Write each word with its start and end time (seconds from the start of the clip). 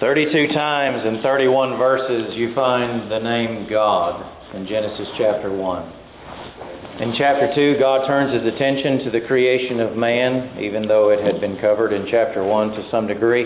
32 0.00 0.56
times 0.56 1.04
in 1.04 1.20
31 1.20 1.76
verses 1.76 2.32
you 2.32 2.56
find 2.56 3.12
the 3.12 3.20
name 3.20 3.68
God 3.68 4.16
in 4.56 4.64
Genesis 4.64 5.04
chapter 5.20 5.52
1. 5.52 7.04
In 7.04 7.12
chapter 7.20 7.52
2, 7.52 7.76
God 7.76 8.08
turns 8.08 8.32
his 8.32 8.48
attention 8.48 9.04
to 9.04 9.12
the 9.12 9.28
creation 9.28 9.76
of 9.84 10.00
man, 10.00 10.56
even 10.64 10.88
though 10.88 11.12
it 11.12 11.20
had 11.20 11.36
been 11.36 11.60
covered 11.60 11.92
in 11.92 12.08
chapter 12.08 12.40
1 12.40 12.48
to 12.48 12.88
some 12.88 13.12
degree. 13.12 13.44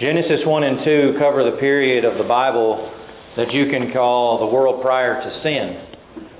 Genesis 0.00 0.48
1 0.48 0.64
and 0.64 0.80
2 0.80 1.20
cover 1.20 1.44
the 1.44 1.60
period 1.60 2.08
of 2.08 2.16
the 2.16 2.24
Bible 2.24 2.80
that 3.36 3.52
you 3.52 3.68
can 3.68 3.92
call 3.92 4.48
the 4.48 4.48
world 4.48 4.80
prior 4.80 5.20
to 5.20 5.30
sin. 5.44 5.76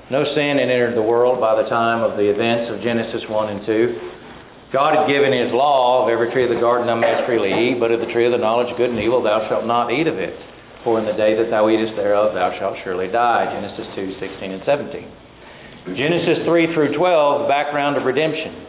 No 0.08 0.24
sin 0.32 0.56
had 0.56 0.72
entered 0.72 0.96
the 0.96 1.04
world 1.04 1.44
by 1.44 1.60
the 1.60 1.68
time 1.68 2.00
of 2.00 2.16
the 2.16 2.24
events 2.24 2.72
of 2.72 2.80
Genesis 2.80 3.28
1 3.28 3.52
and 3.52 3.60
2. 3.68 4.15
God 4.74 4.98
had 4.98 5.06
given 5.06 5.30
his 5.30 5.54
law 5.54 6.02
of 6.02 6.10
every 6.10 6.34
tree 6.34 6.42
of 6.42 6.50
the 6.50 6.58
garden 6.58 6.90
thou 6.90 6.98
mayest 6.98 7.22
freely 7.22 7.54
eat, 7.54 7.78
but 7.78 7.94
of 7.94 8.02
the 8.02 8.10
tree 8.10 8.26
of 8.26 8.34
the 8.34 8.42
knowledge 8.42 8.66
of 8.66 8.76
good 8.76 8.90
and 8.90 8.98
evil 8.98 9.22
thou 9.22 9.46
shalt 9.46 9.62
not 9.62 9.94
eat 9.94 10.10
of 10.10 10.18
it. 10.18 10.34
For 10.82 10.98
in 10.98 11.06
the 11.06 11.14
day 11.14 11.38
that 11.38 11.50
thou 11.50 11.70
eatest 11.70 11.94
thereof 11.94 12.34
thou 12.34 12.50
shalt 12.58 12.78
surely 12.82 13.06
die. 13.06 13.46
Genesis 13.46 13.86
2, 13.94 14.18
16 14.18 14.54
and 14.54 14.62
17. 14.66 15.94
Genesis 15.94 16.42
3 16.42 16.74
through 16.74 16.98
12, 16.98 17.46
background 17.46 17.94
of 17.94 18.02
redemption. 18.02 18.66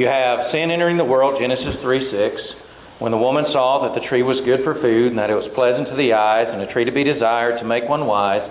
You 0.00 0.08
have 0.08 0.48
sin 0.48 0.72
entering 0.72 0.96
the 0.96 1.04
world, 1.04 1.36
Genesis 1.36 1.76
3, 1.84 2.08
6. 2.08 3.04
When 3.04 3.12
the 3.12 3.20
woman 3.20 3.44
saw 3.52 3.84
that 3.84 4.00
the 4.00 4.04
tree 4.08 4.24
was 4.24 4.40
good 4.48 4.64
for 4.64 4.80
food, 4.80 5.12
and 5.12 5.20
that 5.20 5.28
it 5.28 5.36
was 5.36 5.48
pleasant 5.52 5.92
to 5.92 5.96
the 5.96 6.16
eyes, 6.16 6.48
and 6.48 6.64
a 6.64 6.72
tree 6.72 6.88
to 6.88 6.94
be 6.94 7.04
desired 7.04 7.60
to 7.60 7.68
make 7.68 7.84
one 7.84 8.08
wise, 8.08 8.44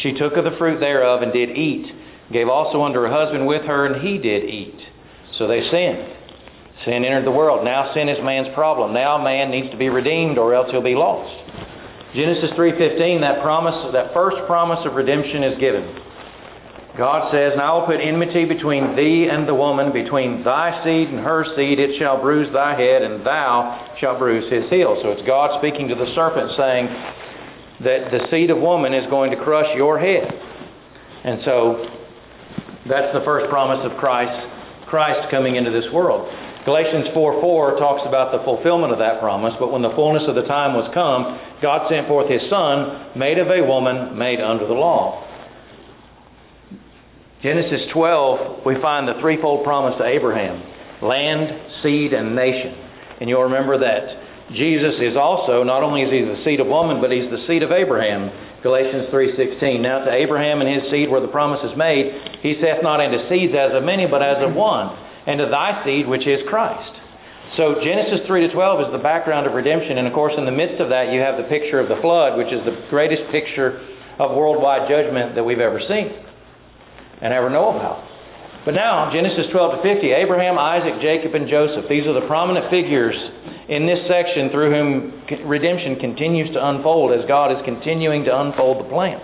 she 0.00 0.16
took 0.16 0.36
of 0.40 0.48
the 0.48 0.56
fruit 0.56 0.80
thereof 0.80 1.20
and 1.20 1.32
did 1.32 1.52
eat, 1.52 1.84
gave 2.32 2.48
also 2.48 2.80
unto 2.80 3.04
her 3.04 3.12
husband 3.12 3.44
with 3.44 3.68
her, 3.68 3.84
and 3.84 4.00
he 4.00 4.16
did 4.16 4.48
eat. 4.48 4.80
So 5.36 5.44
they 5.48 5.60
sinned. 5.68 6.21
Sin 6.84 7.06
entered 7.06 7.24
the 7.24 7.34
world. 7.34 7.64
Now 7.64 7.94
sin 7.94 8.08
is 8.08 8.18
man's 8.22 8.50
problem. 8.54 8.92
Now 8.92 9.18
man 9.18 9.50
needs 9.50 9.70
to 9.70 9.78
be 9.78 9.88
redeemed 9.88 10.38
or 10.38 10.54
else 10.54 10.66
he'll 10.70 10.82
be 10.82 10.98
lost. 10.98 11.30
Genesis 12.14 12.50
3:15 12.58 13.20
that 13.22 13.40
promise 13.40 13.92
that 13.92 14.12
first 14.12 14.36
promise 14.46 14.84
of 14.84 14.96
redemption 14.96 15.44
is 15.44 15.58
given. 15.58 15.86
God 16.98 17.30
says, 17.32 17.56
"Now 17.56 17.72
I 17.72 17.78
will 17.78 17.86
put 17.86 18.00
enmity 18.00 18.44
between 18.44 18.96
thee 18.96 19.28
and 19.30 19.46
the 19.48 19.54
woman, 19.54 19.92
between 19.92 20.42
thy 20.42 20.82
seed 20.84 21.08
and 21.08 21.20
her 21.20 21.46
seed, 21.56 21.78
it 21.78 21.96
shall 21.98 22.18
bruise 22.18 22.52
thy 22.52 22.74
head 22.74 23.02
and 23.02 23.24
thou 23.24 23.78
shalt 23.98 24.18
bruise 24.18 24.50
his 24.50 24.68
heel." 24.68 24.98
So 25.02 25.10
it's 25.10 25.22
God 25.22 25.58
speaking 25.58 25.88
to 25.88 25.94
the 25.94 26.06
serpent 26.14 26.50
saying 26.56 26.88
that 27.80 28.10
the 28.10 28.26
seed 28.28 28.50
of 28.50 28.58
woman 28.58 28.92
is 28.92 29.06
going 29.06 29.30
to 29.30 29.36
crush 29.36 29.72
your 29.74 29.98
head. 29.98 30.34
And 31.24 31.40
so 31.44 31.86
that's 32.86 33.12
the 33.14 33.20
first 33.20 33.48
promise 33.48 33.84
of 33.84 33.96
Christ 33.96 34.48
Christ 34.92 35.30
coming 35.30 35.56
into 35.56 35.70
this 35.70 35.90
world. 35.92 36.28
Galatians 36.62 37.10
4 37.10 37.42
4 37.42 37.82
talks 37.82 38.06
about 38.06 38.30
the 38.30 38.38
fulfillment 38.46 38.94
of 38.94 39.02
that 39.02 39.18
promise, 39.18 39.50
but 39.58 39.74
when 39.74 39.82
the 39.82 39.90
fullness 39.98 40.22
of 40.30 40.38
the 40.38 40.46
time 40.46 40.78
was 40.78 40.86
come, 40.94 41.34
God 41.58 41.90
sent 41.90 42.06
forth 42.06 42.30
His 42.30 42.42
Son, 42.46 43.18
made 43.18 43.42
of 43.42 43.50
a 43.50 43.66
woman, 43.66 44.14
made 44.14 44.38
under 44.38 44.70
the 44.70 44.78
law. 44.78 45.26
Genesis 47.42 47.90
12, 47.90 48.62
we 48.62 48.78
find 48.78 49.10
the 49.10 49.18
threefold 49.18 49.66
promise 49.66 49.98
to 49.98 50.06
Abraham 50.06 50.62
land, 51.02 51.82
seed, 51.82 52.14
and 52.14 52.38
nation. 52.38 52.78
And 53.18 53.26
you'll 53.26 53.50
remember 53.50 53.82
that 53.82 54.54
Jesus 54.54 55.02
is 55.02 55.18
also, 55.18 55.66
not 55.66 55.82
only 55.82 56.06
is 56.06 56.14
he 56.14 56.22
the 56.22 56.38
seed 56.46 56.62
of 56.62 56.70
woman, 56.70 57.02
but 57.02 57.10
he's 57.10 57.26
the 57.26 57.42
seed 57.50 57.66
of 57.66 57.74
Abraham. 57.74 58.30
Galatians 58.62 59.10
3.16. 59.10 59.82
Now 59.82 60.06
to 60.06 60.14
Abraham 60.14 60.62
and 60.62 60.70
his 60.70 60.86
seed 60.94 61.10
were 61.10 61.18
the 61.18 61.34
promises 61.34 61.74
made, 61.74 62.06
he 62.46 62.54
saith 62.62 62.86
not 62.86 63.02
unto 63.02 63.18
seeds 63.26 63.50
as 63.50 63.74
of 63.74 63.82
many, 63.82 64.06
but 64.06 64.22
as 64.22 64.38
of 64.38 64.54
one 64.54 64.94
and 65.26 65.38
to 65.38 65.46
thy 65.46 65.82
seed, 65.84 66.08
which 66.08 66.26
is 66.26 66.42
Christ. 66.48 66.92
So 67.56 67.76
Genesis 67.84 68.24
3 68.24 68.48
to 68.48 68.50
12 68.56 68.88
is 68.88 68.90
the 68.96 69.04
background 69.04 69.44
of 69.44 69.52
redemption, 69.52 70.00
and 70.00 70.08
of 70.08 70.16
course, 70.16 70.32
in 70.40 70.48
the 70.48 70.56
midst 70.56 70.80
of 70.80 70.88
that, 70.88 71.12
you 71.12 71.20
have 71.20 71.36
the 71.36 71.44
picture 71.52 71.76
of 71.76 71.92
the 71.92 72.00
flood, 72.00 72.40
which 72.40 72.48
is 72.48 72.64
the 72.64 72.88
greatest 72.88 73.28
picture 73.28 73.76
of 74.16 74.32
worldwide 74.32 74.88
judgment 74.88 75.36
that 75.36 75.44
we've 75.44 75.60
ever 75.60 75.76
seen 75.84 76.16
and 77.20 77.32
ever 77.32 77.52
know 77.52 77.76
about. 77.76 78.08
But 78.64 78.78
now, 78.78 79.10
Genesis 79.10 79.50
12 79.50 79.78
to 79.78 79.80
50, 79.82 80.16
Abraham, 80.16 80.54
Isaac, 80.56 81.02
Jacob, 81.02 81.34
and 81.34 81.50
Joseph, 81.50 81.90
these 81.90 82.06
are 82.06 82.14
the 82.14 82.24
prominent 82.30 82.70
figures 82.70 83.18
in 83.68 83.90
this 83.90 84.00
section 84.06 84.54
through 84.54 84.70
whom 84.70 84.90
redemption 85.44 85.98
continues 85.98 86.48
to 86.54 86.60
unfold 86.62 87.10
as 87.10 87.26
God 87.26 87.50
is 87.50 87.60
continuing 87.66 88.22
to 88.24 88.32
unfold 88.32 88.86
the 88.86 88.88
plan. 88.88 89.18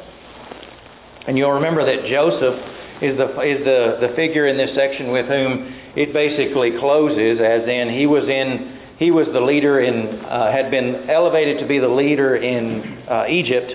And 1.31 1.39
you'll 1.39 1.55
remember 1.55 1.87
that 1.87 2.09
Joseph 2.11 2.59
is 2.99 3.15
the, 3.15 3.31
is 3.47 3.63
the, 3.63 4.03
the 4.03 4.11
figure 4.19 4.51
in 4.51 4.59
this 4.59 4.75
section 4.75 5.15
with 5.15 5.31
whom 5.31 5.71
it 5.95 6.11
basically 6.11 6.75
closes, 6.83 7.39
as 7.39 7.63
in 7.67 7.95
he 7.95 8.07
was 8.07 8.27
in 8.27 8.79
he 8.99 9.15
was 9.15 9.31
the 9.31 9.39
leader 9.39 9.79
in 9.79 10.27
uh, 10.27 10.51
had 10.51 10.75
been 10.75 11.07
elevated 11.07 11.63
to 11.63 11.71
be 11.71 11.79
the 11.79 11.87
leader 11.87 12.35
in 12.35 12.83
uh, 13.07 13.31
Egypt 13.31 13.71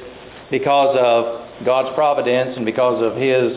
because 0.51 0.99
of 0.99 1.63
God's 1.63 1.95
providence 1.95 2.59
and 2.59 2.67
because 2.67 2.99
of 2.99 3.15
his 3.15 3.47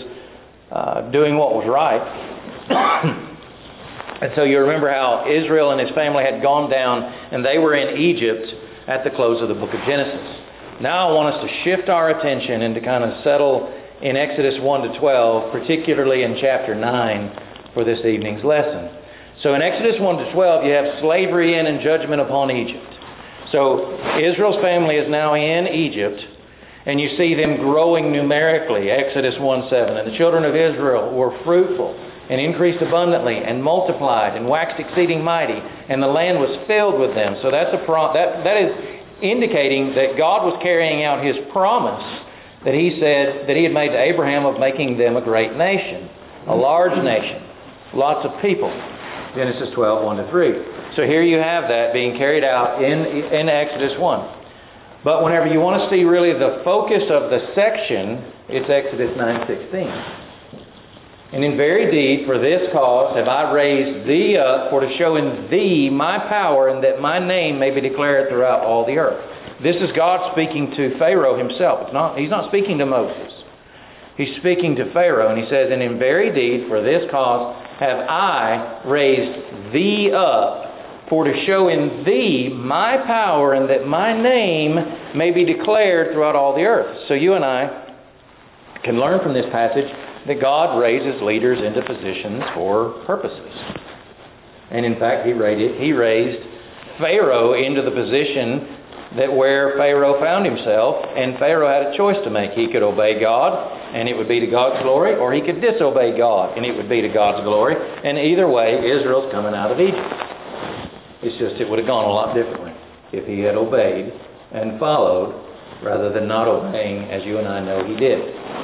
uh, 0.71 1.11
doing 1.11 1.35
what 1.35 1.59
was 1.59 1.67
right. 1.67 1.99
and 4.23 4.31
so 4.39 4.47
you 4.47 4.63
remember 4.63 4.87
how 4.87 5.27
Israel 5.27 5.75
and 5.75 5.83
his 5.83 5.91
family 5.99 6.23
had 6.23 6.39
gone 6.39 6.71
down 6.71 7.03
and 7.03 7.43
they 7.43 7.59
were 7.59 7.75
in 7.75 7.99
Egypt 7.99 8.47
at 8.87 9.03
the 9.03 9.11
close 9.11 9.43
of 9.43 9.51
the 9.51 9.59
book 9.59 9.75
of 9.75 9.83
Genesis. 9.83 10.23
Now 10.79 11.09
I 11.09 11.11
want 11.19 11.35
us 11.35 11.43
to 11.43 11.51
shift 11.67 11.91
our 11.91 12.15
attention 12.15 12.63
and 12.63 12.79
to 12.79 12.83
kind 12.83 13.03
of 13.03 13.11
settle 13.27 13.75
in 14.03 14.17
Exodus 14.17 14.61
1 14.61 14.93
to 14.93 15.01
12, 15.01 15.53
particularly 15.53 16.21
in 16.21 16.37
chapter 16.37 16.77
9 16.77 17.73
for 17.73 17.85
this 17.85 18.01
evening's 18.05 18.45
lesson. 18.45 18.93
So 19.41 19.57
in 19.57 19.65
Exodus 19.65 19.97
1 20.01 20.17
to 20.21 20.27
12, 20.33 20.65
you 20.65 20.73
have 20.77 21.01
slavery 21.01 21.57
in 21.57 21.65
and 21.65 21.81
judgment 21.81 22.21
upon 22.21 22.53
Egypt. 22.53 22.93
So 23.53 23.95
Israel's 24.21 24.61
family 24.61 25.01
is 25.01 25.09
now 25.09 25.33
in 25.33 25.71
Egypt, 25.71 26.19
and 26.85 27.01
you 27.01 27.09
see 27.17 27.33
them 27.39 27.63
growing 27.63 28.13
numerically, 28.13 28.93
Exodus 28.93 29.39
1 29.39 29.71
7. 29.71 29.97
And 29.97 30.13
the 30.13 30.17
children 30.19 30.45
of 30.45 30.53
Israel 30.53 31.15
were 31.15 31.33
fruitful 31.47 31.95
and 32.27 32.43
increased 32.43 32.83
abundantly 32.83 33.39
and 33.39 33.63
multiplied 33.63 34.35
and 34.35 34.51
waxed 34.51 34.83
exceeding 34.83 35.23
mighty, 35.23 35.57
and 35.57 36.03
the 36.03 36.11
land 36.11 36.43
was 36.43 36.51
filled 36.67 36.99
with 36.99 37.15
them. 37.15 37.39
So 37.41 37.55
that's 37.55 37.71
a 37.71 37.81
pro- 37.87 38.13
that, 38.13 38.43
that 38.43 38.59
is 38.59 38.71
indicating 39.23 39.95
that 39.95 40.19
God 40.19 40.45
was 40.45 40.59
carrying 40.61 41.07
out 41.07 41.23
his 41.23 41.39
promise 41.55 42.16
that 42.67 42.75
he 42.75 42.99
said 42.99 43.47
that 43.47 43.55
he 43.55 43.63
had 43.63 43.73
made 43.73 43.95
to 43.95 44.01
Abraham 44.03 44.45
of 44.45 44.59
making 44.59 44.99
them 44.99 45.15
a 45.15 45.23
great 45.23 45.55
nation, 45.55 46.11
a 46.51 46.57
large 46.59 46.99
nation 46.99 47.47
lots 47.97 48.29
of 48.29 48.37
people. 48.45 48.69
Genesis 49.37 49.73
12, 49.77 50.05
1 50.05 50.17
to 50.17 50.27
3. 50.33 50.97
So 50.97 51.05
here 51.05 51.21
you 51.21 51.37
have 51.37 51.69
that 51.69 51.93
being 51.93 52.17
carried 52.17 52.45
out 52.45 52.81
in, 52.81 53.05
in 53.37 53.49
Exodus 53.53 53.97
1. 54.01 55.05
But 55.05 55.21
whenever 55.21 55.45
you 55.47 55.61
want 55.61 55.77
to 55.85 55.85
see 55.93 56.09
really 56.09 56.33
the 56.33 56.65
focus 56.65 57.05
of 57.13 57.29
the 57.29 57.53
section, 57.53 58.33
it's 58.49 58.69
Exodus 58.69 59.13
9, 59.13 59.45
16. 59.45 61.37
And 61.37 61.45
in 61.45 61.61
very 61.61 61.93
deed, 61.93 62.25
for 62.25 62.41
this 62.41 62.65
cause 62.73 63.13
have 63.19 63.29
I 63.29 63.53
raised 63.53 64.09
thee 64.09 64.41
up, 64.41 64.73
for 64.73 64.81
to 64.81 64.89
show 64.97 65.21
in 65.21 65.53
thee 65.53 65.93
my 65.93 66.17
power, 66.33 66.73
and 66.73 66.81
that 66.81 66.97
my 66.97 67.21
name 67.21 67.61
may 67.61 67.77
be 67.77 67.85
declared 67.85 68.33
throughout 68.33 68.65
all 68.65 68.89
the 68.89 68.97
earth. 68.97 69.21
This 69.63 69.77
is 69.81 69.89
God 69.97 70.33
speaking 70.37 70.73
to 70.77 70.99
Pharaoh 70.99 71.39
himself. 71.41 71.89
It's 71.89 71.95
not, 71.95 72.19
he's 72.19 72.31
not 72.31 72.53
speaking 72.53 72.77
to 72.79 72.87
Moses. 72.87 73.33
He's 74.17 74.33
speaking 74.41 74.77
to 74.77 74.93
Pharaoh, 74.93 75.29
and 75.29 75.37
he 75.37 75.45
says, 75.49 75.69
And 75.73 75.81
in 75.81 75.99
very 75.99 76.33
deed, 76.33 76.69
for 76.69 76.81
this 76.81 77.05
cause 77.11 77.57
have 77.81 78.01
I 78.09 78.85
raised 78.89 79.73
thee 79.73 80.09
up, 80.13 81.09
for 81.09 81.25
to 81.25 81.33
show 81.47 81.69
in 81.69 82.05
thee 82.05 82.49
my 82.53 83.01
power, 83.07 83.53
and 83.53 83.69
that 83.69 83.87
my 83.87 84.13
name 84.17 84.77
may 85.17 85.33
be 85.33 85.45
declared 85.45 86.13
throughout 86.13 86.37
all 86.37 86.57
the 86.57 86.65
earth. 86.65 87.09
So 87.09 87.15
you 87.15 87.35
and 87.35 87.45
I 87.45 88.81
can 88.85 89.01
learn 89.01 89.21
from 89.23 89.33
this 89.33 89.47
passage 89.53 89.89
that 90.29 90.41
God 90.41 90.81
raises 90.81 91.21
leaders 91.23 91.61
into 91.61 91.81
positions 91.85 92.43
for 92.55 93.05
purposes. 93.07 93.53
And 94.73 94.85
in 94.85 94.99
fact, 94.99 95.27
he 95.27 95.33
raised, 95.33 95.81
he 95.81 95.93
raised 95.93 96.43
Pharaoh 96.99 97.55
into 97.55 97.85
the 97.85 97.93
position 97.93 98.86
that 99.15 99.31
where 99.31 99.79
Pharaoh 99.79 100.19
found 100.19 100.43
himself, 100.43 100.99
and 101.15 101.39
Pharaoh 101.39 101.71
had 101.71 101.95
a 101.95 101.97
choice 101.97 102.19
to 102.27 102.31
make. 102.31 102.59
He 102.59 102.67
could 102.75 102.83
obey 102.83 103.23
God, 103.23 103.55
and 103.95 104.11
it 104.11 104.19
would 104.19 104.27
be 104.27 104.43
to 104.43 104.51
God's 104.51 104.83
glory, 104.83 105.15
or 105.15 105.31
he 105.31 105.47
could 105.47 105.63
disobey 105.63 106.19
God, 106.19 106.59
and 106.59 106.67
it 106.67 106.75
would 106.75 106.91
be 106.91 107.07
to 107.07 107.11
God's 107.15 107.47
glory. 107.47 107.79
And 107.79 108.19
either 108.19 108.51
way, 108.51 108.83
Israel's 108.83 109.31
coming 109.31 109.55
out 109.55 109.71
of 109.71 109.79
Egypt. 109.79 110.11
It's 111.23 111.39
just 111.39 111.63
it 111.63 111.71
would 111.71 111.79
have 111.79 111.89
gone 111.89 112.05
a 112.05 112.13
lot 112.13 112.35
differently 112.35 112.75
if 113.15 113.25
he 113.31 113.47
had 113.47 113.55
obeyed 113.55 114.11
and 114.53 114.79
followed 114.83 115.47
rather 115.83 116.13
than 116.13 116.27
not 116.27 116.49
obeying 116.49 117.11
as 117.11 117.23
you 117.25 117.39
and 117.39 117.49
I 117.49 117.61
know 117.63 117.87
he 117.87 117.95
did. 117.95 118.19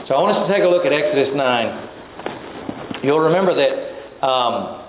So 0.09 0.15
I 0.15 0.19
want 0.21 0.37
us 0.37 0.43
to 0.47 0.51
take 0.53 0.65
a 0.65 0.71
look 0.71 0.85
at 0.85 0.93
Exodus 0.93 1.31
9. 1.35 3.05
You'll 3.05 3.31
remember 3.31 3.55
that 3.55 3.73
um, 4.25 4.83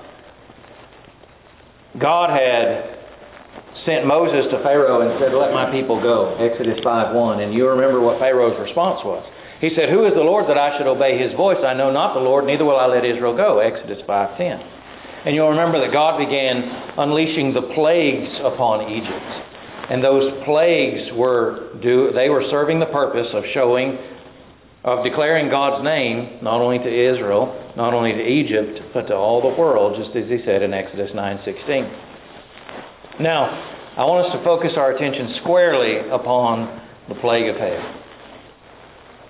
God 2.00 2.30
had 2.30 2.93
sent 3.86 4.08
Moses 4.08 4.48
to 4.52 4.64
Pharaoh 4.64 5.04
and 5.04 5.20
said, 5.20 5.36
Let 5.36 5.52
my 5.52 5.72
people 5.72 6.00
go. 6.00 6.40
Exodus 6.40 6.80
5 6.84 7.16
1. 7.16 7.44
And 7.44 7.54
you 7.54 7.68
remember 7.68 8.00
what 8.00 8.20
Pharaoh's 8.20 8.60
response 8.60 9.04
was. 9.04 9.24
He 9.64 9.72
said, 9.76 9.88
Who 9.88 10.04
is 10.04 10.16
the 10.16 10.26
Lord 10.26 10.52
that 10.52 10.60
I 10.60 10.76
should 10.76 10.88
obey 10.88 11.16
his 11.16 11.32
voice? 11.40 11.60
I 11.64 11.72
know 11.72 11.92
not 11.92 12.16
the 12.16 12.24
Lord, 12.24 12.44
neither 12.44 12.68
will 12.68 12.80
I 12.80 12.88
let 12.88 13.08
Israel 13.08 13.36
go. 13.36 13.60
Exodus 13.60 14.00
5 14.04 14.36
10. 14.36 15.24
And 15.24 15.32
you'll 15.32 15.56
remember 15.56 15.80
that 15.80 15.96
God 15.96 16.20
began 16.20 16.68
unleashing 17.00 17.56
the 17.56 17.72
plagues 17.72 18.28
upon 18.44 18.92
Egypt. 18.92 19.32
And 19.88 20.04
those 20.04 20.44
plagues 20.44 21.16
were 21.16 21.80
do 21.80 22.12
they 22.12 22.28
were 22.28 22.44
serving 22.52 22.80
the 22.80 22.92
purpose 22.92 23.28
of 23.32 23.44
showing 23.56 23.96
of 24.84 25.04
declaring 25.04 25.48
God's 25.48 25.84
name 25.84 26.44
not 26.44 26.60
only 26.60 26.80
to 26.80 26.92
Israel, 26.92 27.48
not 27.80 27.96
only 27.96 28.12
to 28.12 28.24
Egypt, 28.24 28.92
but 28.94 29.08
to 29.08 29.16
all 29.16 29.40
the 29.40 29.56
world, 29.56 29.96
just 29.96 30.12
as 30.12 30.28
he 30.28 30.44
said 30.44 30.62
in 30.62 30.74
Exodus 30.74 31.12
9:16. 31.16 33.24
Now, 33.24 33.48
I 33.94 34.10
want 34.10 34.26
us 34.26 34.34
to 34.34 34.42
focus 34.42 34.74
our 34.74 34.98
attention 34.98 35.38
squarely 35.46 36.10
upon 36.10 36.66
the 37.14 37.18
plague 37.22 37.46
of 37.46 37.62
hail. 37.62 37.78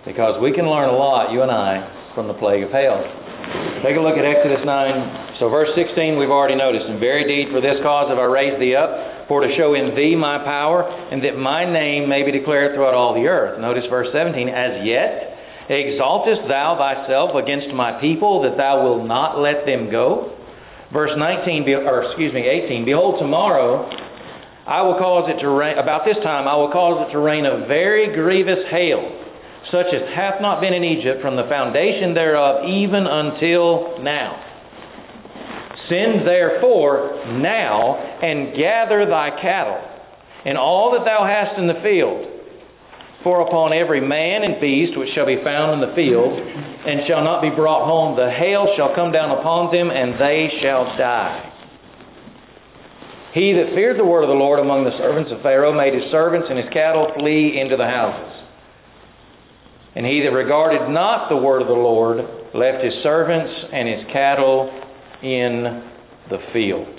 Because 0.07 0.39
we 0.39 0.55
can 0.55 0.63
learn 0.71 0.87
a 0.87 0.95
lot, 0.95 1.35
you 1.35 1.43
and 1.43 1.51
I, 1.51 1.83
from 2.15 2.31
the 2.31 2.37
plague 2.39 2.63
of 2.63 2.71
hail. 2.71 2.95
Take 3.83 3.99
a 3.99 4.03
look 4.03 4.15
at 4.15 4.23
Exodus 4.23 4.63
9. 4.63 5.43
So, 5.43 5.51
verse 5.51 5.67
16, 5.75 6.15
we've 6.15 6.31
already 6.31 6.55
noticed. 6.55 6.87
In 6.87 6.95
very 6.95 7.27
deed, 7.27 7.51
for 7.51 7.59
this 7.59 7.75
cause 7.83 8.07
have 8.07 8.15
I 8.15 8.23
raised 8.23 8.63
thee 8.63 8.71
up, 8.71 9.27
for 9.27 9.43
to 9.43 9.51
show 9.59 9.75
in 9.75 9.99
thee 9.99 10.15
my 10.15 10.39
power, 10.47 10.87
and 10.87 11.19
that 11.27 11.35
my 11.35 11.67
name 11.67 12.07
may 12.07 12.23
be 12.23 12.31
declared 12.31 12.71
throughout 12.71 12.95
all 12.95 13.11
the 13.11 13.27
earth. 13.27 13.59
Notice 13.59 13.83
verse 13.91 14.07
17. 14.15 14.47
As 14.47 14.79
yet 14.87 15.67
exaltest 15.67 16.47
thou 16.47 16.79
thyself 16.79 17.35
against 17.35 17.67
my 17.75 17.99
people, 17.99 18.47
that 18.47 18.55
thou 18.55 18.79
wilt 18.79 19.03
not 19.11 19.43
let 19.43 19.67
them 19.67 19.91
go. 19.91 20.39
Verse 20.95 21.11
19, 21.19 21.67
or 21.83 22.07
excuse 22.07 22.31
me, 22.31 22.47
18. 22.47 22.87
Behold, 22.87 23.19
tomorrow 23.19 24.02
I 24.67 24.81
will 24.81 24.95
cause 24.95 25.27
it 25.27 25.41
to 25.41 25.49
rain, 25.49 25.77
about 25.77 26.05
this 26.05 26.15
time 26.23 26.47
I 26.47 26.55
will 26.55 26.71
cause 26.71 27.07
it 27.07 27.11
to 27.11 27.19
rain 27.19 27.45
a 27.45 27.67
very 27.67 28.15
grievous 28.15 28.63
hail 28.71 29.23
such 29.73 29.89
as 29.89 30.05
hath 30.13 30.37
not 30.37 30.61
been 30.61 30.71
in 30.71 30.85
Egypt 30.85 31.17
from 31.25 31.35
the 31.35 31.49
foundation 31.49 32.13
thereof 32.13 32.69
even 32.69 33.09
until 33.09 33.97
now. 34.05 34.37
Send 35.89 36.29
therefore 36.29 37.41
now 37.41 37.97
and 38.21 38.53
gather 38.53 39.09
thy 39.09 39.33
cattle 39.41 39.81
and 40.45 40.57
all 40.57 40.93
that 40.93 41.03
thou 41.03 41.25
hast 41.25 41.57
in 41.57 41.67
the 41.67 41.81
field. 41.81 42.29
For 43.23 43.41
upon 43.41 43.71
every 43.71 44.03
man 44.03 44.43
and 44.43 44.59
beast 44.59 44.99
which 44.99 45.09
shall 45.15 45.25
be 45.25 45.39
found 45.41 45.79
in 45.79 45.89
the 45.89 45.95
field, 45.95 46.35
and 46.35 47.07
shall 47.07 47.23
not 47.23 47.39
be 47.39 47.47
brought 47.55 47.87
home, 47.87 48.19
the 48.19 48.27
hail 48.27 48.67
shall 48.75 48.91
come 48.93 49.15
down 49.15 49.31
upon 49.31 49.71
them, 49.71 49.87
and 49.87 50.19
they 50.19 50.51
shall 50.59 50.83
die. 50.99 51.52
He 53.33 53.49
that 53.57 53.73
feared 53.73 53.97
the 53.97 54.05
word 54.05 54.21
of 54.21 54.29
the 54.29 54.37
Lord 54.37 54.61
among 54.61 54.85
the 54.85 54.93
servants 55.01 55.33
of 55.33 55.41
Pharaoh 55.41 55.73
made 55.73 55.97
his 55.97 56.05
servants 56.13 56.45
and 56.49 56.57
his 56.57 56.69
cattle 56.69 57.09
flee 57.17 57.57
into 57.57 57.73
the 57.73 57.89
houses. 57.89 58.29
And 59.97 60.05
he 60.05 60.21
that 60.21 60.33
regarded 60.33 60.89
not 60.93 61.29
the 61.33 61.41
word 61.41 61.61
of 61.61 61.69
the 61.69 61.77
Lord 61.77 62.21
left 62.53 62.85
his 62.85 62.93
servants 63.01 63.49
and 63.73 63.89
his 63.89 64.05
cattle 64.13 64.69
in 65.25 65.81
the 66.29 66.41
field. 66.53 66.93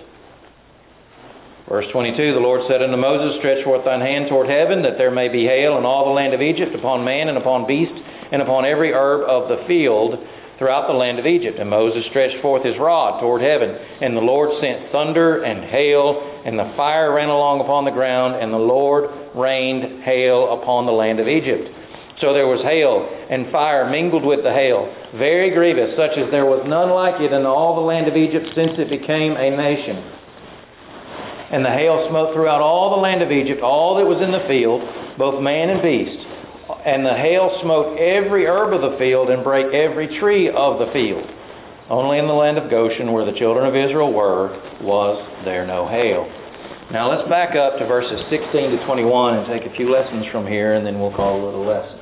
Verse 1.71 1.87
22 1.95 2.19
The 2.35 2.43
Lord 2.43 2.67
said 2.67 2.83
unto 2.83 2.99
Moses, 2.99 3.39
Stretch 3.39 3.63
forth 3.63 3.87
thine 3.87 4.03
hand 4.03 4.27
toward 4.27 4.51
heaven, 4.51 4.83
that 4.83 4.99
there 4.99 5.15
may 5.15 5.31
be 5.31 5.47
hail 5.47 5.79
in 5.79 5.87
all 5.87 6.11
the 6.11 6.19
land 6.19 6.35
of 6.35 6.43
Egypt, 6.43 6.75
upon 6.75 7.07
man 7.07 7.31
and 7.31 7.39
upon 7.39 7.67
beast, 7.67 7.95
and 7.95 8.43
upon 8.43 8.67
every 8.67 8.91
herb 8.91 9.23
of 9.23 9.47
the 9.47 9.63
field 9.71 10.19
throughout 10.59 10.87
the 10.87 10.97
land 10.97 11.19
of 11.19 11.27
Egypt. 11.27 11.59
And 11.59 11.69
Moses 11.69 12.07
stretched 12.11 12.41
forth 12.43 12.65
his 12.65 12.79
rod 12.79 13.21
toward 13.21 13.43
heaven, 13.43 13.71
and 13.75 14.17
the 14.17 14.25
Lord 14.25 14.51
sent 14.63 14.91
thunder 14.93 15.43
and 15.43 15.67
hail, 15.67 16.19
and 16.47 16.59
the 16.59 16.75
fire 16.77 17.13
ran 17.13 17.29
along 17.29 17.61
upon 17.61 17.85
the 17.85 17.95
ground, 17.95 18.39
and 18.39 18.53
the 18.53 18.63
Lord 18.63 19.11
rained 19.35 20.03
hail 20.03 20.55
upon 20.61 20.87
the 20.87 20.95
land 20.95 21.19
of 21.19 21.27
Egypt. 21.27 21.69
So 22.23 22.33
there 22.33 22.47
was 22.49 22.63
hail 22.63 23.05
and 23.05 23.51
fire 23.51 23.91
mingled 23.91 24.25
with 24.25 24.47
the 24.47 24.55
hail, 24.55 24.87
very 25.19 25.51
grievous, 25.53 25.99
such 25.99 26.17
as 26.17 26.31
there 26.31 26.47
was 26.47 26.63
none 26.65 26.95
like 26.95 27.21
it 27.21 27.35
in 27.35 27.45
all 27.45 27.77
the 27.77 27.85
land 27.85 28.09
of 28.09 28.17
Egypt 28.17 28.49
since 28.55 28.79
it 28.81 28.89
became 28.89 29.37
a 29.37 29.51
nation. 29.53 29.99
And 31.53 31.61
the 31.61 31.75
hail 31.75 32.09
smote 32.09 32.33
throughout 32.33 32.65
all 32.65 32.97
the 32.97 33.03
land 33.05 33.21
of 33.21 33.29
Egypt, 33.29 33.61
all 33.61 34.01
that 34.01 34.09
was 34.09 34.23
in 34.25 34.33
the 34.33 34.47
field, 34.49 34.81
both 35.21 35.43
man 35.43 35.69
and 35.69 35.85
beast. 35.85 36.24
And 36.65 37.05
the 37.05 37.13
hail 37.13 37.61
smote 37.61 38.01
every 38.01 38.49
herb 38.49 38.73
of 38.73 38.81
the 38.81 38.97
field 38.97 39.29
and 39.29 39.45
brake 39.45 39.69
every 39.73 40.09
tree 40.21 40.49
of 40.49 40.81
the 40.81 40.89
field. 40.97 41.29
Only 41.93 42.17
in 42.17 42.25
the 42.25 42.33
land 42.33 42.57
of 42.57 42.73
Goshen, 42.73 43.13
where 43.13 43.29
the 43.29 43.37
children 43.37 43.69
of 43.69 43.77
Israel 43.77 44.09
were, 44.09 44.49
was 44.81 45.21
there 45.45 45.69
no 45.69 45.85
hail. 45.85 46.25
Now 46.89 47.13
let's 47.13 47.29
back 47.29 47.53
up 47.53 47.77
to 47.77 47.85
verses 47.85 48.17
16 48.33 48.49
to 48.77 48.79
21 48.89 49.05
and 49.41 49.45
take 49.53 49.69
a 49.69 49.73
few 49.77 49.93
lessons 49.93 50.25
from 50.33 50.49
here, 50.49 50.77
and 50.77 50.85
then 50.85 50.97
we'll 50.97 51.13
call 51.13 51.37
a 51.37 51.53
lesson. 51.61 52.01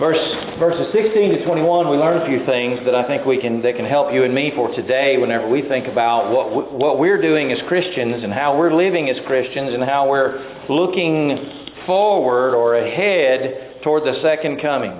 Verse, 0.00 0.20
verses 0.56 0.88
16 0.96 1.36
to 1.36 1.44
21, 1.44 1.92
we 1.92 2.00
learn 2.00 2.24
a 2.24 2.24
few 2.24 2.40
things 2.48 2.80
that 2.88 2.96
I 2.96 3.04
think 3.04 3.28
we 3.28 3.36
can 3.36 3.60
that 3.60 3.76
can 3.76 3.84
help 3.84 4.16
you 4.16 4.24
and 4.24 4.32
me 4.32 4.48
for 4.56 4.72
today. 4.72 5.20
Whenever 5.20 5.44
we 5.44 5.60
think 5.68 5.92
about 5.92 6.32
what 6.32 6.72
what 6.72 6.96
we're 6.96 7.20
doing 7.20 7.52
as 7.52 7.60
Christians 7.68 8.24
and 8.24 8.32
how 8.32 8.56
we're 8.56 8.72
living 8.72 9.12
as 9.12 9.20
Christians 9.28 9.76
and 9.76 9.84
how 9.84 10.08
we're 10.08 10.40
looking 10.72 11.59
forward 11.86 12.54
or 12.54 12.76
ahead 12.76 13.82
toward 13.82 14.02
the 14.02 14.16
second 14.22 14.60
coming, 14.60 14.92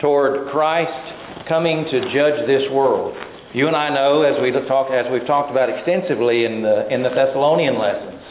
toward 0.00 0.50
Christ 0.50 1.48
coming 1.48 1.84
to 1.90 1.98
judge 2.12 2.46
this 2.46 2.66
world. 2.72 3.14
You 3.54 3.68
and 3.68 3.76
I 3.76 3.94
know, 3.94 4.22
as 4.22 4.40
we 4.42 4.50
talk, 4.66 4.90
as 4.90 5.06
we've 5.12 5.26
talked 5.26 5.50
about 5.50 5.70
extensively 5.70 6.44
in 6.44 6.62
the 6.62 6.90
in 6.90 7.02
the 7.02 7.10
Thessalonian 7.10 7.78
lessons, 7.78 8.22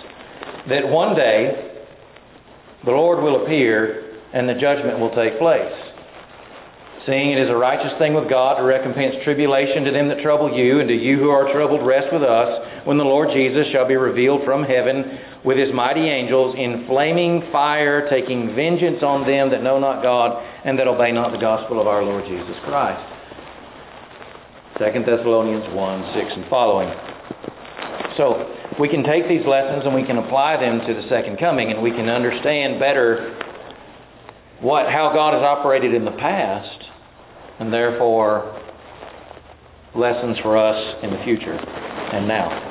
that 0.68 0.84
one 0.92 1.16
day 1.16 1.80
the 2.84 2.92
Lord 2.92 3.24
will 3.24 3.44
appear 3.46 4.20
and 4.34 4.50
the 4.50 4.60
judgment 4.60 5.00
will 5.00 5.16
take 5.16 5.40
place 5.40 5.94
seeing 7.06 7.36
it 7.36 7.40
is 7.40 7.52
a 7.52 7.60
righteous 7.60 7.92
thing 8.00 8.16
with 8.16 8.32
God 8.32 8.56
to 8.56 8.64
recompense 8.64 9.20
tribulation 9.28 9.84
to 9.84 9.92
them 9.92 10.08
that 10.08 10.24
trouble 10.24 10.56
you, 10.56 10.80
and 10.80 10.88
to 10.88 10.96
you 10.96 11.20
who 11.20 11.30
are 11.30 11.52
troubled 11.52 11.84
rest 11.84 12.08
with 12.16 12.24
us, 12.24 12.88
when 12.88 12.96
the 12.96 13.08
Lord 13.08 13.30
Jesus 13.36 13.68
shall 13.76 13.88
be 13.88 14.00
revealed 14.00 14.48
from 14.48 14.64
heaven 14.64 15.04
with 15.44 15.60
his 15.60 15.76
mighty 15.76 16.08
angels 16.08 16.56
in 16.56 16.88
flaming 16.88 17.44
fire, 17.52 18.08
taking 18.08 18.56
vengeance 18.56 19.04
on 19.04 19.28
them 19.28 19.52
that 19.52 19.60
know 19.60 19.80
not 19.80 20.00
God, 20.02 20.40
and 20.64 20.80
that 20.80 20.88
obey 20.88 21.12
not 21.12 21.36
the 21.36 21.42
gospel 21.42 21.84
of 21.84 21.88
our 21.88 22.04
Lord 22.04 22.24
Jesus 22.24 22.56
Christ. 22.64 23.04
2 24.80 25.04
Thessalonians 25.04 25.68
1 25.76 26.16
6 26.16 26.40
and 26.40 26.46
following. 26.50 26.90
So, 28.18 28.80
we 28.80 28.90
can 28.90 29.06
take 29.06 29.30
these 29.30 29.46
lessons 29.46 29.86
and 29.86 29.94
we 29.94 30.02
can 30.08 30.18
apply 30.18 30.58
them 30.58 30.82
to 30.82 30.92
the 30.96 31.06
second 31.12 31.38
coming, 31.38 31.70
and 31.70 31.84
we 31.84 31.92
can 31.92 32.10
understand 32.10 32.80
better 32.80 33.38
what, 34.64 34.88
how 34.88 35.12
God 35.14 35.36
has 35.36 35.44
operated 35.44 35.94
in 35.94 36.06
the 36.06 36.16
past 36.18 36.80
and 37.60 37.72
therefore 37.72 38.60
lessons 39.94 40.38
for 40.42 40.58
us 40.58 41.04
in 41.04 41.12
the 41.12 41.22
future 41.24 41.54
and 41.54 42.28
now. 42.28 42.63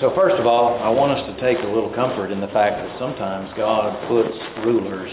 So, 0.00 0.08
first 0.16 0.40
of 0.40 0.48
all, 0.48 0.80
I 0.80 0.88
want 0.88 1.12
us 1.12 1.28
to 1.28 1.36
take 1.44 1.60
a 1.60 1.68
little 1.68 1.92
comfort 1.92 2.32
in 2.32 2.40
the 2.40 2.48
fact 2.56 2.80
that 2.80 2.88
sometimes 2.96 3.52
God 3.52 3.92
puts 4.08 4.32
rulers. 4.64 5.12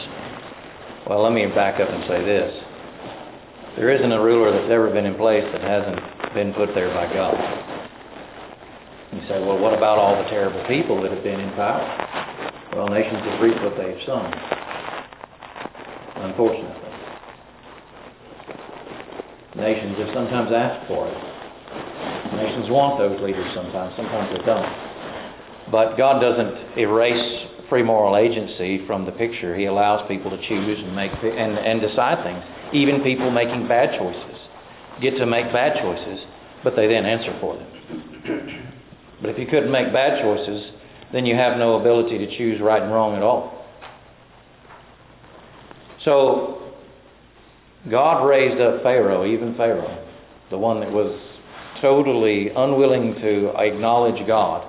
Well, 1.04 1.28
let 1.28 1.36
me 1.36 1.44
back 1.52 1.84
up 1.84 1.92
and 1.92 2.08
say 2.08 2.24
this. 2.24 2.52
There 3.76 3.92
isn't 3.92 4.16
a 4.16 4.22
ruler 4.24 4.56
that's 4.56 4.72
ever 4.72 4.88
been 4.88 5.04
in 5.04 5.20
place 5.20 5.44
that 5.44 5.60
hasn't 5.60 6.32
been 6.32 6.56
put 6.56 6.72
there 6.72 6.88
by 6.96 7.04
God. 7.12 7.36
You 9.12 9.20
say, 9.28 9.44
well, 9.44 9.60
what 9.60 9.76
about 9.76 10.00
all 10.00 10.24
the 10.24 10.32
terrible 10.32 10.64
people 10.72 11.04
that 11.04 11.12
have 11.12 11.24
been 11.24 11.40
in 11.40 11.52
power? 11.60 11.84
Well, 12.72 12.88
nations 12.88 13.28
have 13.28 13.44
reaped 13.44 13.60
what 13.68 13.76
they've 13.76 14.04
sown. 14.08 14.32
Unfortunately. 16.32 16.88
Nations 19.60 20.00
have 20.00 20.16
sometimes 20.16 20.48
asked 20.56 20.88
for 20.88 21.12
it. 21.12 21.37
Nations 22.38 22.70
want 22.70 23.02
those 23.02 23.18
leaders 23.20 23.50
sometimes, 23.58 23.98
sometimes 23.98 24.30
they 24.32 24.44
don't. 24.46 24.72
But 25.74 25.98
God 25.98 26.22
doesn't 26.22 26.80
erase 26.80 27.68
free 27.68 27.84
moral 27.84 28.16
agency 28.16 28.86
from 28.88 29.04
the 29.04 29.12
picture. 29.12 29.58
He 29.58 29.66
allows 29.66 30.08
people 30.08 30.32
to 30.32 30.40
choose 30.48 30.78
and 30.80 30.96
make 30.96 31.12
and, 31.12 31.58
and 31.60 31.82
decide 31.84 32.24
things. 32.24 32.40
Even 32.72 33.04
people 33.04 33.28
making 33.32 33.68
bad 33.68 33.98
choices 34.00 34.38
get 35.02 35.18
to 35.18 35.26
make 35.26 35.52
bad 35.54 35.78
choices, 35.82 36.20
but 36.64 36.74
they 36.76 36.88
then 36.88 37.06
answer 37.06 37.38
for 37.40 37.58
them. 37.58 37.70
But 39.22 39.30
if 39.32 39.38
you 39.38 39.46
couldn't 39.46 39.72
make 39.72 39.94
bad 39.94 40.22
choices, 40.22 40.74
then 41.14 41.26
you 41.26 41.36
have 41.36 41.58
no 41.58 41.80
ability 41.80 42.18
to 42.18 42.38
choose 42.38 42.60
right 42.62 42.82
and 42.82 42.92
wrong 42.92 43.16
at 43.16 43.24
all. 43.24 43.66
So 46.06 46.74
God 47.90 48.26
raised 48.26 48.62
up 48.62 48.84
Pharaoh, 48.84 49.26
even 49.26 49.56
Pharaoh, 49.56 50.06
the 50.50 50.58
one 50.58 50.80
that 50.80 50.92
was 50.92 51.14
totally 51.82 52.50
unwilling 52.56 53.16
to 53.22 53.52
acknowledge 53.58 54.26
God. 54.28 54.68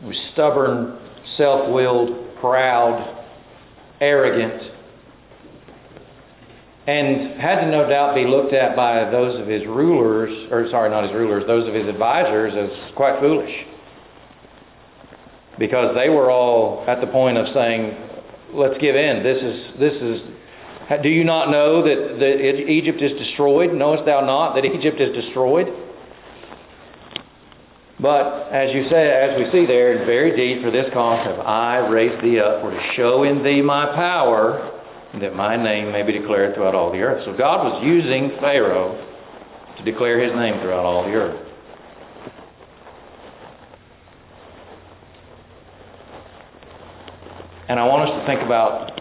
He 0.00 0.06
was 0.06 0.16
stubborn, 0.32 0.98
self 1.36 1.72
willed, 1.72 2.40
proud, 2.40 3.24
arrogant, 4.00 4.70
and 6.86 7.40
had 7.40 7.60
to 7.60 7.70
no 7.70 7.88
doubt 7.88 8.14
be 8.14 8.24
looked 8.24 8.54
at 8.54 8.74
by 8.74 9.10
those 9.12 9.40
of 9.40 9.46
his 9.46 9.62
rulers, 9.68 10.32
or 10.50 10.66
sorry, 10.70 10.90
not 10.90 11.04
his 11.04 11.12
rulers, 11.12 11.44
those 11.46 11.68
of 11.68 11.74
his 11.74 11.86
advisors 11.86 12.52
as 12.56 12.96
quite 12.96 13.20
foolish. 13.20 13.52
Because 15.58 15.94
they 15.94 16.08
were 16.08 16.30
all 16.30 16.84
at 16.88 17.04
the 17.04 17.06
point 17.12 17.36
of 17.36 17.44
saying, 17.52 18.56
let's 18.56 18.80
give 18.80 18.96
in. 18.96 19.20
This 19.20 19.38
is, 19.38 19.56
this 19.78 19.96
is 20.00 20.16
do 20.98 21.08
you 21.08 21.22
not 21.22 21.50
know 21.50 21.86
that, 21.86 22.18
Egypt 22.66 22.98
is 22.98 23.14
destroyed? 23.14 23.70
Knowest 23.70 24.06
thou 24.06 24.26
not 24.26 24.58
that 24.58 24.66
Egypt 24.66 24.98
is 24.98 25.14
destroyed? 25.14 25.70
But 28.00 28.50
as 28.50 28.74
you 28.74 28.88
say, 28.90 28.98
as 29.06 29.36
we 29.38 29.46
see 29.52 29.68
there, 29.68 29.92
in 29.94 30.06
very 30.06 30.34
deed 30.34 30.64
for 30.64 30.72
this 30.72 30.88
cause 30.90 31.20
have 31.28 31.38
I 31.38 31.86
raised 31.86 32.24
thee 32.24 32.40
up, 32.40 32.64
for 32.64 32.72
to 32.72 32.82
show 32.96 33.22
in 33.22 33.44
thee 33.44 33.60
my 33.60 33.92
power, 33.94 34.80
that 35.20 35.34
my 35.34 35.54
name 35.54 35.92
may 35.92 36.02
be 36.02 36.18
declared 36.18 36.54
throughout 36.54 36.74
all 36.74 36.90
the 36.90 36.98
earth. 36.98 37.22
So 37.26 37.36
God 37.36 37.62
was 37.62 37.82
using 37.84 38.38
Pharaoh 38.40 38.96
to 39.76 39.84
declare 39.84 40.22
his 40.22 40.34
name 40.34 40.62
throughout 40.62 40.86
all 40.86 41.04
the 41.04 41.14
earth. 41.14 41.46
And 47.68 47.78
I 47.78 47.84
want 47.84 48.08
us 48.08 48.18
to 48.18 48.26
think 48.26 48.42
about, 48.42 48.99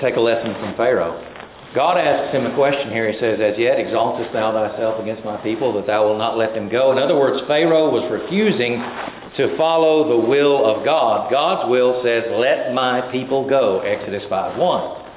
take 0.00 0.16
a 0.16 0.22
lesson 0.22 0.54
from 0.58 0.74
Pharaoh. 0.78 1.14
God 1.76 2.00
asks 2.00 2.32
him 2.32 2.48
a 2.48 2.56
question 2.56 2.88
here. 2.96 3.12
He 3.12 3.20
says, 3.20 3.36
As 3.36 3.60
yet 3.60 3.76
exaltest 3.76 4.32
thou 4.32 4.56
thyself 4.56 5.04
against 5.04 5.20
my 5.20 5.36
people, 5.44 5.76
that 5.76 5.84
thou 5.84 6.08
wilt 6.08 6.16
not 6.16 6.40
let 6.40 6.56
them 6.56 6.72
go. 6.72 6.96
In 6.96 6.98
other 6.98 7.14
words, 7.14 7.44
Pharaoh 7.44 7.92
was 7.92 8.08
refusing 8.08 8.80
to 9.36 9.52
follow 9.60 10.08
the 10.08 10.20
will 10.24 10.64
of 10.64 10.82
God. 10.82 11.28
God's 11.28 11.68
will 11.68 12.00
says, 12.00 12.24
Let 12.40 12.72
my 12.72 13.12
people 13.12 13.44
go. 13.44 13.84
Exodus 13.84 14.24
5 14.32 14.56
1. 14.56 15.08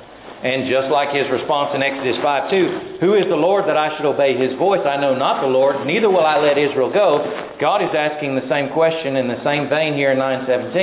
And 0.42 0.66
just 0.66 0.90
like 0.90 1.14
his 1.14 1.30
response 1.30 1.70
in 1.78 1.86
Exodus 1.86 2.18
5 2.20 3.00
2, 3.00 3.06
Who 3.06 3.14
is 3.16 3.30
the 3.32 3.38
Lord 3.38 3.70
that 3.70 3.78
I 3.78 3.94
should 3.96 4.10
obey 4.10 4.34
his 4.34 4.58
voice? 4.58 4.82
I 4.84 4.98
know 4.98 5.14
not 5.14 5.40
the 5.46 5.50
Lord, 5.50 5.86
neither 5.86 6.10
will 6.10 6.26
I 6.26 6.42
let 6.42 6.58
Israel 6.58 6.90
go. 6.90 7.22
God 7.62 7.80
is 7.80 7.94
asking 7.94 8.34
the 8.34 8.50
same 8.50 8.74
question 8.74 9.22
in 9.22 9.30
the 9.30 9.38
same 9.46 9.70
vein 9.70 9.94
here 9.94 10.12
in 10.12 10.20
917. 10.20 10.74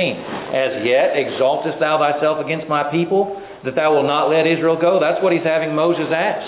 As 0.49 0.81
yet 0.81 1.13
exaltest 1.13 1.77
thou 1.77 1.99
thyself 1.99 2.39
against 2.39 2.71
my 2.71 2.87
people? 2.87 3.35
That 3.65 3.75
thou 3.75 3.93
wilt 3.95 4.07
not 4.07 4.31
let 4.31 4.47
Israel 4.47 4.79
go? 4.79 4.99
That's 4.99 5.19
what 5.23 5.33
he's 5.33 5.43
having 5.43 5.75
Moses 5.75 6.07
ask. 6.07 6.47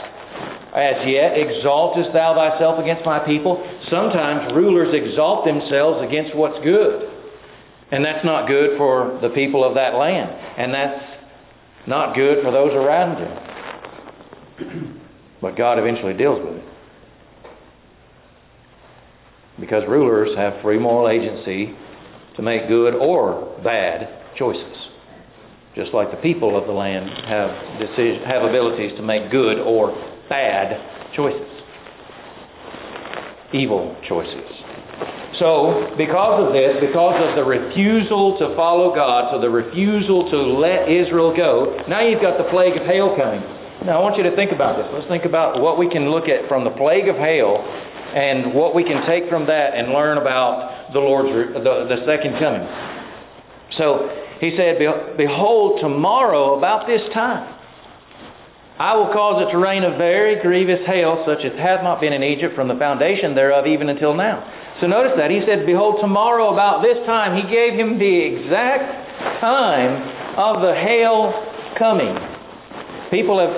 As 0.71 1.03
yet, 1.03 1.35
exaltest 1.35 2.15
thou 2.15 2.31
thyself 2.31 2.79
against 2.79 3.03
my 3.03 3.19
people? 3.19 3.59
Sometimes 3.91 4.55
rulers 4.55 4.95
exalt 4.95 5.43
themselves 5.43 5.99
against 6.07 6.31
what's 6.35 6.55
good. 6.63 7.11
And 7.91 8.05
that's 8.05 8.23
not 8.23 8.47
good 8.47 8.79
for 8.79 9.19
the 9.21 9.35
people 9.35 9.67
of 9.67 9.75
that 9.75 9.99
land. 9.99 10.31
And 10.31 10.71
that's 10.71 11.03
not 11.87 12.15
good 12.15 12.39
for 12.39 12.51
those 12.55 12.71
around 12.71 13.19
them. 13.19 13.35
But 15.41 15.57
God 15.57 15.77
eventually 15.77 16.13
deals 16.13 16.39
with 16.39 16.55
it. 16.55 16.65
Because 19.59 19.83
rulers 19.89 20.29
have 20.37 20.61
free 20.63 20.79
moral 20.79 21.11
agency 21.11 21.75
to 22.37 22.41
make 22.41 22.69
good 22.69 22.95
or 22.95 23.59
bad 23.61 24.07
choices 24.39 24.80
just 25.75 25.95
like 25.95 26.11
the 26.11 26.19
people 26.19 26.59
of 26.59 26.67
the 26.67 26.75
land 26.75 27.07
have 27.27 27.79
decision, 27.79 28.27
have 28.27 28.43
abilities 28.43 28.91
to 28.99 29.03
make 29.03 29.31
good 29.31 29.59
or 29.63 29.95
bad 30.27 30.75
choices, 31.15 31.47
evil 33.53 33.95
choices. 34.07 34.47
So, 35.39 35.97
because 35.97 36.45
of 36.45 36.53
this, 36.53 36.77
because 36.85 37.17
of 37.17 37.33
the 37.33 37.41
refusal 37.41 38.37
to 38.37 38.53
follow 38.53 38.93
God, 38.93 39.33
so 39.33 39.41
the 39.41 39.49
refusal 39.49 40.29
to 40.29 40.39
let 40.61 40.85
Israel 40.85 41.33
go, 41.33 41.81
now 41.89 42.05
you've 42.05 42.21
got 42.21 42.37
the 42.37 42.45
plague 42.53 42.77
of 42.77 42.85
hail 42.85 43.17
coming. 43.17 43.41
Now, 43.81 43.97
I 43.97 44.01
want 44.05 44.21
you 44.21 44.25
to 44.29 44.35
think 44.37 44.53
about 44.53 44.77
this. 44.77 44.85
Let's 44.93 45.09
think 45.09 45.25
about 45.25 45.57
what 45.57 45.81
we 45.81 45.89
can 45.89 46.13
look 46.13 46.29
at 46.29 46.45
from 46.45 46.61
the 46.61 46.69
plague 46.77 47.09
of 47.09 47.17
hail 47.17 47.57
and 47.57 48.53
what 48.53 48.77
we 48.77 48.85
can 48.85 49.01
take 49.09 49.25
from 49.33 49.49
that 49.49 49.73
and 49.73 49.89
learn 49.89 50.21
about 50.21 50.93
the 50.93 51.01
Lord's 51.01 51.33
the, 51.33 51.89
the 51.89 51.99
second 52.05 52.37
coming. 52.37 52.61
So, 53.81 54.05
he 54.41 54.57
said, 54.57 54.81
Behold, 55.21 55.77
tomorrow 55.85 56.57
about 56.57 56.89
this 56.89 57.05
time, 57.13 57.45
I 58.81 58.97
will 58.97 59.13
cause 59.13 59.45
it 59.45 59.53
to 59.53 59.61
rain 59.61 59.85
a 59.85 59.93
very 60.01 60.41
grievous 60.41 60.81
hail, 60.89 61.21
such 61.29 61.45
as 61.45 61.53
hath 61.61 61.85
not 61.85 62.01
been 62.01 62.17
in 62.17 62.25
Egypt 62.25 62.57
from 62.57 62.65
the 62.65 62.73
foundation 62.81 63.37
thereof 63.37 63.69
even 63.69 63.93
until 63.93 64.17
now. 64.17 64.41
So 64.81 64.89
notice 64.89 65.13
that. 65.21 65.29
He 65.29 65.45
said, 65.45 65.69
Behold, 65.69 66.01
tomorrow 66.01 66.49
about 66.49 66.81
this 66.81 66.97
time. 67.05 67.37
He 67.37 67.45
gave 67.45 67.77
him 67.77 68.01
the 68.01 68.15
exact 68.33 69.37
time 69.37 70.01
of 70.41 70.65
the 70.65 70.73
hail 70.73 71.37
coming. 71.77 72.17
People 73.13 73.37
have 73.37 73.53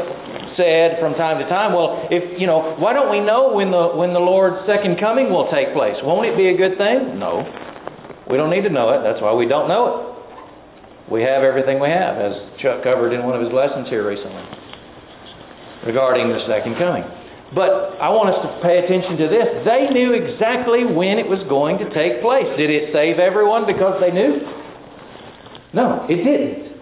said 0.59 0.99
from 0.99 1.15
time 1.15 1.39
to 1.39 1.47
time, 1.47 1.71
well, 1.71 2.11
if 2.11 2.35
you 2.35 2.43
know, 2.43 2.75
why 2.75 2.91
don't 2.91 3.07
we 3.07 3.23
know 3.23 3.55
when 3.55 3.71
the 3.71 3.95
when 3.95 4.11
the 4.11 4.19
Lord's 4.19 4.67
second 4.67 4.99
coming 4.99 5.31
will 5.31 5.47
take 5.47 5.71
place? 5.71 5.95
Won't 6.03 6.27
it 6.27 6.35
be 6.35 6.51
a 6.51 6.57
good 6.59 6.75
thing? 6.75 7.15
No. 7.15 7.47
We 8.27 8.35
don't 8.35 8.51
need 8.51 8.67
to 8.67 8.73
know 8.73 8.91
it. 8.91 9.07
That's 9.07 9.23
why 9.23 9.31
we 9.31 9.47
don't 9.47 9.71
know 9.71 9.83
it. 9.87 10.12
We 11.13 11.21
have 11.21 11.45
everything 11.45 11.77
we 11.77 11.93
have, 11.93 12.17
as 12.17 12.33
Chuck 12.57 12.81
covered 12.81 13.13
in 13.13 13.21
one 13.21 13.37
of 13.37 13.45
his 13.45 13.53
lessons 13.53 13.85
here 13.93 14.01
recently 14.01 14.41
regarding 15.85 16.33
the 16.33 16.41
second 16.49 16.73
coming. 16.81 17.05
But 17.53 18.01
I 18.01 18.09
want 18.09 18.33
us 18.33 18.39
to 18.41 18.49
pay 18.65 18.81
attention 18.81 19.21
to 19.21 19.27
this. 19.29 19.47
They 19.61 19.93
knew 19.93 20.17
exactly 20.17 20.89
when 20.89 21.21
it 21.21 21.29
was 21.29 21.37
going 21.45 21.77
to 21.85 21.87
take 21.93 22.17
place. 22.25 22.49
Did 22.57 22.73
it 22.73 22.89
save 22.89 23.21
everyone 23.21 23.69
because 23.69 24.01
they 24.01 24.09
knew? 24.09 24.41
No, 25.77 26.09
it 26.09 26.17
didn't. 26.17 26.81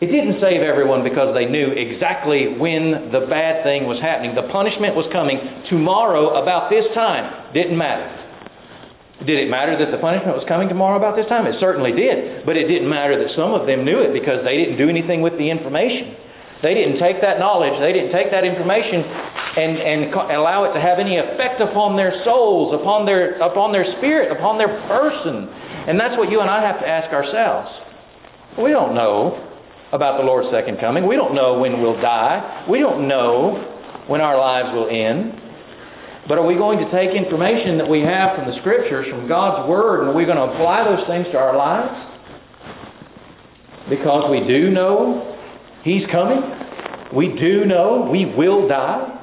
It 0.00 0.08
didn't 0.08 0.40
save 0.40 0.64
everyone 0.64 1.04
because 1.04 1.36
they 1.36 1.44
knew 1.44 1.76
exactly 1.76 2.56
when 2.56 3.12
the 3.12 3.28
bad 3.28 3.68
thing 3.68 3.84
was 3.84 4.00
happening. 4.00 4.32
The 4.32 4.48
punishment 4.48 4.96
was 4.96 5.04
coming 5.12 5.36
tomorrow 5.68 6.40
about 6.40 6.72
this 6.72 6.88
time. 6.96 7.52
Didn't 7.52 7.76
matter. 7.76 8.19
Did 9.20 9.36
it 9.36 9.52
matter 9.52 9.76
that 9.76 9.92
the 9.92 10.00
punishment 10.00 10.32
was 10.32 10.48
coming 10.48 10.72
tomorrow 10.72 10.96
about 10.96 11.12
this 11.12 11.28
time? 11.28 11.44
It 11.44 11.60
certainly 11.60 11.92
did. 11.92 12.48
But 12.48 12.56
it 12.56 12.72
didn't 12.72 12.88
matter 12.88 13.20
that 13.20 13.36
some 13.36 13.52
of 13.52 13.68
them 13.68 13.84
knew 13.84 14.00
it 14.00 14.16
because 14.16 14.40
they 14.48 14.56
didn't 14.56 14.80
do 14.80 14.88
anything 14.88 15.20
with 15.20 15.36
the 15.36 15.52
information. 15.52 16.16
They 16.64 16.76
didn't 16.76 17.00
take 17.00 17.24
that 17.24 17.40
knowledge, 17.40 17.72
they 17.80 17.92
didn't 17.96 18.12
take 18.12 18.28
that 18.36 18.44
information 18.44 19.00
and, 19.00 19.72
and 19.80 19.98
allow 20.36 20.68
it 20.68 20.76
to 20.76 20.80
have 20.80 21.00
any 21.00 21.16
effect 21.16 21.56
upon 21.60 21.96
their 21.96 22.12
souls, 22.22 22.76
upon 22.76 23.08
their, 23.08 23.40
upon 23.40 23.72
their 23.72 23.88
spirit, 23.96 24.28
upon 24.28 24.60
their 24.60 24.68
person. 24.84 25.48
And 25.88 25.96
that's 25.96 26.20
what 26.20 26.28
you 26.28 26.44
and 26.44 26.52
I 26.52 26.60
have 26.60 26.76
to 26.84 26.88
ask 26.88 27.08
ourselves. 27.16 27.68
We 28.60 28.76
don't 28.76 28.92
know 28.92 29.40
about 29.92 30.20
the 30.20 30.24
Lord's 30.28 30.52
second 30.52 30.78
coming. 30.78 31.08
We 31.08 31.16
don't 31.16 31.34
know 31.34 31.58
when 31.58 31.80
we'll 31.80 31.98
die. 31.98 32.68
We 32.68 32.78
don't 32.78 33.08
know 33.08 34.04
when 34.06 34.20
our 34.20 34.36
lives 34.36 34.70
will 34.76 34.92
end. 34.92 35.49
But 36.28 36.38
are 36.38 36.46
we 36.46 36.54
going 36.54 36.78
to 36.78 36.88
take 36.92 37.16
information 37.16 37.78
that 37.78 37.88
we 37.88 38.04
have 38.04 38.36
from 38.36 38.46
the 38.46 38.56
Scriptures, 38.60 39.08
from 39.10 39.26
God's 39.26 39.68
Word, 39.68 40.04
and 40.04 40.10
are 40.10 40.18
we 40.18 40.24
going 40.24 40.38
to 40.38 40.48
apply 40.52 40.84
those 40.84 41.02
things 41.08 41.26
to 41.32 41.38
our 41.38 41.56
lives? 41.56 41.90
Because 43.88 44.30
we 44.30 44.46
do 44.46 44.70
know 44.70 45.26
He's 45.82 46.06
coming. 46.12 46.38
We 47.16 47.34
do 47.34 47.66
know 47.66 48.06
we 48.06 48.28
will 48.28 48.68
die. 48.68 49.16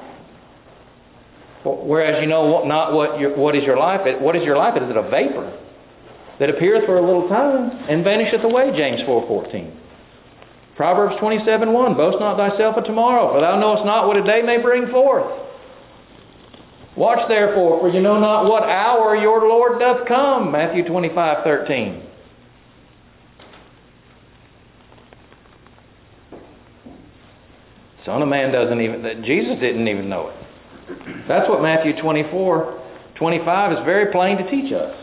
Whereas 1.64 2.20
you 2.20 2.28
know 2.28 2.64
not 2.68 2.92
what 2.92 3.18
your, 3.18 3.36
what 3.36 3.56
is 3.56 3.64
your 3.64 3.78
life. 3.78 4.00
What 4.20 4.36
is 4.36 4.42
your 4.44 4.56
life? 4.56 4.76
Is 4.76 4.84
it 4.88 4.96
a 4.96 5.08
vapor 5.08 5.48
that 6.40 6.50
appeareth 6.50 6.84
for 6.84 6.98
a 6.98 7.04
little 7.04 7.28
time 7.28 7.72
and 7.88 8.04
vanisheth 8.04 8.44
away? 8.44 8.70
James 8.76 9.00
four 9.06 9.24
fourteen. 9.26 9.72
Proverbs 10.76 11.16
twenty 11.20 11.40
seven 11.48 11.72
one. 11.72 11.96
Boast 11.96 12.20
not 12.20 12.36
thyself 12.36 12.76
of 12.76 12.84
tomorrow, 12.84 13.32
for 13.32 13.40
thou 13.40 13.56
knowest 13.58 13.88
not 13.88 14.06
what 14.06 14.16
a 14.16 14.24
day 14.24 14.44
may 14.44 14.60
bring 14.60 14.92
forth. 14.92 15.47
Watch 16.98 17.22
therefore, 17.28 17.78
for 17.78 17.88
you 17.88 18.02
know 18.02 18.18
not 18.18 18.50
what 18.50 18.64
hour 18.64 19.14
your 19.14 19.46
Lord 19.46 19.78
doth 19.78 20.08
come. 20.08 20.50
Matthew 20.50 20.82
twenty 20.82 21.08
five 21.14 21.44
thirteen. 21.44 22.02
Son 28.04 28.22
of 28.22 28.28
Man 28.28 28.50
doesn't 28.50 28.80
even, 28.80 29.04
Jesus 29.26 29.60
didn't 29.60 29.86
even 29.86 30.08
know 30.08 30.30
it. 30.30 30.36
That's 31.28 31.46
what 31.46 31.60
Matthew 31.60 31.92
24, 32.00 32.80
25 33.18 33.72
is 33.72 33.78
very 33.84 34.10
plain 34.10 34.38
to 34.38 34.50
teach 34.50 34.72
us. 34.72 34.96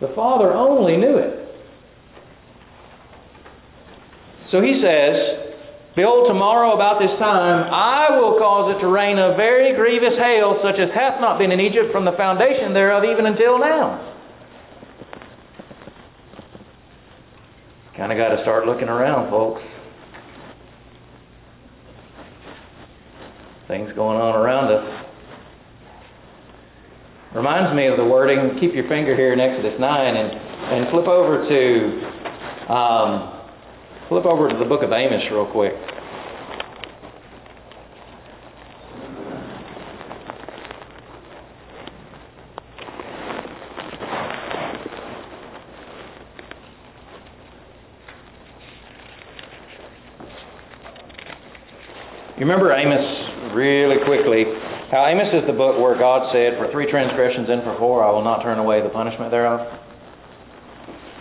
The 0.00 0.12
Father 0.16 0.52
only 0.52 0.96
knew 0.96 1.16
it. 1.16 1.46
So 4.50 4.60
he 4.60 4.82
says, 4.82 5.49
Behold, 5.96 6.30
tomorrow 6.30 6.74
about 6.78 7.02
this 7.02 7.10
time 7.18 7.66
I 7.66 8.14
will 8.14 8.38
cause 8.38 8.76
it 8.76 8.80
to 8.80 8.86
rain 8.86 9.18
a 9.18 9.34
very 9.34 9.74
grievous 9.74 10.14
hail, 10.14 10.62
such 10.62 10.78
as 10.78 10.86
hath 10.94 11.20
not 11.20 11.38
been 11.38 11.50
in 11.50 11.58
Egypt 11.58 11.90
from 11.90 12.04
the 12.04 12.14
foundation 12.14 12.72
thereof 12.72 13.02
even 13.02 13.26
until 13.26 13.58
now. 13.58 14.10
Kind 17.96 18.12
of 18.12 18.18
got 18.18 18.34
to 18.34 18.40
start 18.42 18.66
looking 18.66 18.88
around, 18.88 19.30
folks. 19.30 19.60
Things 23.66 23.90
going 23.94 24.16
on 24.16 24.34
around 24.38 24.70
us. 24.70 25.06
Reminds 27.34 27.76
me 27.76 27.86
of 27.86 27.96
the 27.96 28.04
wording, 28.04 28.58
keep 28.58 28.74
your 28.74 28.88
finger 28.88 29.14
here 29.14 29.32
in 29.32 29.38
Exodus 29.38 29.78
9 29.78 29.86
and, 29.86 30.30
and 30.74 30.90
flip 30.90 31.06
over 31.06 31.46
to 31.46 31.62
um, 32.72 33.39
Flip 34.10 34.26
over 34.26 34.48
to 34.48 34.58
the 34.58 34.64
book 34.64 34.82
of 34.82 34.90
Amos 34.90 35.22
real 35.30 35.46
quick. 35.52 35.70
You 52.34 52.46
remember 52.46 52.74
Amos 52.74 53.54
really 53.54 54.02
quickly. 54.04 54.42
how 54.90 55.06
Amos 55.06 55.32
is 55.40 55.46
the 55.46 55.52
book 55.52 55.78
where 55.78 55.96
God 55.96 56.34
said, 56.34 56.58
For 56.58 56.66
three 56.72 56.90
transgressions 56.90 57.46
and 57.48 57.62
for 57.62 57.78
four 57.78 58.02
I 58.02 58.10
will 58.10 58.24
not 58.24 58.42
turn 58.42 58.58
away 58.58 58.82
the 58.82 58.88
punishment 58.88 59.30
thereof. 59.30 59.89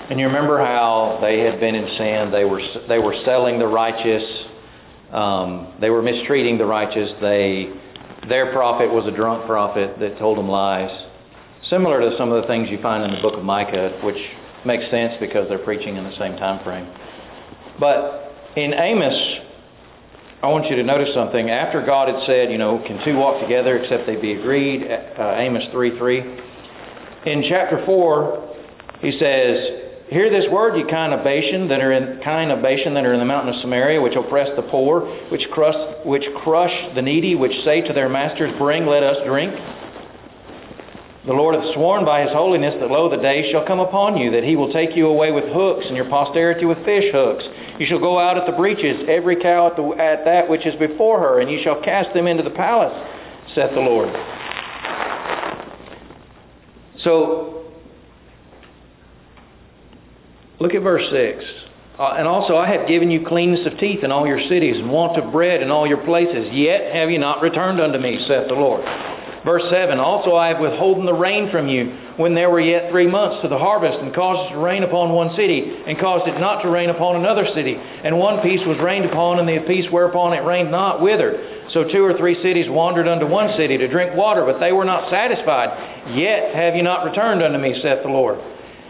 And 0.09 0.19
you 0.19 0.25
remember 0.25 0.57
how 0.57 1.21
they 1.21 1.45
had 1.45 1.61
been 1.61 1.77
in 1.77 1.85
sin. 2.01 2.33
They 2.33 2.41
were, 2.41 2.61
they 2.89 2.97
were 2.97 3.13
selling 3.29 3.61
the 3.61 3.69
righteous. 3.69 4.25
Um, 5.13 5.77
they 5.77 5.93
were 5.93 6.01
mistreating 6.01 6.57
the 6.57 6.65
righteous. 6.65 7.13
They, 7.21 7.69
their 8.25 8.49
prophet 8.49 8.89
was 8.89 9.05
a 9.05 9.13
drunk 9.13 9.45
prophet 9.45 10.01
that 10.01 10.17
told 10.17 10.41
them 10.41 10.49
lies. 10.49 10.89
Similar 11.69 12.01
to 12.01 12.17
some 12.17 12.33
of 12.33 12.41
the 12.41 12.49
things 12.49 12.73
you 12.73 12.81
find 12.81 13.05
in 13.05 13.13
the 13.13 13.21
book 13.21 13.37
of 13.37 13.45
Micah, 13.45 14.01
which 14.01 14.17
makes 14.65 14.81
sense 14.89 15.13
because 15.21 15.45
they're 15.45 15.61
preaching 15.61 15.93
in 15.93 16.01
the 16.01 16.17
same 16.17 16.33
time 16.41 16.57
frame. 16.65 16.89
But 17.77 18.57
in 18.57 18.73
Amos, 18.73 19.13
I 20.41 20.49
want 20.49 20.65
you 20.73 20.75
to 20.81 20.85
notice 20.89 21.13
something. 21.13 21.53
After 21.53 21.85
God 21.85 22.09
had 22.09 22.17
said, 22.25 22.49
you 22.49 22.57
know, 22.57 22.81
can 22.81 22.97
two 23.05 23.13
walk 23.13 23.45
together 23.45 23.77
except 23.77 24.09
they 24.09 24.17
be 24.17 24.33
agreed? 24.33 24.89
Uh, 24.89 25.37
Amos 25.37 25.69
3 25.69 26.01
3. 26.01 27.29
In 27.29 27.45
chapter 27.45 27.85
4, 27.85 29.05
he 29.05 29.13
says, 29.21 29.78
Hear 30.09 30.33
this 30.33 30.49
word, 30.49 30.73
ye 30.73 30.89
kine 30.89 31.13
of 31.13 31.21
Bashan 31.21 31.69
that 31.69 31.85
are 31.85 31.93
in 31.93 32.17
kine 32.25 32.49
of 32.49 32.65
Bashan 32.65 32.97
that 32.97 33.05
are 33.05 33.13
in 33.13 33.21
the 33.21 33.29
mountain 33.29 33.53
of 33.53 33.61
Samaria, 33.61 34.01
which 34.01 34.17
oppress 34.17 34.49
the 34.57 34.65
poor, 34.65 35.05
which 35.29 35.45
crush, 35.53 35.77
which 36.01 36.25
crush 36.41 36.73
the 36.97 37.05
needy, 37.05 37.37
which 37.37 37.53
say 37.61 37.85
to 37.85 37.93
their 37.93 38.09
masters, 38.09 38.49
Bring, 38.57 38.89
let 38.89 39.05
us 39.05 39.21
drink. 39.29 39.53
The 41.29 41.37
Lord 41.37 41.53
hath 41.53 41.77
sworn 41.77 42.09
by 42.09 42.25
his 42.25 42.33
holiness 42.33 42.73
that 42.81 42.89
lo, 42.89 43.05
the 43.05 43.21
day 43.21 43.53
shall 43.53 43.69
come 43.69 43.77
upon 43.77 44.17
you, 44.17 44.33
that 44.33 44.41
he 44.41 44.57
will 44.57 44.73
take 44.73 44.97
you 44.97 45.13
away 45.13 45.29
with 45.29 45.45
hooks, 45.53 45.85
and 45.85 45.93
your 45.93 46.09
posterity 46.09 46.65
with 46.65 46.81
fish 46.81 47.05
hooks. 47.13 47.45
You 47.77 47.85
shall 47.85 48.01
go 48.01 48.17
out 48.17 48.33
at 48.33 48.49
the 48.49 48.57
breaches, 48.57 49.05
every 49.05 49.37
cow 49.37 49.69
at, 49.69 49.77
the, 49.77 49.85
at 49.93 50.25
that 50.25 50.49
which 50.49 50.65
is 50.65 50.73
before 50.81 51.21
her, 51.21 51.37
and 51.37 51.53
you 51.53 51.61
shall 51.61 51.85
cast 51.85 52.17
them 52.17 52.25
into 52.25 52.41
the 52.41 52.55
palace, 52.57 52.97
saith 53.53 53.77
the 53.77 53.85
Lord. 53.85 54.09
So, 57.05 57.58
look 60.59 60.75
at 60.75 60.83
verse 60.83 61.03
6. 61.11 61.59
Uh, 61.99 62.15
and 62.15 62.23
also, 62.23 62.55
I 62.55 62.71
have 62.71 62.87
given 62.87 63.11
you 63.11 63.27
cleanness 63.27 63.67
of 63.67 63.75
teeth 63.75 64.07
in 64.07 64.11
all 64.11 64.23
your 64.23 64.39
cities, 64.47 64.79
and 64.79 64.87
want 64.87 65.19
of 65.19 65.35
bread 65.35 65.59
in 65.59 65.67
all 65.67 65.83
your 65.83 65.99
places. 66.07 66.47
Yet 66.55 66.95
have 66.95 67.11
you 67.11 67.19
not 67.19 67.43
returned 67.43 67.83
unto 67.83 67.99
me, 67.99 68.15
saith 68.23 68.47
the 68.47 68.55
Lord. 68.55 68.79
Verse 69.43 69.63
7 69.71 69.99
Also 69.99 70.35
I 70.35 70.51
have 70.51 70.63
withholden 70.63 71.07
the 71.07 71.15
rain 71.15 71.47
from 71.51 71.71
you 71.71 72.15
when 72.19 72.35
there 72.35 72.51
were 72.51 72.63
yet 72.63 72.91
three 72.91 73.07
months 73.07 73.43
to 73.43 73.51
the 73.51 73.59
harvest, 73.59 73.99
and 73.99 74.15
caused 74.15 74.51
it 74.51 74.55
to 74.55 74.63
rain 74.63 74.83
upon 74.83 75.11
one 75.11 75.35
city, 75.35 75.59
and 75.59 75.99
caused 75.99 76.27
it 76.27 76.39
not 76.39 76.63
to 76.63 76.71
rain 76.71 76.87
upon 76.87 77.19
another 77.19 77.47
city. 77.51 77.75
And 77.75 78.15
one 78.15 78.39
piece 78.43 78.63
was 78.63 78.79
rained 78.79 79.07
upon, 79.07 79.39
and 79.39 79.47
the 79.47 79.59
piece 79.67 79.87
whereupon 79.91 80.31
it 80.35 80.47
rained 80.47 80.71
not 80.71 81.03
withered. 81.03 81.35
So 81.75 81.83
two 81.87 82.03
or 82.03 82.15
three 82.15 82.39
cities 82.39 82.71
wandered 82.71 83.11
unto 83.11 83.27
one 83.27 83.51
city 83.59 83.75
to 83.75 83.91
drink 83.91 84.15
water, 84.15 84.47
but 84.47 84.63
they 84.63 84.71
were 84.71 84.87
not 84.87 85.11
satisfied. 85.11 86.15
Yet 86.15 86.55
have 86.55 86.79
you 86.79 86.83
not 86.83 87.03
returned 87.03 87.43
unto 87.43 87.59
me, 87.59 87.75
saith 87.83 88.03
the 88.03 88.11
Lord. 88.11 88.39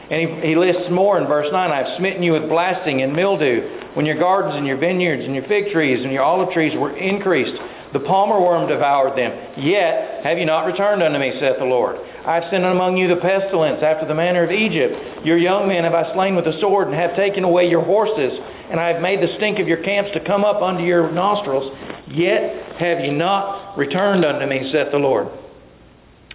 And 0.09 0.17
he, 0.17 0.53
he 0.53 0.55
lists 0.57 0.89
more 0.89 1.21
in 1.21 1.29
verse 1.29 1.47
9 1.53 1.55
I 1.55 1.85
have 1.85 1.97
smitten 2.01 2.25
you 2.25 2.33
with 2.33 2.49
blasting 2.49 3.01
and 3.01 3.13
mildew 3.13 3.93
when 3.93 4.05
your 4.05 4.17
gardens 4.17 4.57
and 4.57 4.65
your 4.65 4.81
vineyards 4.81 5.21
and 5.23 5.37
your 5.37 5.45
fig 5.45 5.69
trees 5.71 6.01
and 6.01 6.11
your 6.11 6.25
olive 6.25 6.49
trees 6.53 6.73
were 6.77 6.95
increased 6.97 7.57
the 7.89 8.05
palmer 8.05 8.37
worm 8.37 8.69
devoured 8.69 9.17
them. 9.17 9.33
Yet 9.65 10.21
have 10.21 10.37
you 10.37 10.45
not 10.45 10.69
returned 10.69 11.01
unto 11.01 11.17
me, 11.17 11.33
saith 11.41 11.57
the 11.57 11.65
Lord. 11.65 11.97
I 11.97 12.37
have 12.37 12.45
sent 12.53 12.61
among 12.61 13.01
you 13.01 13.09
the 13.09 13.17
pestilence 13.17 13.81
after 13.81 14.05
the 14.05 14.13
manner 14.13 14.45
of 14.45 14.53
Egypt. 14.53 15.25
Your 15.25 15.41
young 15.41 15.65
men 15.65 15.89
have 15.89 15.97
I 15.97 16.13
slain 16.13 16.37
with 16.37 16.45
the 16.45 16.53
sword, 16.61 16.85
and 16.85 16.93
have 16.93 17.17
taken 17.17 17.41
away 17.41 17.65
your 17.65 17.81
horses, 17.81 18.29
and 18.69 18.77
I 18.77 18.93
have 18.93 19.01
made 19.01 19.25
the 19.25 19.33
stink 19.41 19.57
of 19.57 19.65
your 19.65 19.81
camps 19.81 20.13
to 20.13 20.21
come 20.21 20.45
up 20.45 20.61
unto 20.61 20.85
your 20.85 21.09
nostrils. 21.09 21.65
Yet 22.13 22.77
have 22.77 23.01
ye 23.01 23.09
not 23.09 23.73
returned 23.73 24.21
unto 24.21 24.45
me, 24.45 24.69
saith 24.69 24.93
the 24.93 25.01
Lord. 25.01 25.25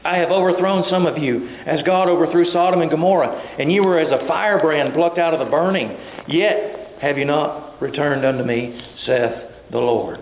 I 0.05 0.19
have 0.19 0.29
overthrown 0.29 0.85
some 0.93 1.07
of 1.07 1.17
you, 1.17 1.49
as 1.67 1.81
God 1.87 2.09
overthrew 2.13 2.53
Sodom 2.53 2.83
and 2.83 2.91
Gomorrah, 2.91 3.33
and 3.59 3.73
you 3.73 3.83
were 3.83 3.99
as 3.99 4.13
a 4.13 4.29
firebrand 4.29 4.93
plucked 4.95 5.19
out 5.19 5.33
of 5.33 5.41
the 5.41 5.51
burning. 5.51 5.89
Yet 6.29 7.01
have 7.01 7.17
you 7.17 7.25
not 7.25 7.81
returned 7.81 8.25
unto 8.25 8.45
me, 8.45 8.79
saith 9.07 9.73
the 9.73 9.79
Lord. 9.79 10.21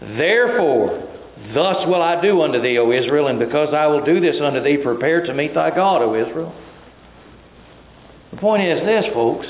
Therefore, 0.00 1.02
thus 1.50 1.78
will 1.90 2.02
I 2.02 2.22
do 2.22 2.42
unto 2.42 2.62
thee, 2.62 2.78
O 2.78 2.94
Israel, 2.94 3.26
and 3.26 3.38
because 3.38 3.74
I 3.74 3.86
will 3.86 4.04
do 4.04 4.20
this 4.20 4.38
unto 4.38 4.62
thee, 4.62 4.78
prepare 4.82 5.26
to 5.26 5.34
meet 5.34 5.52
thy 5.52 5.70
God, 5.74 6.02
O 6.02 6.14
Israel. 6.14 6.54
The 8.30 8.38
point 8.38 8.62
is 8.62 8.78
this, 8.86 9.04
folks. 9.14 9.46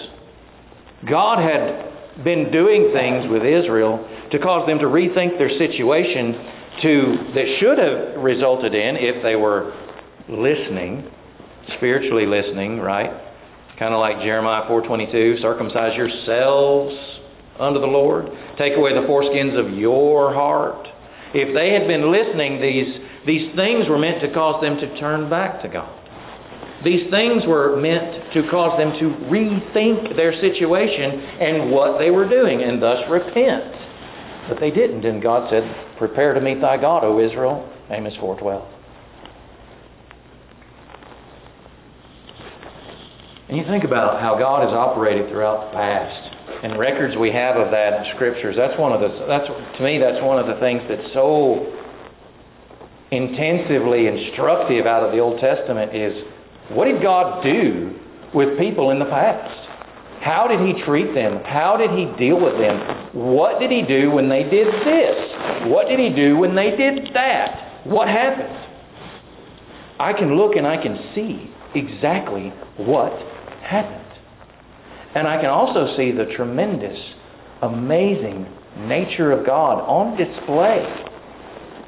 God 1.04 1.44
had 1.44 2.24
been 2.24 2.50
doing 2.50 2.90
things 2.96 3.30
with 3.30 3.44
Israel 3.44 4.00
to 4.32 4.38
cause 4.40 4.66
them 4.66 4.78
to 4.80 4.88
rethink 4.88 5.36
their 5.36 5.52
situation 5.60 6.57
to 6.82 6.92
that 7.34 7.46
should 7.60 7.78
have 7.78 8.22
resulted 8.22 8.74
in 8.74 8.96
if 8.96 9.22
they 9.22 9.36
were 9.36 9.72
listening, 10.28 11.08
spiritually 11.76 12.26
listening, 12.26 12.78
right? 12.78 13.10
Kind 13.78 13.94
of 13.94 14.00
like 14.00 14.18
Jeremiah 14.26 14.66
4:22, 14.66 15.40
circumcise 15.40 15.94
yourselves 15.96 16.94
unto 17.58 17.78
the 17.78 17.90
Lord. 17.90 18.26
Take 18.58 18.74
away 18.74 18.94
the 18.94 19.06
foreskins 19.06 19.54
of 19.54 19.78
your 19.78 20.34
heart. 20.34 20.86
If 21.34 21.54
they 21.54 21.74
had 21.76 21.86
been 21.86 22.10
listening, 22.10 22.58
these, 22.58 22.90
these 23.26 23.46
things 23.54 23.86
were 23.86 23.98
meant 23.98 24.22
to 24.22 24.32
cause 24.32 24.62
them 24.62 24.80
to 24.80 24.86
turn 24.98 25.28
back 25.28 25.62
to 25.62 25.68
God. 25.68 25.94
These 26.82 27.10
things 27.10 27.42
were 27.46 27.78
meant 27.78 28.34
to 28.34 28.46
cause 28.50 28.78
them 28.78 28.94
to 28.98 29.06
rethink 29.30 30.14
their 30.14 30.34
situation 30.38 31.08
and 31.42 31.70
what 31.70 31.98
they 31.98 32.10
were 32.10 32.26
doing 32.26 32.62
and 32.62 32.82
thus 32.82 33.02
repent. 33.10 33.77
But 34.48 34.58
they 34.60 34.70
didn't, 34.70 35.04
and 35.04 35.22
God 35.22 35.50
said, 35.50 35.62
Prepare 35.98 36.34
to 36.34 36.40
meet 36.40 36.60
thy 36.60 36.80
God, 36.80 37.04
O 37.04 37.20
Israel. 37.20 37.68
Amos 37.90 38.14
4.12. 38.20 38.64
And 43.48 43.56
you 43.56 43.64
think 43.64 43.84
about 43.84 44.20
how 44.20 44.36
God 44.38 44.60
has 44.60 44.72
operated 44.76 45.30
throughout 45.32 45.68
the 45.68 45.76
past 45.76 46.28
and 46.64 46.78
records 46.78 47.16
we 47.16 47.30
have 47.32 47.56
of 47.56 47.70
that 47.70 47.96
in 47.96 48.02
scriptures. 48.16 48.56
That's 48.58 48.76
one 48.78 48.92
of 48.92 49.00
the 49.00 49.08
that's 49.24 49.48
to 49.48 49.80
me 49.80 49.96
that's 49.96 50.20
one 50.20 50.36
of 50.36 50.44
the 50.44 50.60
things 50.60 50.82
that's 50.84 51.08
so 51.14 51.64
intensively 53.08 54.04
instructive 54.04 54.84
out 54.84 55.00
of 55.00 55.16
the 55.16 55.20
Old 55.20 55.40
Testament 55.40 55.96
is 55.96 56.12
what 56.76 56.84
did 56.84 57.00
God 57.00 57.40
do 57.40 57.96
with 58.34 58.58
people 58.58 58.90
in 58.90 58.98
the 58.98 59.08
past? 59.08 59.67
How 60.20 60.46
did 60.50 60.60
he 60.60 60.74
treat 60.84 61.14
them? 61.14 61.40
How 61.44 61.76
did 61.78 61.90
he 61.94 62.10
deal 62.18 62.38
with 62.40 62.58
them? 62.58 62.76
What 63.34 63.60
did 63.60 63.70
he 63.70 63.82
do 63.86 64.10
when 64.10 64.28
they 64.28 64.42
did 64.42 64.66
this? 64.66 65.18
What 65.70 65.88
did 65.88 65.98
he 65.98 66.10
do 66.14 66.36
when 66.36 66.54
they 66.54 66.74
did 66.74 67.14
that? 67.14 67.86
What 67.86 68.08
happened? 68.08 68.54
I 70.00 70.12
can 70.12 70.36
look 70.36 70.54
and 70.56 70.66
I 70.66 70.76
can 70.82 70.96
see 71.14 71.50
exactly 71.74 72.52
what 72.78 73.12
happened. 73.62 74.06
And 75.14 75.26
I 75.26 75.40
can 75.40 75.50
also 75.50 75.96
see 75.96 76.12
the 76.12 76.30
tremendous, 76.36 76.98
amazing 77.62 78.46
nature 78.86 79.32
of 79.32 79.46
God 79.46 79.82
on 79.82 80.14
display 80.14 80.84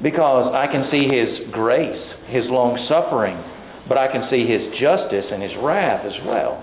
because 0.03 0.51
I 0.51 0.67
can 0.67 0.89
see 0.91 1.07
His 1.07 1.53
grace, 1.53 2.03
His 2.27 2.43
long 2.49 2.75
suffering, 2.89 3.37
but 3.87 3.97
I 3.97 4.11
can 4.11 4.27
see 4.27 4.43
His 4.43 4.73
justice 4.81 5.29
and 5.31 5.41
His 5.43 5.55
wrath 5.63 6.03
as 6.03 6.17
well. 6.25 6.59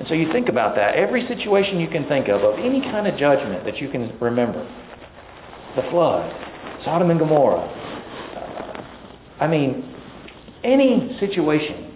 And 0.00 0.08
so 0.08 0.14
you 0.14 0.32
think 0.32 0.48
about 0.48 0.76
that. 0.76 0.96
Every 0.96 1.28
situation 1.28 1.78
you 1.78 1.92
can 1.92 2.08
think 2.08 2.32
of, 2.32 2.40
of 2.40 2.56
any 2.58 2.80
kind 2.80 3.06
of 3.06 3.20
judgment 3.20 3.68
that 3.68 3.76
you 3.76 3.92
can 3.92 4.16
remember 4.18 4.64
the 5.76 5.82
flood, 5.92 6.24
Sodom 6.84 7.10
and 7.10 7.20
Gomorrah. 7.20 7.68
I 9.38 9.46
mean, 9.46 9.84
any 10.64 11.16
situation 11.20 11.92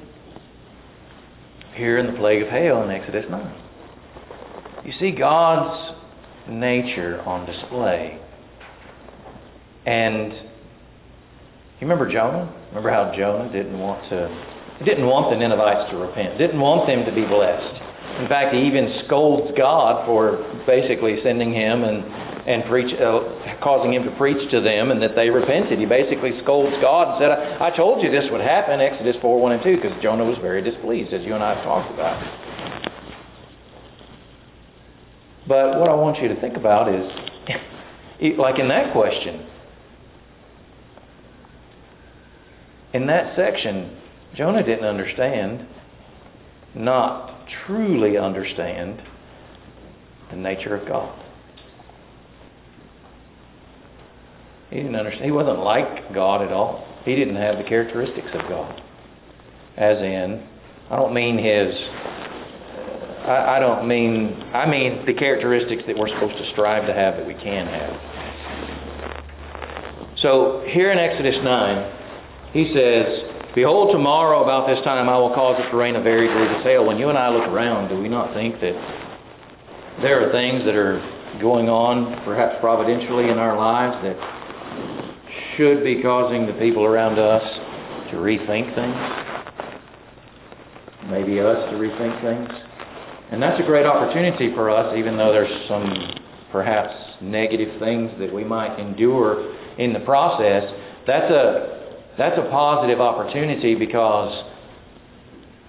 here 1.77 1.99
in 1.99 2.07
the 2.13 2.19
plague 2.19 2.43
of 2.43 2.49
hail 2.49 2.83
in 2.83 2.91
Exodus 2.91 3.25
9. 3.31 4.85
You 4.85 4.93
see 5.01 5.17
God's 5.19 5.97
nature 6.49 7.21
on 7.23 7.47
display. 7.49 8.21
And 9.87 10.33
you 11.81 11.89
remember 11.89 12.11
Jonah? 12.13 12.53
Remember 12.69 12.91
how 12.91 13.13
Jonah 13.17 13.51
didn't 13.51 13.79
want 13.79 14.09
to 14.11 14.85
didn't 14.85 15.07
want 15.07 15.31
the 15.31 15.39
Ninevites 15.39 15.87
to 15.95 15.97
repent, 16.03 16.35
didn't 16.35 16.59
want 16.59 16.91
them 16.91 17.07
to 17.07 17.13
be 17.15 17.23
blessed. 17.23 17.74
In 18.21 18.29
fact, 18.29 18.55
he 18.55 18.63
even 18.67 19.05
scolds 19.07 19.51
God 19.59 20.07
for 20.07 20.39
basically 20.67 21.19
sending 21.23 21.53
him 21.53 21.83
and 21.83 22.25
and 22.45 22.69
preach, 22.69 22.93
uh, 23.01 23.57
causing 23.65 23.97
him 23.97 24.05
to 24.05 24.13
preach 24.21 24.39
to 24.53 24.61
them, 24.61 24.93
and 24.93 25.01
that 25.01 25.17
they 25.17 25.33
repented. 25.33 25.81
He 25.81 25.89
basically 25.89 26.37
scolds 26.45 26.77
God 26.85 27.17
and 27.17 27.17
said, 27.17 27.31
I, 27.33 27.73
I 27.73 27.77
told 27.77 28.05
you 28.05 28.13
this 28.13 28.29
would 28.29 28.45
happen, 28.45 28.81
Exodus 28.85 29.17
4 29.23 29.41
1 29.41 29.53
and 29.53 29.63
2, 29.65 29.77
because 29.81 29.97
Jonah 30.05 30.29
was 30.29 30.37
very 30.45 30.61
displeased, 30.61 31.13
as 31.15 31.25
you 31.25 31.33
and 31.35 31.43
I 31.43 31.57
have 31.57 31.65
talked 31.65 31.89
about. 31.93 32.21
But 35.49 35.81
what 35.81 35.89
I 35.89 35.97
want 35.97 36.21
you 36.21 36.29
to 36.29 36.41
think 36.41 36.57
about 36.57 36.93
is, 36.93 37.05
like 38.37 38.61
in 38.61 38.69
that 38.69 38.93
question, 38.93 39.49
in 42.93 43.07
that 43.09 43.37
section, 43.37 43.97
Jonah 44.37 44.63
didn't 44.65 44.85
understand, 44.85 45.67
not 46.75 47.34
truly 47.67 48.17
understand, 48.17 49.01
the 50.31 50.37
nature 50.37 50.75
of 50.77 50.89
God. 50.89 51.21
He 54.71 54.77
didn't 54.77 54.97
understand. 54.97 55.25
He 55.25 55.31
wasn't 55.31 55.61
like 55.61 56.13
God 56.15 56.43
at 56.43 56.51
all. 56.51 56.83
He 57.05 57.15
didn't 57.15 57.37
have 57.37 57.59
the 57.63 57.69
characteristics 57.69 58.27
of 58.35 58.49
God. 58.49 58.81
As 59.77 59.99
in, 59.99 60.43
I 60.91 60.97
don't 60.97 61.15
mean 61.15 61.39
his. 61.39 61.71
I, 63.25 63.59
don't 63.61 63.89
mean. 63.89 64.35
I 64.53 64.69
mean 64.69 65.07
the 65.07 65.15
characteristics 65.15 65.83
that 65.87 65.97
we're 65.97 66.09
supposed 66.09 66.37
to 66.37 66.47
strive 66.53 66.87
to 66.87 66.95
have 66.95 67.17
that 67.17 67.27
we 67.27 67.35
can 67.35 67.67
have. 67.67 68.15
So 70.21 70.65
here 70.73 70.91
in 70.91 70.99
Exodus 70.99 71.37
9, 71.45 72.53
he 72.53 72.73
says, 72.73 73.34
Behold, 73.55 73.95
tomorrow 73.95 74.43
about 74.43 74.67
this 74.67 74.83
time 74.83 75.07
I 75.07 75.15
will 75.15 75.31
cause 75.31 75.55
it 75.63 75.71
to 75.71 75.79
rain 75.79 75.95
a 75.95 76.03
very 76.03 76.27
grievous 76.27 76.67
hail. 76.67 76.83
When 76.83 76.99
you 76.99 77.07
and 77.07 77.15
I 77.15 77.31
look 77.31 77.47
around, 77.47 77.87
do 77.87 78.03
we 78.03 78.11
not 78.11 78.35
think 78.35 78.59
that 78.59 78.75
there 80.03 80.27
are 80.27 80.35
things 80.35 80.67
that 80.67 80.75
are 80.75 80.99
going 81.39 81.71
on, 81.71 82.19
perhaps 82.27 82.59
providentially, 82.59 83.31
in 83.31 83.39
our 83.39 83.55
lives 83.55 83.95
that 84.03 84.19
should 85.55 85.87
be 85.87 86.03
causing 86.03 86.51
the 86.51 86.59
people 86.59 86.83
around 86.83 87.15
us 87.23 87.47
to 88.11 88.19
rethink 88.19 88.75
things? 88.75 88.99
Maybe 91.15 91.39
us 91.39 91.63
to 91.71 91.79
rethink 91.79 92.15
things? 92.27 92.51
And 93.31 93.39
that's 93.39 93.63
a 93.63 93.67
great 93.71 93.87
opportunity 93.87 94.51
for 94.59 94.67
us, 94.67 94.99
even 94.99 95.15
though 95.15 95.31
there's 95.31 95.55
some 95.71 95.87
perhaps 96.51 96.91
negative 97.23 97.79
things 97.79 98.11
that 98.19 98.35
we 98.35 98.43
might 98.43 98.83
endure 98.83 99.47
in 99.79 99.95
the 99.95 100.03
process, 100.03 100.67
that's 101.07 101.31
a 101.31 101.74
that's 102.19 102.39
a 102.39 102.49
positive 102.51 103.01
opportunity 103.01 103.75
because 103.75 104.33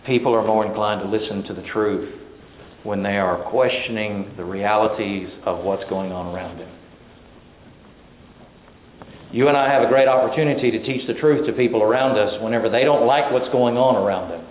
people 0.05 0.34
are 0.34 0.45
more 0.45 0.65
inclined 0.65 1.01
to 1.01 1.10
listen 1.10 1.43
to 1.47 1.53
the 1.60 1.67
truth 1.73 2.21
when 2.84 3.01
they 3.01 3.17
are 3.17 3.49
questioning 3.49 4.34
the 4.38 4.45
realities 4.45 5.27
of 5.45 5.65
what's 5.65 5.84
going 5.89 6.12
on 6.12 6.34
around 6.34 6.60
them. 6.60 6.69
You 9.31 9.47
and 9.49 9.58
I 9.58 9.73
have 9.73 9.84
a 9.84 9.89
great 9.89 10.08
opportunity 10.08 10.71
to 10.71 10.79
teach 10.86 11.01
the 11.08 11.15
truth 11.19 11.47
to 11.47 11.53
people 11.53 11.81
around 11.81 12.15
us 12.15 12.41
whenever 12.41 12.69
they 12.69 12.84
don't 12.86 13.08
like 13.08 13.34
what's 13.34 13.51
going 13.51 13.75
on 13.75 13.97
around 13.97 14.29
them. 14.29 14.45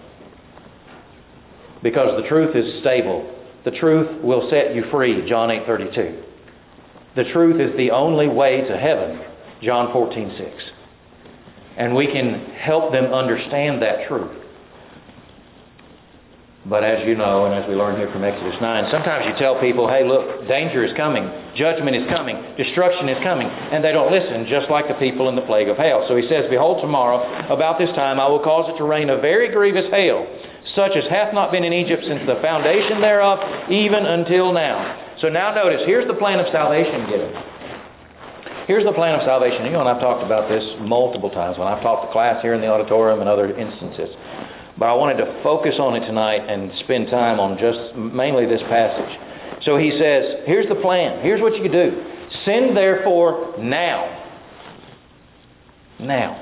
Because 1.83 2.21
the 2.21 2.29
truth 2.29 2.57
is 2.57 2.83
stable. 2.83 3.23
The 3.65 3.71
truth 3.81 4.23
will 4.23 4.51
set 4.51 4.75
you 4.75 4.83
free, 4.91 5.25
John 5.29 5.49
8:32. 5.49 6.21
The 7.15 7.25
truth 7.33 7.61
is 7.61 7.77
the 7.77 7.93
only 7.93 8.27
way 8.27 8.61
to 8.67 8.77
heaven. 8.77 9.21
John 9.63 9.93
14, 9.93 10.35
6. 10.37 10.74
And 11.77 11.95
we 11.95 12.07
can 12.07 12.55
help 12.63 12.93
them 12.93 13.11
understand 13.11 13.83
that 13.83 14.07
truth. 14.07 14.45
But 16.65 16.81
as 16.81 17.05
you 17.05 17.13
know, 17.13 17.45
and 17.45 17.53
as 17.53 17.69
we 17.69 17.77
learn 17.77 18.01
here 18.01 18.09
from 18.09 18.25
Exodus 18.25 18.57
9, 18.57 18.89
sometimes 18.89 19.29
you 19.29 19.37
tell 19.37 19.61
people, 19.61 19.85
hey, 19.85 20.01
look, 20.01 20.49
danger 20.49 20.81
is 20.81 20.97
coming, 20.97 21.29
judgment 21.61 21.93
is 21.93 22.09
coming, 22.09 22.41
destruction 22.57 23.05
is 23.13 23.21
coming, 23.21 23.45
and 23.45 23.85
they 23.85 23.93
don't 23.93 24.09
listen, 24.09 24.49
just 24.49 24.73
like 24.73 24.89
the 24.89 24.97
people 24.97 25.29
in 25.29 25.37
the 25.37 25.45
plague 25.45 25.69
of 25.69 25.77
hail. 25.77 26.09
So 26.09 26.17
he 26.17 26.25
says, 26.25 26.49
Behold, 26.49 26.81
tomorrow, 26.81 27.21
about 27.53 27.77
this 27.77 27.93
time, 27.93 28.17
I 28.17 28.33
will 28.33 28.41
cause 28.41 28.73
it 28.73 28.81
to 28.81 28.89
rain 28.89 29.13
a 29.13 29.21
very 29.21 29.53
grievous 29.53 29.93
hail, 29.93 30.25
such 30.73 30.97
as 30.97 31.05
hath 31.13 31.37
not 31.37 31.53
been 31.53 31.69
in 31.69 31.77
Egypt 31.77 32.01
since 32.09 32.25
the 32.25 32.41
foundation 32.41 33.05
thereof, 33.05 33.69
even 33.69 34.01
until 34.01 34.57
now. 34.57 35.21
So 35.21 35.29
now 35.29 35.53
notice, 35.53 35.85
here's 35.85 36.09
the 36.09 36.17
plan 36.17 36.41
of 36.41 36.49
salvation 36.49 37.13
given. 37.13 37.54
Here's 38.65 38.85
the 38.89 38.97
plan 38.97 39.21
of 39.21 39.29
salvation. 39.29 39.69
You 39.69 39.77
know, 39.77 39.85
and 39.85 39.91
I've 39.93 40.01
talked 40.01 40.25
about 40.25 40.49
this 40.49 40.65
multiple 40.81 41.29
times 41.29 41.61
when 41.61 41.69
I've 41.69 41.85
taught 41.85 42.09
the 42.09 42.13
class 42.17 42.41
here 42.41 42.57
in 42.57 42.65
the 42.65 42.71
auditorium 42.73 43.21
and 43.21 43.29
other 43.29 43.53
instances. 43.53 44.09
But 44.81 44.89
I 44.89 44.97
wanted 44.97 45.21
to 45.21 45.29
focus 45.45 45.77
on 45.77 45.95
it 46.01 46.09
tonight 46.09 46.43
and 46.49 46.73
spend 46.83 47.13
time 47.13 47.39
on 47.39 47.61
just 47.61 47.95
mainly 47.95 48.49
this 48.49 48.65
passage. 48.73 49.13
So 49.69 49.77
he 49.77 49.93
says, 49.95 50.49
here's 50.49 50.67
the 50.67 50.81
plan. 50.81 51.21
Here's 51.21 51.45
what 51.45 51.53
you 51.55 51.63
can 51.63 51.73
do. 51.73 51.89
Send 52.49 52.73
therefore 52.77 53.61
now. 53.61 54.09
Now. 56.01 56.41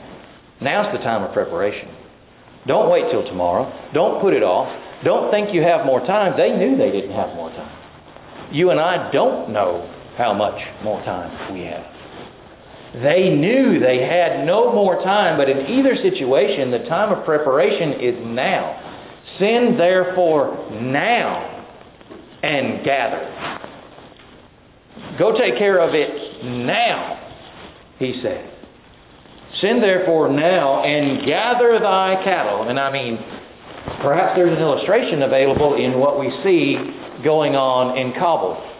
Now's 0.62 0.94
the 0.94 1.02
time 1.02 1.26
of 1.26 1.34
preparation. 1.34 1.90
Don't 2.70 2.86
wait 2.86 3.10
till 3.10 3.26
tomorrow. 3.26 3.66
Don't 3.92 4.22
put 4.22 4.32
it 4.32 4.46
off. 4.46 4.70
Don't 5.02 5.34
think 5.34 5.50
you 5.50 5.62
have 5.66 5.84
more 5.84 5.98
time. 6.06 6.38
They 6.38 6.54
knew 6.54 6.78
they 6.78 6.94
didn't 6.94 7.14
have 7.18 7.34
more 7.34 7.50
time. 7.50 8.54
You 8.54 8.70
and 8.70 8.78
I 8.78 9.10
don't 9.10 9.50
know 9.52 9.90
how 10.16 10.32
much 10.32 10.58
more 10.86 11.02
time 11.02 11.54
we 11.54 11.66
have. 11.66 12.01
They 12.92 13.32
knew 13.32 13.80
they 13.80 14.04
had 14.04 14.44
no 14.44 14.72
more 14.72 15.00
time, 15.02 15.38
but 15.40 15.48
in 15.48 15.64
either 15.80 15.96
situation, 15.96 16.70
the 16.70 16.84
time 16.92 17.08
of 17.16 17.24
preparation 17.24 18.04
is 18.04 18.16
now. 18.36 18.76
Send 19.40 19.80
therefore 19.80 20.68
now 20.76 21.64
and 22.42 22.84
gather. 22.84 23.22
Go 25.18 25.32
take 25.32 25.56
care 25.56 25.80
of 25.80 25.94
it 25.94 26.44
now, 26.44 27.16
he 27.98 28.20
said. 28.22 28.52
Send 29.62 29.82
therefore 29.82 30.28
now 30.28 30.84
and 30.84 31.24
gather 31.24 31.78
thy 31.80 32.20
cattle. 32.24 32.68
And 32.68 32.78
I 32.78 32.92
mean, 32.92 33.16
perhaps 34.02 34.36
there's 34.36 34.52
an 34.52 34.60
illustration 34.60 35.22
available 35.22 35.80
in 35.80 35.98
what 35.98 36.20
we 36.20 36.28
see 36.44 36.76
going 37.24 37.54
on 37.54 37.96
in 37.96 38.12
Kabul. 38.20 38.71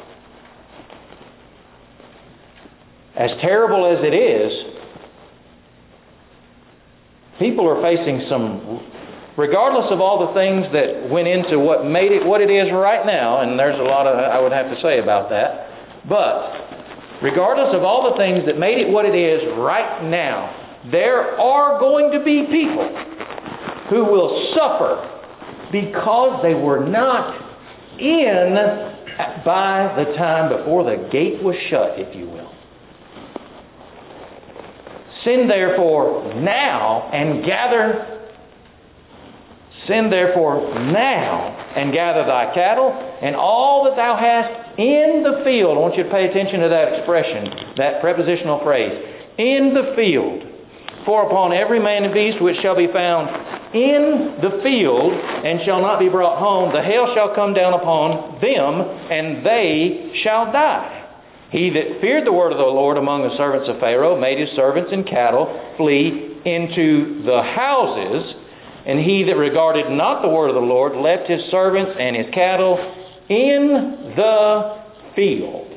As 3.18 3.28
terrible 3.40 3.84
as 3.92 4.00
it 4.00 4.16
is, 4.16 4.50
people 7.38 7.68
are 7.68 7.80
facing 7.84 8.24
some, 8.30 8.80
regardless 9.36 9.92
of 9.92 10.00
all 10.00 10.24
the 10.24 10.32
things 10.32 10.64
that 10.72 11.12
went 11.12 11.28
into 11.28 11.60
what 11.60 11.84
made 11.84 12.12
it 12.12 12.24
what 12.24 12.40
it 12.40 12.48
is 12.48 12.72
right 12.72 13.04
now, 13.04 13.42
and 13.44 13.58
there's 13.58 13.78
a 13.78 13.84
lot 13.84 14.06
of, 14.06 14.16
I 14.16 14.40
would 14.40 14.52
have 14.52 14.72
to 14.72 14.78
say 14.80 14.96
about 15.02 15.28
that, 15.28 16.08
but 16.08 17.20
regardless 17.20 17.76
of 17.76 17.84
all 17.84 18.08
the 18.12 18.16
things 18.16 18.48
that 18.48 18.56
made 18.56 18.80
it 18.80 18.88
what 18.88 19.04
it 19.04 19.14
is 19.14 19.44
right 19.60 20.08
now, 20.08 20.88
there 20.90 21.36
are 21.36 21.78
going 21.78 22.10
to 22.16 22.20
be 22.24 22.48
people 22.48 22.88
who 23.92 24.08
will 24.08 24.32
suffer 24.56 25.04
because 25.70 26.40
they 26.42 26.54
were 26.54 26.88
not 26.88 27.36
in 28.00 28.56
by 29.44 29.94
the 30.00 30.16
time 30.16 30.48
before 30.48 30.84
the 30.84 31.08
gate 31.12 31.42
was 31.42 31.54
shut, 31.68 32.00
if 32.00 32.16
you 32.16 32.26
will. 32.26 32.50
Send 35.24 35.50
therefore 35.50 36.34
now 36.42 37.10
and 37.12 37.44
gather. 37.46 38.20
Send 39.86 40.10
therefore 40.10 40.62
now 40.90 41.52
and 41.74 41.92
gather 41.92 42.26
thy 42.26 42.54
cattle 42.54 42.90
and 42.90 43.34
all 43.34 43.86
that 43.86 43.94
thou 43.98 44.14
hast 44.18 44.78
in 44.78 45.22
the 45.22 45.42
field. 45.46 45.78
I 45.78 45.80
want 45.82 45.94
you 45.98 46.06
to 46.06 46.10
pay 46.10 46.26
attention 46.26 46.62
to 46.62 46.70
that 46.70 46.86
expression, 46.98 47.76
that 47.78 48.02
prepositional 48.02 48.62
phrase. 48.62 48.94
In 49.38 49.74
the 49.74 49.94
field. 49.94 50.52
For 51.06 51.26
upon 51.26 51.50
every 51.50 51.82
man 51.82 52.06
and 52.06 52.14
beast 52.14 52.38
which 52.38 52.54
shall 52.62 52.78
be 52.78 52.86
found 52.86 53.26
in 53.74 54.38
the 54.38 54.62
field 54.62 55.10
and 55.10 55.58
shall 55.66 55.82
not 55.82 55.98
be 55.98 56.06
brought 56.06 56.38
home, 56.38 56.70
the 56.70 56.82
hail 56.82 57.10
shall 57.10 57.34
come 57.34 57.58
down 57.58 57.74
upon 57.74 58.38
them, 58.38 58.86
and 59.10 59.42
they 59.42 60.14
shall 60.22 60.54
die. 60.54 61.01
He 61.52 61.68
that 61.68 62.00
feared 62.00 62.24
the 62.24 62.32
word 62.32 62.50
of 62.50 62.56
the 62.56 62.64
Lord 62.64 62.96
among 62.96 63.28
the 63.28 63.36
servants 63.36 63.68
of 63.68 63.76
Pharaoh 63.76 64.16
made 64.16 64.40
his 64.40 64.48
servants 64.56 64.88
and 64.88 65.04
cattle 65.04 65.44
flee 65.76 66.40
into 66.48 67.28
the 67.28 67.44
houses, 67.44 68.24
and 68.88 68.96
he 68.96 69.28
that 69.28 69.36
regarded 69.36 69.92
not 69.92 70.24
the 70.24 70.32
word 70.32 70.48
of 70.48 70.56
the 70.56 70.64
Lord 70.64 70.96
left 70.96 71.28
his 71.28 71.44
servants 71.52 71.92
and 71.92 72.16
his 72.16 72.32
cattle 72.32 72.80
in 73.28 74.16
the 74.16 74.40
field. 75.12 75.68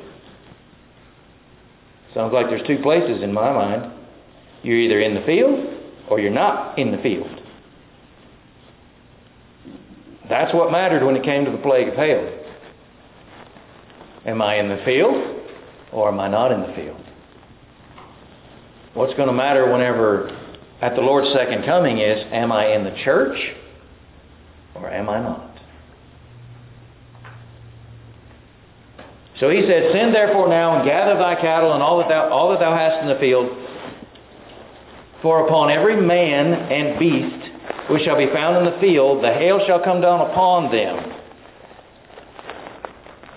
Sounds 2.15 2.31
like 2.31 2.47
there's 2.47 2.63
two 2.63 2.79
places 2.79 3.19
in 3.19 3.35
my 3.35 3.51
mind. 3.51 3.91
You're 4.63 4.79
either 4.79 5.03
in 5.03 5.11
the 5.11 5.27
field 5.27 6.07
or 6.07 6.23
you're 6.23 6.31
not 6.31 6.79
in 6.79 6.95
the 6.95 7.03
field. 7.03 7.27
That's 10.31 10.55
what 10.55 10.71
mattered 10.71 11.03
when 11.03 11.19
it 11.19 11.27
came 11.27 11.43
to 11.43 11.51
the 11.51 11.59
plague 11.59 11.91
of 11.91 11.99
hail. 11.99 12.23
Am 14.25 14.41
I 14.41 14.55
in 14.55 14.69
the 14.69 14.79
field 14.87 15.34
or 15.95 16.11
am 16.11 16.19
I 16.19 16.27
not 16.27 16.51
in 16.51 16.59
the 16.59 16.75
field? 16.75 16.99
What's 18.93 19.15
going 19.15 19.31
to 19.31 19.33
matter 19.33 19.71
whenever 19.71 20.27
at 20.83 20.91
the 20.91 21.01
Lord's 21.01 21.31
second 21.31 21.63
coming 21.63 22.03
is 22.03 22.19
am 22.35 22.51
I 22.51 22.75
in 22.75 22.83
the 22.83 22.91
church 23.07 23.39
or 24.75 24.91
am 24.91 25.07
I 25.07 25.23
not? 25.23 25.55
So 29.39 29.47
he 29.47 29.63
said, 29.63 29.95
Send 29.95 30.11
therefore 30.11 30.51
now 30.51 30.79
and 30.79 30.83
gather 30.83 31.15
thy 31.15 31.39
cattle 31.39 31.71
and 31.71 31.81
all 31.81 32.03
that 32.03 32.11
thou, 32.11 32.27
all 32.27 32.51
that 32.51 32.59
thou 32.59 32.75
hast 32.75 32.99
in 33.03 33.07
the 33.15 33.19
field, 33.23 33.47
for 35.23 35.47
upon 35.47 35.71
every 35.71 35.95
man 35.95 36.51
and 36.51 36.99
beast 36.99 37.43
which 37.89 38.03
shall 38.03 38.17
be 38.17 38.27
found 38.33 38.59
in 38.59 38.73
the 38.73 38.79
field, 38.83 39.23
the 39.23 39.31
hail 39.31 39.63
shall 39.67 39.79
come 39.83 40.01
down 40.01 40.19
upon 40.27 40.71
them. 40.71 40.95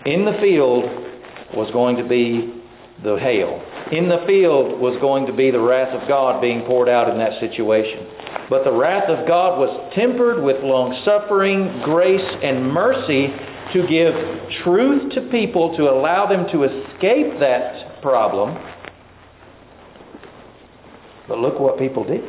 In 0.06 0.24
the 0.24 0.38
field 0.40 1.07
was 1.54 1.70
going 1.72 1.96
to 1.96 2.06
be 2.06 2.58
the 3.04 3.16
hail. 3.16 3.62
In 3.94 4.10
the 4.10 4.26
field 4.26 4.82
was 4.82 4.98
going 5.00 5.30
to 5.30 5.34
be 5.34 5.50
the 5.54 5.62
wrath 5.62 5.94
of 5.94 6.08
God 6.08 6.42
being 6.42 6.66
poured 6.66 6.88
out 6.88 7.08
in 7.08 7.16
that 7.16 7.38
situation. 7.38 8.50
But 8.50 8.64
the 8.64 8.74
wrath 8.74 9.06
of 9.06 9.28
God 9.28 9.60
was 9.60 9.70
tempered 9.94 10.42
with 10.42 10.60
long 10.64 10.92
suffering, 11.06 11.84
grace, 11.86 12.28
and 12.42 12.68
mercy 12.68 13.30
to 13.76 13.78
give 13.86 14.14
truth 14.64 15.12
to 15.14 15.30
people 15.30 15.76
to 15.76 15.88
allow 15.88 16.26
them 16.26 16.48
to 16.52 16.64
escape 16.64 17.38
that 17.38 18.00
problem 18.02 18.56
But 21.28 21.38
look 21.38 21.60
what 21.60 21.78
people 21.78 22.04
did. 22.04 22.24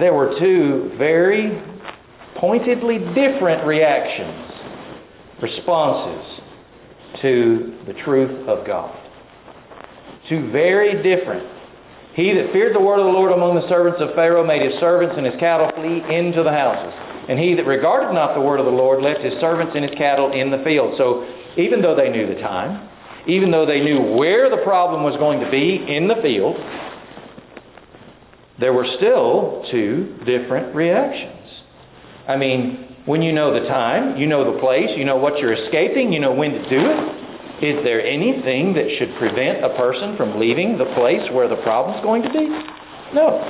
There 0.00 0.12
were 0.12 0.34
two 0.40 0.92
very 0.98 1.62
pointedly 2.40 2.98
different 2.98 3.66
reactions, 3.66 4.47
responses 5.42 6.24
to 7.22 7.32
the 7.86 7.94
truth 8.04 8.48
of 8.48 8.66
God. 8.66 8.94
Two 10.28 10.50
very 10.52 11.00
different. 11.00 11.46
He 12.14 12.34
that 12.34 12.50
feared 12.52 12.74
the 12.74 12.82
word 12.82 12.98
of 12.98 13.06
the 13.06 13.14
Lord 13.14 13.30
among 13.30 13.54
the 13.54 13.66
servants 13.70 14.02
of 14.02 14.12
Pharaoh 14.18 14.44
made 14.44 14.60
his 14.60 14.74
servants 14.82 15.14
and 15.16 15.24
his 15.24 15.38
cattle 15.38 15.70
flee 15.78 16.02
into 16.02 16.42
the 16.42 16.50
houses. 16.50 16.90
And 17.30 17.38
he 17.38 17.54
that 17.54 17.68
regarded 17.68 18.12
not 18.12 18.34
the 18.34 18.42
word 18.42 18.58
of 18.58 18.66
the 18.66 18.74
Lord 18.74 19.04
left 19.04 19.22
his 19.22 19.36
servants 19.38 19.72
and 19.76 19.86
his 19.86 19.94
cattle 19.94 20.34
in 20.34 20.50
the 20.50 20.64
field. 20.66 20.98
So 20.98 21.22
even 21.60 21.80
though 21.80 21.94
they 21.94 22.10
knew 22.10 22.26
the 22.26 22.40
time, 22.40 22.88
even 23.28 23.52
though 23.52 23.68
they 23.68 23.84
knew 23.84 24.16
where 24.16 24.48
the 24.48 24.64
problem 24.64 25.04
was 25.04 25.14
going 25.20 25.44
to 25.44 25.50
be 25.52 25.78
in 25.78 26.08
the 26.08 26.18
field, 26.24 26.56
there 28.58 28.72
were 28.72 28.88
still 28.98 29.62
two 29.70 30.18
different 30.24 30.74
reactions. 30.74 31.46
I 32.26 32.36
mean, 32.36 32.87
when 33.08 33.22
you 33.22 33.32
know 33.32 33.56
the 33.56 33.64
time, 33.66 34.20
you 34.20 34.28
know 34.28 34.52
the 34.52 34.60
place, 34.60 34.92
you 35.00 35.04
know 35.08 35.16
what 35.16 35.40
you're 35.40 35.56
escaping, 35.56 36.12
you 36.12 36.20
know 36.20 36.36
when 36.36 36.52
to 36.52 36.60
do 36.68 36.76
it. 36.76 37.00
Is 37.64 37.80
there 37.82 38.04
anything 38.04 38.76
that 38.76 38.84
should 39.00 39.16
prevent 39.16 39.64
a 39.64 39.72
person 39.80 40.14
from 40.20 40.38
leaving 40.38 40.76
the 40.76 40.84
place 40.92 41.24
where 41.32 41.48
the 41.48 41.56
problem's 41.64 42.04
going 42.04 42.20
to 42.20 42.28
be? 42.28 42.44
No. 43.16 43.40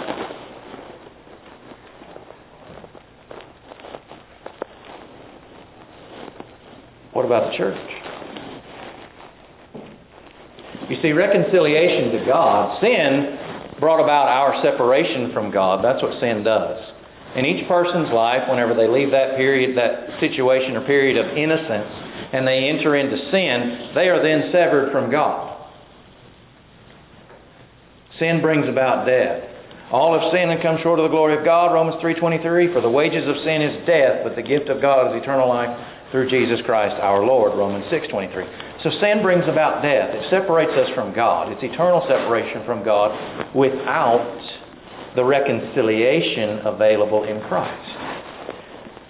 What 7.12 7.26
about 7.26 7.50
the 7.50 7.58
church? 7.58 7.76
You 10.88 10.96
see, 11.02 11.10
reconciliation 11.10 12.14
to 12.14 12.24
God, 12.30 12.80
sin 12.80 13.80
brought 13.80 13.98
about 13.98 14.30
our 14.30 14.62
separation 14.62 15.34
from 15.34 15.52
God. 15.52 15.84
That's 15.84 16.00
what 16.00 16.14
sin 16.22 16.44
does. 16.44 16.87
In 17.36 17.44
each 17.44 17.68
person's 17.68 18.08
life, 18.08 18.48
whenever 18.48 18.72
they 18.72 18.88
leave 18.88 19.12
that 19.12 19.36
period, 19.36 19.76
that 19.76 20.16
situation 20.20 20.76
or 20.76 20.86
period 20.88 21.20
of 21.20 21.36
innocence, 21.36 21.92
and 22.32 22.48
they 22.48 22.72
enter 22.72 22.96
into 22.96 23.16
sin, 23.28 23.92
they 23.92 24.08
are 24.08 24.20
then 24.24 24.48
severed 24.52 24.92
from 24.92 25.10
God. 25.12 25.56
Sin 28.18 28.40
brings 28.40 28.66
about 28.68 29.06
death. 29.06 29.44
All 29.88 30.12
have 30.12 30.28
sinned 30.34 30.52
and 30.52 30.60
come 30.60 30.76
short 30.84 31.00
of 31.00 31.08
the 31.08 31.14
glory 31.14 31.38
of 31.38 31.48
God, 31.48 31.72
Romans 31.72 31.96
3.23, 32.04 32.76
for 32.76 32.84
the 32.84 32.92
wages 32.92 33.24
of 33.24 33.40
sin 33.40 33.64
is 33.64 33.88
death, 33.88 34.20
but 34.20 34.36
the 34.36 34.44
gift 34.44 34.68
of 34.68 34.84
God 34.84 35.08
is 35.08 35.22
eternal 35.22 35.48
life 35.48 35.72
through 36.12 36.28
Jesus 36.28 36.60
Christ 36.64 36.96
our 37.00 37.24
Lord, 37.24 37.56
Romans 37.56 37.88
6.23. 37.88 38.84
So 38.84 38.92
sin 39.00 39.24
brings 39.24 39.48
about 39.48 39.80
death. 39.80 40.12
It 40.12 40.28
separates 40.28 40.72
us 40.76 40.92
from 40.94 41.16
God. 41.16 41.50
It's 41.52 41.64
eternal 41.64 42.04
separation 42.04 42.68
from 42.68 42.84
God 42.84 43.10
without 43.56 44.22
the 45.14 45.24
reconciliation 45.24 46.66
available 46.66 47.24
in 47.24 47.40
Christ. 47.48 47.88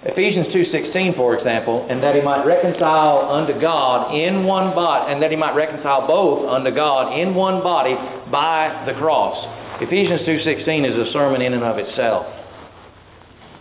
Ephesians 0.04 0.46
2:16 0.54 1.14
for 1.14 1.34
example, 1.34 1.86
and 1.88 2.02
that 2.02 2.14
he 2.14 2.20
might 2.20 2.46
reconcile 2.46 3.30
unto 3.30 3.58
God 3.60 4.14
in 4.14 4.44
one 4.44 4.74
body 4.74 5.12
and 5.12 5.22
that 5.22 5.30
he 5.30 5.36
might 5.36 5.54
reconcile 5.54 6.06
both 6.06 6.48
unto 6.48 6.70
God 6.70 7.18
in 7.18 7.34
one 7.34 7.62
body 7.62 7.96
by 8.30 8.84
the 8.86 8.94
cross. 8.94 9.36
Ephesians 9.80 10.22
2:16 10.22 10.84
is 10.84 10.96
a 10.96 11.12
sermon 11.12 11.42
in 11.42 11.52
and 11.52 11.64
of 11.64 11.78
itself. 11.78 12.26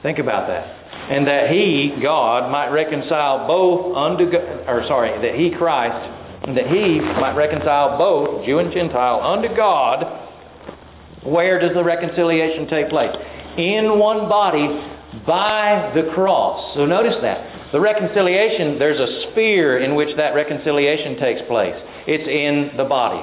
Think 0.04 0.20
about 0.20 0.48
that 0.48 0.78
and 1.08 1.24
that 1.24 1.48
he, 1.48 1.96
God, 2.04 2.52
might 2.52 2.68
reconcile 2.68 3.48
both 3.48 3.96
unto, 3.96 4.28
God, 4.28 4.44
or 4.68 4.84
sorry, 4.92 5.16
that 5.24 5.40
he, 5.40 5.56
Christ, 5.56 6.04
that 6.52 6.68
he 6.68 7.00
might 7.00 7.36
reconcile 7.36 7.96
both 7.98 8.44
Jew 8.46 8.60
and 8.60 8.72
Gentile 8.76 9.24
unto 9.24 9.48
God. 9.56 10.04
Where 11.26 11.60
does 11.60 11.74
the 11.74 11.84
reconciliation 11.84 12.68
take 12.70 12.90
place? 12.90 13.14
In 13.58 13.98
one 13.98 14.30
body 14.30 14.70
by 15.26 15.92
the 15.96 16.14
cross. 16.14 16.76
So 16.76 16.86
notice 16.86 17.18
that. 17.22 17.72
The 17.74 17.82
reconciliation, 17.82 18.80
there's 18.80 19.00
a 19.00 19.32
sphere 19.32 19.84
in 19.84 19.96
which 19.96 20.10
that 20.18 20.38
reconciliation 20.38 21.20
takes 21.20 21.42
place. 21.48 21.76
It's 22.08 22.28
in 22.28 22.78
the 22.78 22.88
body. 22.88 23.20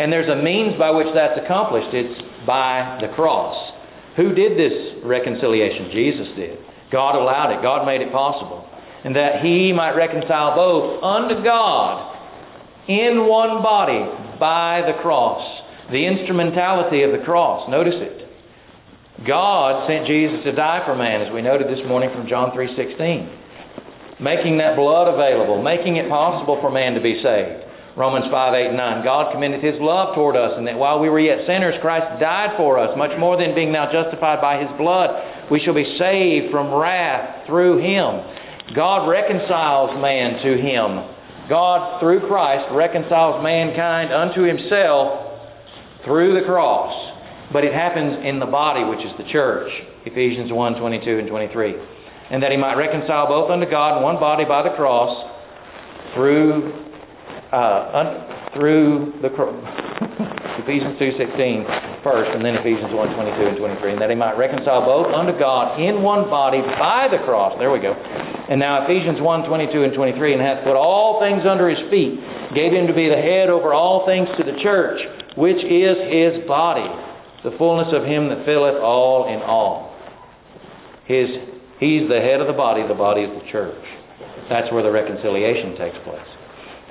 And 0.00 0.12
there's 0.12 0.28
a 0.28 0.42
means 0.42 0.76
by 0.80 0.90
which 0.90 1.08
that's 1.14 1.36
accomplished. 1.40 1.92
It's 1.92 2.16
by 2.46 2.98
the 3.00 3.12
cross. 3.14 3.56
Who 4.16 4.34
did 4.34 4.56
this 4.56 5.04
reconciliation? 5.04 5.92
Jesus 5.92 6.28
did. 6.36 6.56
God 6.92 7.16
allowed 7.16 7.56
it. 7.56 7.62
God 7.62 7.86
made 7.86 8.00
it 8.00 8.12
possible. 8.12 8.66
And 9.04 9.16
that 9.16 9.40
he 9.40 9.72
might 9.72 9.96
reconcile 9.96 10.56
both 10.56 11.00
unto 11.00 11.40
God 11.44 12.16
in 12.88 13.24
one 13.24 13.62
body 13.62 14.02
by 14.36 14.82
the 14.84 15.00
cross. 15.00 15.40
The 15.90 16.02
instrumentality 16.06 17.02
of 17.02 17.12
the 17.12 17.22
cross. 17.26 17.68
Notice 17.70 17.98
it. 17.98 18.16
God 19.26 19.90
sent 19.90 20.06
Jesus 20.06 20.40
to 20.48 20.56
die 20.56 20.86
for 20.86 20.96
man, 20.96 21.26
as 21.26 21.34
we 21.34 21.42
noted 21.42 21.68
this 21.68 21.82
morning 21.84 22.08
from 22.14 22.30
John 22.30 22.56
3.16. 22.56 24.22
Making 24.22 24.62
that 24.62 24.76
blood 24.76 25.10
available, 25.10 25.60
making 25.60 25.96
it 25.96 26.08
possible 26.08 26.56
for 26.60 26.70
man 26.70 26.94
to 26.94 27.02
be 27.02 27.20
saved. 27.20 27.68
Romans 27.98 28.30
5, 28.30 28.54
8, 28.54 28.72
and 28.72 28.78
9. 28.78 29.04
God 29.04 29.34
commended 29.34 29.60
His 29.60 29.76
love 29.82 30.14
toward 30.14 30.38
us, 30.38 30.54
and 30.56 30.64
that 30.70 30.78
while 30.78 31.02
we 31.02 31.10
were 31.10 31.20
yet 31.20 31.42
sinners, 31.44 31.74
Christ 31.82 32.22
died 32.22 32.54
for 32.56 32.78
us, 32.78 32.94
much 32.96 33.12
more 33.18 33.36
than 33.36 33.52
being 33.58 33.74
now 33.74 33.90
justified 33.90 34.40
by 34.40 34.62
His 34.62 34.70
blood 34.78 35.10
we 35.50 35.60
shall 35.64 35.74
be 35.74 35.84
saved 35.98 36.54
from 36.54 36.72
wrath 36.72 37.46
through 37.46 37.82
him. 37.82 38.22
God 38.74 39.10
reconciles 39.10 39.98
man 39.98 40.38
to 40.46 40.52
him. 40.62 41.50
God, 41.50 41.98
through 41.98 42.30
Christ, 42.30 42.70
reconciles 42.70 43.42
mankind 43.42 44.14
unto 44.14 44.46
himself 44.46 45.29
through 46.04 46.38
the 46.40 46.46
cross. 46.46 46.92
But 47.52 47.64
it 47.64 47.74
happens 47.74 48.24
in 48.24 48.38
the 48.38 48.46
body, 48.46 48.84
which 48.86 49.00
is 49.00 49.10
the 49.18 49.26
church. 49.32 49.70
Ephesians 50.06 50.52
1 50.52 50.78
22 50.78 51.18
and 51.18 51.28
23. 51.28 51.74
And 52.30 52.42
that 52.42 52.52
he 52.52 52.56
might 52.56 52.74
reconcile 52.74 53.26
both 53.26 53.50
unto 53.50 53.68
God 53.68 53.98
in 53.98 54.02
one 54.04 54.20
body 54.20 54.44
by 54.44 54.62
the 54.62 54.76
cross 54.76 55.10
through, 56.14 56.72
uh, 57.52 57.90
un, 57.92 58.52
through 58.54 59.18
the 59.22 59.30
cross. 59.30 59.89
Ephesians 60.70 61.02
2.16 61.02 62.06
first, 62.06 62.30
and 62.30 62.46
then 62.46 62.54
Ephesians 62.54 62.94
1, 62.94 62.94
22 62.94 63.50
and 63.50 63.58
23, 63.58 63.98
and 63.98 64.00
that 64.00 64.06
he 64.06 64.14
might 64.14 64.38
reconcile 64.38 64.86
both 64.86 65.10
unto 65.10 65.34
God 65.34 65.82
in 65.82 65.98
one 66.06 66.30
body 66.30 66.62
by 66.62 67.10
the 67.10 67.18
cross. 67.26 67.58
There 67.58 67.74
we 67.74 67.82
go. 67.82 67.90
And 67.90 68.62
now 68.62 68.86
Ephesians 68.86 69.18
1, 69.18 69.50
22 69.50 69.66
and 69.82 69.92
23, 69.98 70.38
and 70.38 70.38
hath 70.38 70.62
put 70.62 70.78
all 70.78 71.18
things 71.18 71.42
under 71.42 71.66
his 71.66 71.82
feet, 71.90 72.14
gave 72.54 72.70
him 72.70 72.86
to 72.86 72.94
be 72.94 73.10
the 73.10 73.18
head 73.18 73.50
over 73.50 73.74
all 73.74 74.06
things 74.06 74.30
to 74.38 74.46
the 74.46 74.62
church, 74.62 75.02
which 75.34 75.58
is 75.58 75.96
his 76.06 76.46
body, 76.46 76.86
the 77.42 77.50
fullness 77.58 77.90
of 77.90 78.06
him 78.06 78.30
that 78.30 78.46
filleth 78.46 78.78
all 78.78 79.26
in 79.26 79.42
all. 79.42 79.90
His, 81.10 81.26
he's 81.82 82.06
the 82.06 82.22
head 82.22 82.38
of 82.38 82.46
the 82.46 82.54
body, 82.54 82.86
the 82.86 82.94
body 82.94 83.26
is 83.26 83.32
the 83.34 83.46
church. 83.50 83.82
That's 84.46 84.70
where 84.70 84.86
the 84.86 84.94
reconciliation 84.94 85.74
takes 85.74 85.98
place. 86.06 86.30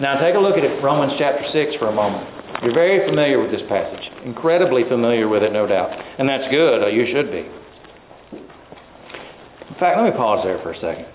Now 0.04 0.20
take 0.20 0.36
a 0.36 0.44
look 0.44 0.60
at 0.60 0.68
it, 0.68 0.84
Romans 0.84 1.15
chapter 1.15 1.48
6 1.48 1.80
for 1.80 1.88
a 1.88 1.96
moment. 1.96 2.48
You're 2.63 2.76
very 2.76 3.08
familiar 3.08 3.41
with 3.41 3.52
this 3.52 3.63
passage 3.69 4.10
incredibly 4.26 4.84
familiar 4.89 5.28
with 5.28 5.43
it, 5.43 5.52
no 5.54 5.67
doubt. 5.67 5.89
And 5.91 6.28
that's 6.28 6.48
good. 6.52 6.84
You 6.91 7.06
should 7.12 7.32
be. 7.32 7.43
In 9.69 9.78
fact, 9.80 9.95
let 9.95 10.04
me 10.04 10.15
pause 10.15 10.43
there 10.43 10.60
for 10.63 10.74
a 10.74 10.80
second. 10.80 11.08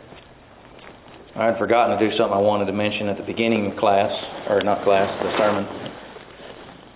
I 1.37 1.51
had 1.51 1.59
forgotten 1.59 1.99
to 1.99 2.01
do 2.01 2.15
something 2.17 2.33
I 2.33 2.41
wanted 2.41 2.67
to 2.71 2.77
mention 2.77 3.09
at 3.11 3.19
the 3.19 3.27
beginning 3.27 3.67
of 3.73 3.77
class, 3.77 4.11
or 4.49 4.63
not 4.63 4.87
class, 4.87 5.11
the 5.21 5.35
sermon. 5.37 5.67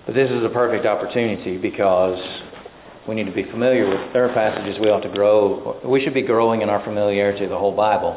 But 0.06 0.14
this 0.14 0.30
is 0.30 0.46
a 0.46 0.52
perfect 0.54 0.86
opportunity 0.86 1.58
because 1.58 2.16
we 3.08 3.18
need 3.18 3.26
to 3.26 3.34
be 3.34 3.44
familiar 3.50 3.84
with. 3.84 4.14
There 4.14 4.24
are 4.24 4.32
passages 4.32 4.78
we 4.80 4.88
ought 4.88 5.02
to 5.02 5.12
grow. 5.12 5.82
We 5.84 6.00
should 6.00 6.14
be 6.14 6.22
growing 6.22 6.62
in 6.62 6.70
our 6.70 6.80
familiarity 6.84 7.44
of 7.44 7.50
the 7.50 7.58
whole 7.58 7.74
Bible. 7.74 8.16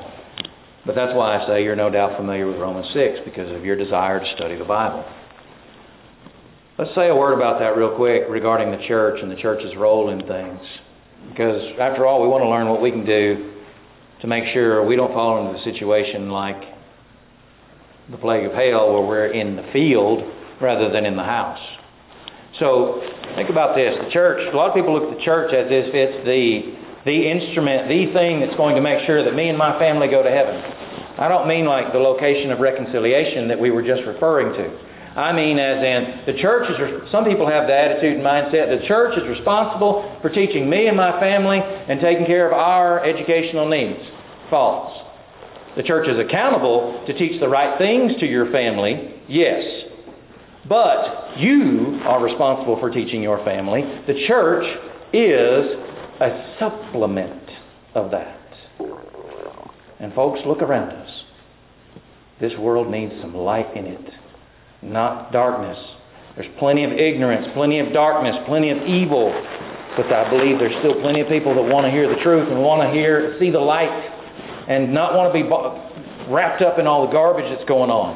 But 0.86 0.96
that's 0.96 1.12
why 1.18 1.36
I 1.36 1.48
say 1.50 1.64
you're 1.64 1.76
no 1.76 1.90
doubt 1.90 2.18
familiar 2.18 2.48
with 2.48 2.58
Romans 2.58 2.88
6 2.94 3.26
because 3.26 3.50
of 3.52 3.66
your 3.66 3.76
desire 3.76 4.20
to 4.20 4.30
study 4.38 4.58
the 4.58 4.66
Bible. 4.66 5.04
Let's 6.82 6.98
say 6.98 7.14
a 7.14 7.16
word 7.16 7.38
about 7.38 7.62
that 7.62 7.78
real 7.78 7.94
quick 7.94 8.26
regarding 8.26 8.74
the 8.74 8.82
church 8.90 9.22
and 9.22 9.30
the 9.30 9.38
church's 9.38 9.70
role 9.78 10.10
in 10.10 10.18
things. 10.26 10.58
Because 11.30 11.62
after 11.78 12.10
all, 12.10 12.26
we 12.26 12.28
want 12.28 12.42
to 12.42 12.50
learn 12.50 12.66
what 12.74 12.82
we 12.82 12.90
can 12.90 13.06
do 13.06 13.54
to 14.18 14.26
make 14.26 14.50
sure 14.50 14.82
we 14.82 14.98
don't 14.98 15.14
fall 15.14 15.46
into 15.46 15.54
the 15.54 15.62
situation 15.62 16.34
like 16.34 16.58
the 18.10 18.18
plague 18.18 18.50
of 18.50 18.58
hail 18.58 18.98
where 18.98 19.06
we're 19.06 19.30
in 19.30 19.62
the 19.62 19.70
field 19.70 20.26
rather 20.58 20.90
than 20.90 21.06
in 21.06 21.14
the 21.14 21.22
house. 21.22 21.62
So 22.58 22.98
think 23.38 23.54
about 23.54 23.78
this. 23.78 23.94
The 24.02 24.10
church, 24.10 24.42
a 24.50 24.58
lot 24.58 24.74
of 24.74 24.76
people 24.76 24.98
look 24.98 25.06
at 25.06 25.14
the 25.14 25.22
church 25.22 25.54
as 25.54 25.70
if 25.70 25.94
it's 25.94 26.26
the 26.26 26.82
the 27.06 27.20
instrument, 27.30 27.94
the 27.94 28.10
thing 28.10 28.42
that's 28.42 28.58
going 28.58 28.74
to 28.74 28.82
make 28.82 29.06
sure 29.06 29.22
that 29.22 29.38
me 29.38 29.54
and 29.54 29.58
my 29.58 29.78
family 29.78 30.10
go 30.10 30.26
to 30.26 30.34
heaven. 30.34 30.58
I 31.22 31.30
don't 31.30 31.46
mean 31.46 31.70
like 31.70 31.94
the 31.94 32.02
location 32.02 32.50
of 32.50 32.58
reconciliation 32.58 33.54
that 33.54 33.62
we 33.62 33.70
were 33.70 33.86
just 33.86 34.02
referring 34.10 34.58
to. 34.58 34.91
I 35.12 35.36
mean, 35.36 35.60
as 35.60 35.80
in, 35.84 36.02
the 36.32 36.40
church 36.40 36.72
is, 36.72 36.78
some 37.12 37.28
people 37.28 37.44
have 37.44 37.68
the 37.68 37.76
attitude 37.76 38.16
and 38.20 38.24
mindset, 38.24 38.72
the 38.72 38.88
church 38.88 39.20
is 39.20 39.28
responsible 39.28 40.20
for 40.24 40.32
teaching 40.32 40.70
me 40.70 40.88
and 40.88 40.96
my 40.96 41.20
family 41.20 41.60
and 41.60 42.00
taking 42.00 42.26
care 42.26 42.48
of 42.48 42.54
our 42.54 43.04
educational 43.04 43.68
needs. 43.68 44.00
False. 44.50 44.92
The 45.76 45.84
church 45.84 46.08
is 46.08 46.16
accountable 46.16 47.04
to 47.08 47.14
teach 47.20 47.40
the 47.40 47.48
right 47.48 47.78
things 47.78 48.20
to 48.20 48.26
your 48.26 48.52
family, 48.52 49.20
yes. 49.28 49.64
But 50.68 51.40
you 51.40 52.00
are 52.08 52.24
responsible 52.24 52.78
for 52.80 52.90
teaching 52.90 53.24
your 53.24 53.44
family. 53.44 53.82
The 54.08 54.16
church 54.28 54.64
is 55.12 55.64
a 56.22 56.56
supplement 56.60 57.50
of 57.96 58.12
that. 58.12 58.38
And 60.00 60.14
folks, 60.14 60.40
look 60.46 60.62
around 60.62 60.92
us. 60.92 61.10
This 62.40 62.52
world 62.60 62.90
needs 62.90 63.14
some 63.22 63.36
light 63.36 63.76
in 63.76 63.86
it, 63.86 64.06
not 64.82 65.32
darkness. 65.32 65.78
There's 66.36 66.50
plenty 66.60 66.84
of 66.84 66.92
ignorance, 66.92 67.46
plenty 67.54 67.80
of 67.80 67.94
darkness, 67.94 68.34
plenty 68.48 68.72
of 68.72 68.82
evil. 68.84 69.30
But 69.98 70.08
I 70.08 70.32
believe 70.32 70.58
there's 70.58 70.76
still 70.80 70.98
plenty 71.04 71.20
of 71.20 71.28
people 71.28 71.54
that 71.54 71.68
want 71.68 71.84
to 71.86 71.92
hear 71.92 72.08
the 72.08 72.20
truth 72.24 72.48
and 72.48 72.64
want 72.64 72.82
to 72.82 72.90
hear, 72.96 73.36
see 73.44 73.52
the 73.52 73.60
light, 73.60 73.92
and 74.72 74.96
not 74.96 75.14
want 75.14 75.30
to 75.30 75.36
be 75.36 75.44
wrapped 76.32 76.64
up 76.64 76.80
in 76.80 76.88
all 76.88 77.08
the 77.08 77.14
garbage 77.14 77.46
that's 77.52 77.68
going 77.68 77.92
on. 77.92 78.16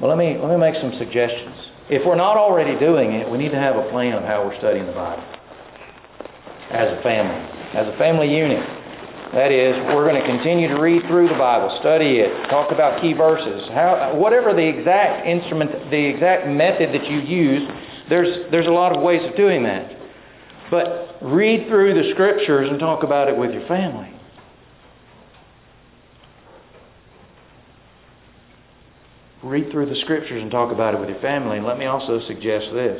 Well, 0.00 0.12
let 0.12 0.20
me 0.20 0.36
let 0.36 0.48
me 0.52 0.60
make 0.60 0.76
some 0.80 0.92
suggestions. 1.00 1.56
If 1.88 2.04
we're 2.06 2.20
not 2.20 2.36
already 2.36 2.78
doing 2.78 3.16
it, 3.16 3.28
we 3.28 3.36
need 3.36 3.52
to 3.52 3.60
have 3.60 3.76
a 3.76 3.88
plan 3.90 4.14
of 4.16 4.24
how 4.24 4.44
we're 4.44 4.56
studying 4.60 4.86
the 4.86 4.96
Bible 4.96 5.24
as 6.70 6.86
a 6.86 7.00
family, 7.02 7.40
as 7.74 7.86
a 7.90 7.96
family 7.98 8.30
unit. 8.30 8.62
That 9.30 9.54
is, 9.54 9.78
we're 9.94 10.10
going 10.10 10.18
to 10.18 10.26
continue 10.26 10.66
to 10.74 10.82
read 10.82 11.06
through 11.06 11.30
the 11.30 11.38
Bible, 11.38 11.70
study 11.78 12.18
it, 12.18 12.50
talk 12.50 12.74
about 12.74 12.98
key 12.98 13.14
verses, 13.14 13.62
how, 13.70 14.18
whatever 14.18 14.50
the 14.50 14.66
exact 14.66 15.22
instrument, 15.22 15.70
the 15.86 16.02
exact 16.02 16.50
method 16.50 16.90
that 16.90 17.06
you 17.06 17.22
use. 17.22 17.62
There's 18.10 18.50
there's 18.50 18.66
a 18.66 18.74
lot 18.74 18.90
of 18.90 19.06
ways 19.06 19.22
of 19.22 19.38
doing 19.38 19.62
that. 19.62 19.86
But 20.74 21.22
read 21.22 21.70
through 21.70 21.94
the 21.94 22.10
scriptures 22.10 22.74
and 22.74 22.82
talk 22.82 23.06
about 23.06 23.30
it 23.30 23.38
with 23.38 23.54
your 23.54 23.62
family. 23.70 24.10
Read 29.46 29.70
through 29.70 29.86
the 29.86 29.98
scriptures 30.02 30.42
and 30.42 30.50
talk 30.50 30.74
about 30.74 30.94
it 30.94 31.00
with 31.00 31.08
your 31.08 31.22
family. 31.22 31.58
And 31.58 31.66
let 31.66 31.78
me 31.78 31.86
also 31.86 32.18
suggest 32.26 32.74
this. 32.74 32.98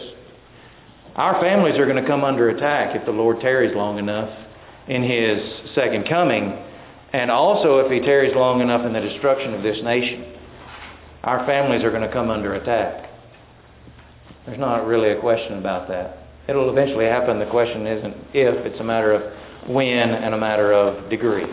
Our 1.18 1.42
families 1.42 1.74
are 1.74 1.90
going 1.90 2.00
to 2.00 2.06
come 2.06 2.22
under 2.22 2.50
attack 2.50 2.94
if 2.94 3.04
the 3.04 3.10
Lord 3.10 3.42
tarries 3.42 3.74
long 3.74 3.98
enough 3.98 4.30
in 4.90 5.06
His 5.06 5.38
second 5.78 6.10
coming, 6.10 6.50
and 7.14 7.30
also 7.30 7.78
if 7.86 7.94
He 7.94 8.02
tarries 8.02 8.34
long 8.34 8.60
enough 8.60 8.82
in 8.82 8.92
the 8.92 9.00
destruction 9.00 9.54
of 9.54 9.62
this 9.62 9.78
nation. 9.86 10.34
Our 11.22 11.46
families 11.46 11.84
are 11.84 11.94
going 11.94 12.02
to 12.02 12.12
come 12.12 12.28
under 12.30 12.54
attack. 12.58 13.06
There's 14.46 14.58
not 14.58 14.86
really 14.86 15.12
a 15.14 15.20
question 15.20 15.58
about 15.58 15.86
that. 15.88 16.26
It'll 16.48 16.70
eventually 16.70 17.04
happen. 17.04 17.38
The 17.38 17.50
question 17.52 17.86
isn't 17.86 18.14
if, 18.34 18.66
it's 18.66 18.80
a 18.80 18.84
matter 18.84 19.14
of 19.14 19.22
when 19.70 19.86
and 19.86 20.34
a 20.34 20.38
matter 20.38 20.72
of 20.72 21.08
degree. 21.10 21.46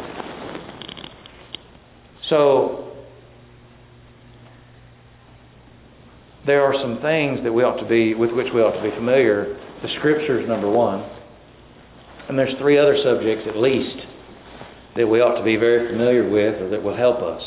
So, 2.30 2.95
there 6.47 6.63
are 6.63 6.73
some 6.82 7.04
things 7.04 7.43
that 7.43 7.52
we 7.52 7.62
ought 7.62 7.78
to 7.84 7.88
be 7.88 8.15
with 8.15 8.32
which 8.32 8.47
we 8.56 8.62
ought 8.62 8.82
to 8.82 8.89
be 8.89 8.95
familiar. 8.95 9.60
The 9.84 9.89
scriptures, 10.00 10.47
number 10.47 10.71
one, 10.71 11.16
and 12.30 12.38
there's 12.38 12.54
three 12.60 12.78
other 12.78 12.96
subjects 13.04 13.48
at 13.48 13.56
least 13.56 14.04
that 14.96 15.08
we 15.08 15.22
ought 15.22 15.38
to 15.38 15.46
be 15.46 15.56
very 15.56 15.88
familiar 15.94 16.26
with, 16.28 16.62
or 16.62 16.70
that 16.70 16.82
will 16.82 16.98
help 16.98 17.22
us. 17.22 17.42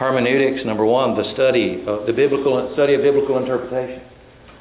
Hermeneutics, 0.00 0.64
number 0.64 0.86
one, 0.86 1.14
the 1.18 1.26
study 1.34 1.84
of 1.86 2.06
the 2.06 2.14
biblical 2.14 2.54
study 2.74 2.94
of 2.94 3.02
biblical 3.02 3.36
interpretation. 3.36 4.02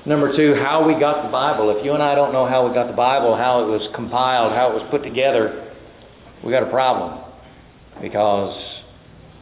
Number 0.05 0.35
two, 0.35 0.55
how 0.55 0.87
we 0.87 0.99
got 0.99 1.27
the 1.27 1.31
Bible. 1.31 1.71
If 1.77 1.83
you 1.83 1.93
and 1.93 2.01
I 2.01 2.15
don't 2.15 2.31
know 2.31 2.47
how 2.47 2.67
we 2.67 2.73
got 2.73 2.87
the 2.87 2.95
Bible, 2.95 3.35
how 3.35 3.63
it 3.63 3.69
was 3.71 3.83
compiled, 3.95 4.55
how 4.55 4.71
it 4.71 4.79
was 4.79 4.85
put 4.89 5.03
together, 5.03 5.67
we 6.43 6.51
got 6.51 6.63
a 6.63 6.71
problem. 6.71 7.23
Because 8.01 8.55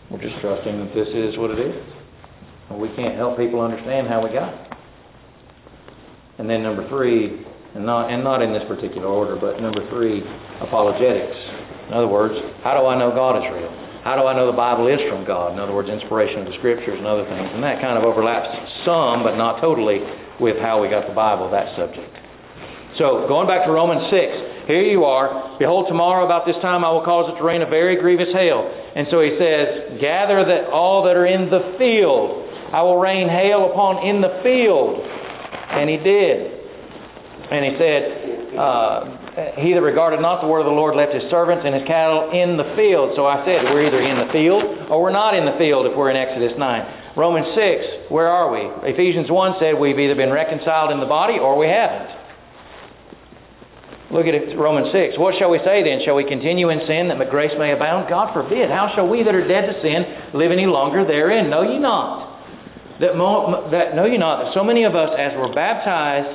we're 0.09 0.21
just 0.21 0.41
trusting 0.41 0.73
that 0.73 0.91
this 0.93 1.09
is 1.09 1.37
what 1.37 1.51
it 1.51 1.59
is. 1.59 1.75
We 2.71 2.89
can't 2.95 3.15
help 3.15 3.37
people 3.37 3.61
understand 3.61 4.07
how 4.07 4.25
we 4.25 4.33
got 4.33 4.53
it. 4.53 4.65
And 6.37 6.49
then 6.49 6.63
number 6.63 6.87
three, 6.89 7.45
and 7.75 7.83
not 7.83 8.07
and 8.07 8.23
not 8.23 8.39
in 8.39 8.55
this 8.55 8.63
particular 8.71 9.05
order, 9.05 9.35
but 9.35 9.59
number 9.59 9.83
three, 9.91 10.23
apologetics. 10.63 11.37
In 11.87 11.93
other 11.93 12.09
words, 12.09 12.33
how 12.63 12.73
do 12.79 12.87
I 12.87 12.97
know 12.97 13.11
God 13.11 13.37
is 13.37 13.45
real? 13.51 13.69
How 14.07 14.15
do 14.15 14.23
I 14.29 14.37
know 14.37 14.47
the 14.47 14.57
Bible 14.57 14.87
is 14.87 15.01
from 15.09 15.25
God? 15.25 15.53
In 15.53 15.59
other 15.59 15.73
words, 15.73 15.89
inspiration 15.89 16.45
of 16.45 16.47
the 16.49 16.57
Scriptures 16.61 16.95
and 16.95 17.05
other 17.05 17.25
things. 17.25 17.49
And 17.57 17.61
that 17.65 17.81
kind 17.81 17.97
of 17.97 18.05
overlaps 18.05 18.47
some, 18.85 19.25
but 19.25 19.33
not 19.35 19.59
totally, 19.59 19.97
with 20.39 20.61
how 20.61 20.77
we 20.77 20.93
got 20.93 21.09
the 21.09 21.17
Bible, 21.17 21.49
that 21.51 21.73
subject. 21.73 22.13
So, 23.01 23.27
going 23.27 23.49
back 23.49 23.67
to 23.67 23.73
Romans 23.75 24.07
6, 24.07 24.71
here 24.71 24.87
you 24.87 25.03
are. 25.03 25.59
Behold, 25.59 25.91
tomorrow 25.91 26.23
about 26.23 26.47
this 26.47 26.55
time 26.61 26.85
I 26.85 26.89
will 26.93 27.03
cause 27.03 27.33
it 27.33 27.37
to 27.37 27.43
rain 27.43 27.59
a 27.61 27.69
very 27.69 27.99
grievous 27.99 28.31
hail. 28.31 28.63
And 28.63 29.09
so 29.11 29.19
he 29.19 29.35
says, 29.35 29.99
Gather 29.99 30.47
that 30.47 30.71
all 30.71 31.03
that 31.05 31.19
are 31.19 31.27
in 31.27 31.51
the 31.51 31.75
field. 31.75 32.45
I 32.71 32.81
will 32.81 32.97
rain 32.97 33.27
hail 33.27 33.67
upon 33.67 34.07
in 34.07 34.23
the 34.23 34.41
field. 34.41 35.01
And 35.01 35.89
he 35.91 35.99
did. 35.99 36.54
And 37.45 37.61
he 37.61 37.73
said, 37.77 38.01
uh, 38.57 39.61
He 39.61 39.77
that 39.77 39.85
regarded 39.85 40.17
not 40.21 40.41
the 40.41 40.49
word 40.49 40.65
of 40.65 40.69
the 40.69 40.73
Lord 40.73 40.97
left 40.97 41.13
his 41.13 41.25
servants 41.29 41.61
and 41.61 41.77
his 41.77 41.85
cattle 41.85 42.33
in 42.33 42.57
the 42.57 42.73
field. 42.73 43.13
So 43.13 43.29
I 43.29 43.45
said, 43.45 43.69
We're 43.69 43.85
either 43.85 44.01
in 44.01 44.17
the 44.25 44.29
field 44.33 44.89
or 44.89 45.01
we're 45.01 45.15
not 45.15 45.37
in 45.37 45.45
the 45.45 45.57
field 45.61 45.85
if 45.85 45.93
we're 45.93 46.09
in 46.09 46.17
Exodus 46.17 46.57
9. 46.57 47.05
Romans 47.15 47.47
6, 47.55 48.11
where 48.11 48.27
are 48.27 48.51
we? 48.51 48.91
Ephesians 48.91 49.31
1 49.31 49.63
said 49.63 49.79
we've 49.79 49.95
either 49.95 50.19
been 50.19 50.35
reconciled 50.35 50.91
in 50.91 50.99
the 50.99 51.07
body 51.07 51.39
or 51.39 51.55
we 51.55 51.63
haven't. 51.63 52.11
Look 54.11 54.27
at 54.27 54.35
Romans 54.59 54.91
6. 54.91 55.17
What 55.17 55.33
shall 55.39 55.49
we 55.49 55.57
say 55.63 55.81
then? 55.81 56.03
Shall 56.03 56.19
we 56.19 56.27
continue 56.27 56.69
in 56.69 56.83
sin 56.85 57.07
that 57.09 57.17
grace 57.31 57.55
may 57.57 57.71
abound? 57.71 58.11
God 58.11 58.35
forbid. 58.35 58.67
How 58.69 58.91
shall 58.93 59.07
we 59.07 59.23
that 59.23 59.33
are 59.33 59.47
dead 59.47 59.65
to 59.65 59.75
sin 59.79 60.35
live 60.35 60.51
any 60.51 60.67
longer 60.67 61.07
therein? 61.07 61.49
Know 61.49 61.63
ye 61.63 61.79
not. 61.79 62.35
That, 62.99 63.15
mo- 63.17 63.67
that 63.71 63.95
know 63.95 64.05
ye 64.05 64.15
not 64.15 64.43
that 64.43 64.49
so 64.53 64.63
many 64.63 64.83
of 64.83 64.95
us, 64.95 65.09
as 65.17 65.35
were 65.35 65.51
baptized 65.51 66.31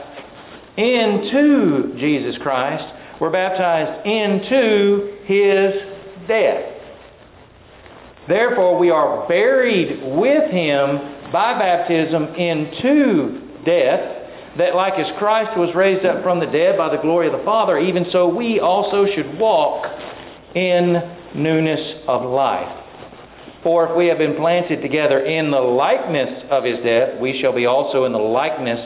into 0.77 1.95
Jesus 1.99 2.41
Christ, 2.43 2.85
we 3.21 3.27
were 3.27 3.33
baptized 3.33 4.07
into 4.07 5.19
his 5.27 6.27
death. 6.29 6.81
Therefore, 8.29 8.79
we 8.79 8.91
are 8.91 9.27
buried 9.27 10.19
with 10.19 10.47
him 10.51 11.33
by 11.33 11.59
baptism 11.59 12.35
into 12.39 13.65
death, 13.67 14.59
that 14.59 14.75
like 14.75 14.95
as 14.95 15.07
Christ 15.19 15.59
was 15.59 15.75
raised 15.75 16.07
up 16.07 16.23
from 16.23 16.39
the 16.39 16.47
dead 16.47 16.79
by 16.79 16.95
the 16.95 17.03
glory 17.03 17.27
of 17.27 17.35
the 17.35 17.45
Father, 17.45 17.79
even 17.79 18.07
so 18.13 18.29
we 18.29 18.61
also 18.61 19.07
should 19.15 19.39
walk 19.39 19.87
in 20.55 20.95
newness 21.35 22.07
of 22.09 22.23
life. 22.27 22.71
For 23.63 23.91
if 23.91 23.97
we 23.97 24.09
have 24.09 24.19
been 24.19 24.37
planted 24.41 24.81
together 24.81 25.21
in 25.21 25.51
the 25.51 25.61
likeness 25.61 26.49
of 26.51 26.65
his 26.65 26.81
death, 26.81 27.21
we 27.21 27.39
shall 27.43 27.55
be 27.55 27.67
also 27.67 28.07
in 28.07 28.13
the 28.13 28.19
likeness 28.19 28.81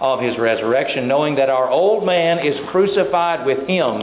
of 0.00 0.20
his 0.20 0.32
resurrection, 0.40 1.06
knowing 1.06 1.36
that 1.36 1.48
our 1.52 1.68
old 1.68 2.04
man 2.04 2.40
is 2.40 2.56
crucified 2.72 3.44
with 3.44 3.68
him, 3.68 4.00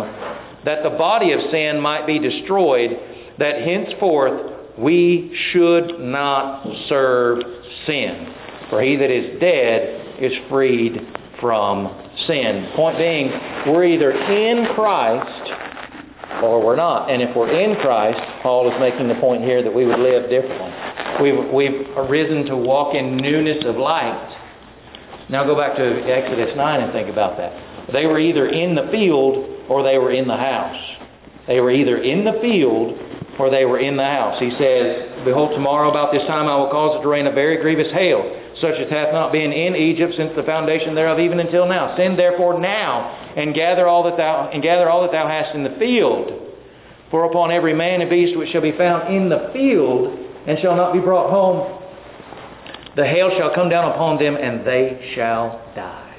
that 0.64 0.86
the 0.86 0.94
body 0.94 1.34
of 1.34 1.42
sin 1.52 1.82
might 1.82 2.06
be 2.06 2.22
destroyed, 2.22 2.94
that 3.42 3.66
henceforth 3.66 4.78
we 4.78 5.34
should 5.52 5.98
not 6.00 6.64
serve 6.88 7.42
sin. 7.90 8.14
For 8.70 8.82
he 8.84 8.96
that 8.98 9.10
is 9.10 9.42
dead 9.42 10.22
is 10.22 10.34
freed 10.50 10.94
from 11.42 11.90
sin. 12.30 12.74
Point 12.76 12.98
being, 12.98 13.32
we're 13.74 13.88
either 13.90 14.12
in 14.12 14.76
Christ 14.76 16.44
or 16.44 16.62
we're 16.62 16.78
not. 16.78 17.10
And 17.10 17.24
if 17.24 17.34
we're 17.36 17.50
in 17.50 17.80
Christ, 17.82 18.20
Paul 18.44 18.70
is 18.70 18.78
making 18.78 19.08
the 19.08 19.18
point 19.18 19.42
here 19.42 19.64
that 19.64 19.74
we 19.74 19.86
would 19.86 19.98
live 19.98 20.30
differently. 20.30 20.72
We've, 21.18 21.42
we've 21.50 21.80
arisen 21.98 22.46
to 22.54 22.56
walk 22.58 22.94
in 22.94 23.18
newness 23.18 23.66
of 23.66 23.78
light. 23.78 24.37
Now 25.28 25.44
go 25.44 25.60
back 25.60 25.76
to 25.76 25.86
Exodus 26.08 26.56
9 26.56 26.60
and 26.60 26.92
think 26.96 27.12
about 27.12 27.36
that. 27.36 27.52
They 27.92 28.08
were 28.08 28.20
either 28.20 28.48
in 28.48 28.76
the 28.76 28.88
field 28.92 29.68
or 29.68 29.84
they 29.84 30.00
were 30.00 30.12
in 30.16 30.28
the 30.28 30.40
house. 30.40 30.80
They 31.48 31.60
were 31.60 31.72
either 31.72 32.00
in 32.00 32.24
the 32.24 32.40
field 32.40 32.96
or 33.40 33.52
they 33.52 33.64
were 33.64 33.80
in 33.80 33.96
the 33.96 34.08
house. 34.08 34.40
He 34.40 34.52
says, 34.56 35.24
Behold, 35.24 35.56
tomorrow 35.56 35.92
about 35.92 36.12
this 36.12 36.24
time 36.28 36.48
I 36.48 36.56
will 36.56 36.72
cause 36.72 37.00
it 37.00 37.02
to 37.04 37.10
rain 37.12 37.28
a 37.28 37.36
very 37.36 37.60
grievous 37.60 37.92
hail, 37.94 38.24
such 38.64 38.80
as 38.80 38.90
hath 38.90 39.14
not 39.14 39.32
been 39.32 39.54
in 39.54 39.78
Egypt 39.78 40.16
since 40.18 40.34
the 40.34 40.44
foundation 40.48 40.96
thereof 40.96 41.20
even 41.20 41.40
until 41.40 41.70
now. 41.70 41.96
Send 41.96 42.18
therefore 42.18 42.60
now 42.60 43.36
and 43.38 43.54
gather 43.54 43.88
all 43.88 44.04
that 44.10 44.18
thou 44.18 44.50
and 44.52 44.64
gather 44.64 44.90
all 44.90 45.04
that 45.06 45.14
thou 45.14 45.28
hast 45.30 45.54
in 45.54 45.64
the 45.64 45.76
field. 45.78 46.48
For 47.12 47.24
upon 47.24 47.56
every 47.56 47.72
man 47.72 48.04
and 48.04 48.10
beast 48.10 48.36
which 48.36 48.52
shall 48.52 48.66
be 48.66 48.76
found 48.76 49.16
in 49.16 49.32
the 49.32 49.52
field 49.56 50.12
and 50.48 50.60
shall 50.60 50.76
not 50.76 50.92
be 50.92 51.00
brought 51.00 51.32
home, 51.32 51.77
the 52.98 53.06
hail 53.06 53.30
shall 53.38 53.54
come 53.54 53.70
down 53.70 53.94
upon 53.94 54.18
them, 54.18 54.34
and 54.34 54.66
they 54.66 55.14
shall 55.14 55.62
die. 55.78 56.18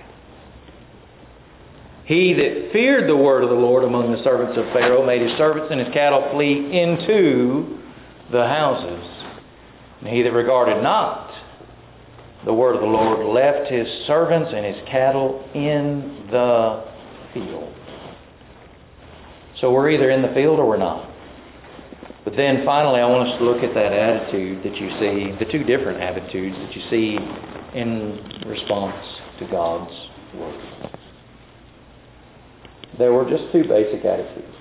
He 2.06 2.32
that 2.38 2.72
feared 2.72 3.10
the 3.10 3.16
word 3.18 3.42
of 3.42 3.50
the 3.50 3.58
Lord 3.58 3.84
among 3.84 4.14
the 4.14 4.22
servants 4.24 4.56
of 4.56 4.72
Pharaoh 4.72 5.04
made 5.04 5.20
his 5.20 5.36
servants 5.36 5.68
and 5.68 5.82
his 5.82 5.92
cattle 5.92 6.30
flee 6.32 6.70
into 6.70 7.82
the 8.32 8.46
houses. 8.46 9.04
And 10.00 10.08
he 10.08 10.22
that 10.22 10.32
regarded 10.32 10.80
not 10.80 11.28
the 12.46 12.54
word 12.54 12.76
of 12.76 12.80
the 12.80 12.86
Lord 12.86 13.26
left 13.26 13.70
his 13.70 13.84
servants 14.06 14.48
and 14.54 14.64
his 14.64 14.80
cattle 14.88 15.44
in 15.52 16.30
the 16.30 16.84
field. 17.34 17.74
So 19.60 19.72
we're 19.72 19.90
either 19.90 20.10
in 20.10 20.22
the 20.22 20.32
field 20.32 20.60
or 20.60 20.68
we're 20.68 20.78
not. 20.78 21.07
But 22.28 22.36
then 22.36 22.60
finally, 22.68 23.00
I 23.00 23.08
want 23.08 23.24
us 23.24 23.40
to 23.40 23.44
look 23.48 23.64
at 23.64 23.72
that 23.72 23.88
attitude 23.88 24.60
that 24.60 24.76
you 24.76 24.88
see, 25.00 25.32
the 25.40 25.48
two 25.48 25.64
different 25.64 25.96
attitudes 25.96 26.52
that 26.60 26.72
you 26.76 26.82
see 26.92 27.16
in 27.72 27.88
response 28.44 29.00
to 29.40 29.48
God's 29.48 29.96
Word. 30.36 30.60
There 33.00 33.16
were 33.16 33.24
just 33.24 33.48
two 33.48 33.64
basic 33.64 34.04
attitudes 34.04 34.60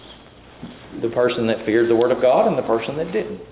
the 1.03 1.11
person 1.11 1.51
that 1.51 1.67
feared 1.67 1.91
the 1.91 1.99
Word 1.99 2.15
of 2.15 2.23
God 2.23 2.47
and 2.47 2.55
the 2.55 2.63
person 2.63 2.95
that 3.03 3.11
didn't. 3.11 3.43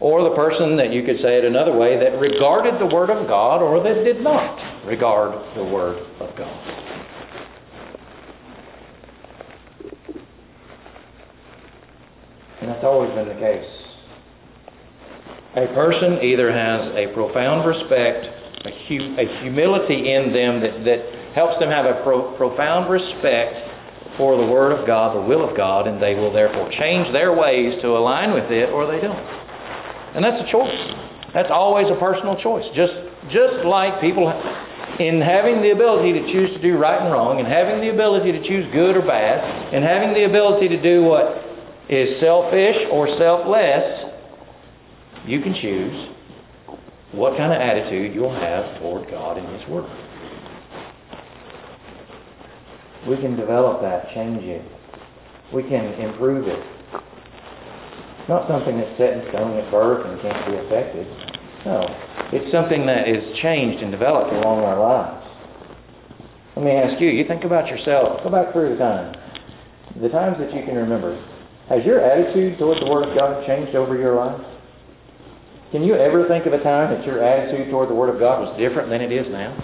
Or 0.00 0.24
the 0.24 0.32
person 0.32 0.80
that 0.80 0.88
you 0.88 1.04
could 1.04 1.20
say 1.20 1.36
it 1.36 1.44
another 1.44 1.76
way 1.76 2.00
that 2.00 2.16
regarded 2.16 2.80
the 2.80 2.88
Word 2.88 3.12
of 3.12 3.28
God 3.28 3.60
or 3.60 3.84
that 3.84 4.08
did 4.08 4.24
not 4.24 4.88
regard 4.88 5.36
the 5.52 5.68
Word 5.68 6.00
of 6.16 6.32
God. 6.32 6.93
And 12.64 12.72
that's 12.72 12.88
always 12.88 13.12
been 13.12 13.28
the 13.28 13.36
case. 13.36 13.68
A 15.60 15.68
person 15.76 16.24
either 16.24 16.48
has 16.48 16.96
a 16.96 17.12
profound 17.12 17.68
respect, 17.68 18.24
a, 18.64 18.72
a 18.72 19.26
humility 19.44 20.00
in 20.00 20.32
them 20.32 20.64
that, 20.64 20.80
that 20.88 21.00
helps 21.36 21.60
them 21.60 21.68
have 21.68 21.84
a 21.84 22.00
pro- 22.00 22.32
profound 22.40 22.88
respect 22.88 24.16
for 24.16 24.40
the 24.40 24.48
Word 24.48 24.72
of 24.72 24.88
God, 24.88 25.12
the 25.12 25.28
will 25.28 25.44
of 25.44 25.52
God, 25.52 25.84
and 25.84 26.00
they 26.00 26.16
will 26.16 26.32
therefore 26.32 26.72
change 26.80 27.12
their 27.12 27.36
ways 27.36 27.76
to 27.84 28.00
align 28.00 28.32
with 28.32 28.48
it, 28.48 28.72
or 28.72 28.88
they 28.88 28.96
don't. 29.04 29.28
And 30.16 30.24
that's 30.24 30.40
a 30.40 30.48
choice. 30.48 30.80
That's 31.36 31.52
always 31.52 31.84
a 31.92 32.00
personal 32.00 32.40
choice. 32.40 32.64
Just 32.72 32.96
just 33.28 33.60
like 33.68 34.00
people 34.00 34.24
in 34.24 35.20
having 35.20 35.60
the 35.60 35.76
ability 35.76 36.16
to 36.16 36.22
choose 36.32 36.48
to 36.56 36.62
do 36.64 36.80
right 36.80 36.96
and 36.96 37.12
wrong, 37.12 37.44
and 37.44 37.46
having 37.50 37.84
the 37.84 37.92
ability 37.92 38.32
to 38.32 38.40
choose 38.48 38.64
good 38.72 38.96
or 38.96 39.04
bad, 39.04 39.36
and 39.76 39.84
having 39.84 40.16
the 40.16 40.24
ability 40.24 40.72
to 40.72 40.80
do 40.80 41.04
what 41.04 41.53
is 41.88 42.20
selfish 42.20 42.76
or 42.92 43.08
selfless, 43.18 44.14
you 45.26 45.40
can 45.40 45.54
choose 45.60 46.14
what 47.12 47.36
kind 47.36 47.52
of 47.52 47.60
attitude 47.60 48.14
you'll 48.14 48.34
have 48.34 48.80
toward 48.80 49.08
God 49.10 49.38
and 49.38 49.46
His 49.60 49.68
Word. 49.68 49.86
We 53.08 53.16
can 53.16 53.36
develop 53.36 53.82
that, 53.82 54.08
change 54.14 54.42
it. 54.42 54.64
We 55.52 55.62
can 55.62 55.92
improve 56.00 56.48
it. 56.48 56.62
Not 58.28 58.48
something 58.48 58.80
that's 58.80 58.96
set 58.96 59.12
in 59.12 59.28
stone 59.28 59.52
at 59.60 59.70
birth 59.70 60.08
and 60.08 60.16
can't 60.24 60.40
be 60.48 60.56
affected. 60.56 61.04
No. 61.68 61.84
It's 62.32 62.48
something 62.48 62.88
that 62.88 63.04
is 63.04 63.20
changed 63.44 63.84
and 63.84 63.92
developed 63.92 64.32
along 64.32 64.64
our 64.64 64.80
lives. 64.80 65.20
Let 66.56 66.64
me 66.64 66.72
ask 66.72 67.00
you, 67.00 67.12
you 67.12 67.28
think 67.28 67.44
about 67.44 67.68
yourself, 67.68 68.24
go 68.24 68.30
back 68.30 68.52
through 68.52 68.72
the 68.72 68.80
time. 68.80 69.12
The 70.00 70.08
times 70.08 70.40
that 70.40 70.48
you 70.54 70.64
can 70.64 70.74
remember. 70.74 71.12
Has 71.68 71.80
your 71.88 71.96
attitude 71.96 72.60
toward 72.60 72.76
the 72.76 72.90
Word 72.92 73.08
of 73.08 73.16
God 73.16 73.40
changed 73.48 73.72
over 73.72 73.96
your 73.96 74.20
life? 74.20 74.36
Can 75.72 75.80
you 75.80 75.96
ever 75.96 76.28
think 76.28 76.44
of 76.44 76.52
a 76.52 76.60
time 76.60 76.92
that 76.92 77.08
your 77.08 77.24
attitude 77.24 77.72
toward 77.72 77.88
the 77.88 77.96
Word 77.96 78.12
of 78.12 78.20
God 78.20 78.44
was 78.44 78.52
different 78.60 78.92
than 78.92 79.00
it 79.00 79.08
is 79.08 79.24
now? 79.32 79.56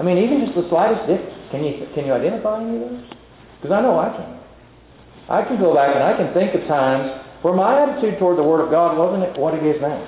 I 0.00 0.02
mean, 0.02 0.16
even 0.16 0.48
just 0.48 0.56
the 0.56 0.64
slightest 0.72 1.04
difference. 1.04 1.52
Can 1.52 1.60
you 1.60 1.86
can 1.92 2.08
you 2.08 2.12
identify 2.16 2.64
any 2.64 2.80
of 2.80 2.88
those? 2.88 3.04
Because 3.60 3.72
I 3.76 3.84
know 3.84 4.00
I 4.00 4.10
can. 4.16 4.30
I 5.28 5.40
can 5.44 5.60
go 5.60 5.76
back 5.76 5.92
and 5.92 6.02
I 6.02 6.16
can 6.16 6.32
think 6.32 6.56
of 6.56 6.64
times 6.66 7.04
where 7.44 7.52
my 7.52 7.84
attitude 7.84 8.16
toward 8.16 8.40
the 8.40 8.48
Word 8.48 8.64
of 8.64 8.72
God 8.72 8.96
wasn't 8.96 9.28
what 9.36 9.52
it 9.52 9.62
is 9.62 9.76
now. 9.84 10.00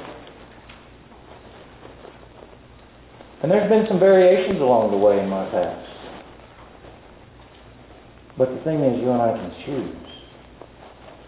And 3.44 3.52
there's 3.52 3.68
been 3.68 3.84
some 3.86 4.00
variations 4.00 4.64
along 4.64 4.96
the 4.96 4.98
way 4.98 5.20
in 5.20 5.28
my 5.28 5.44
past. 5.52 5.86
But 8.40 8.48
the 8.48 8.64
thing 8.64 8.80
is, 8.80 8.96
you 8.96 9.12
and 9.12 9.20
I 9.20 9.36
can 9.36 9.52
choose 9.68 10.05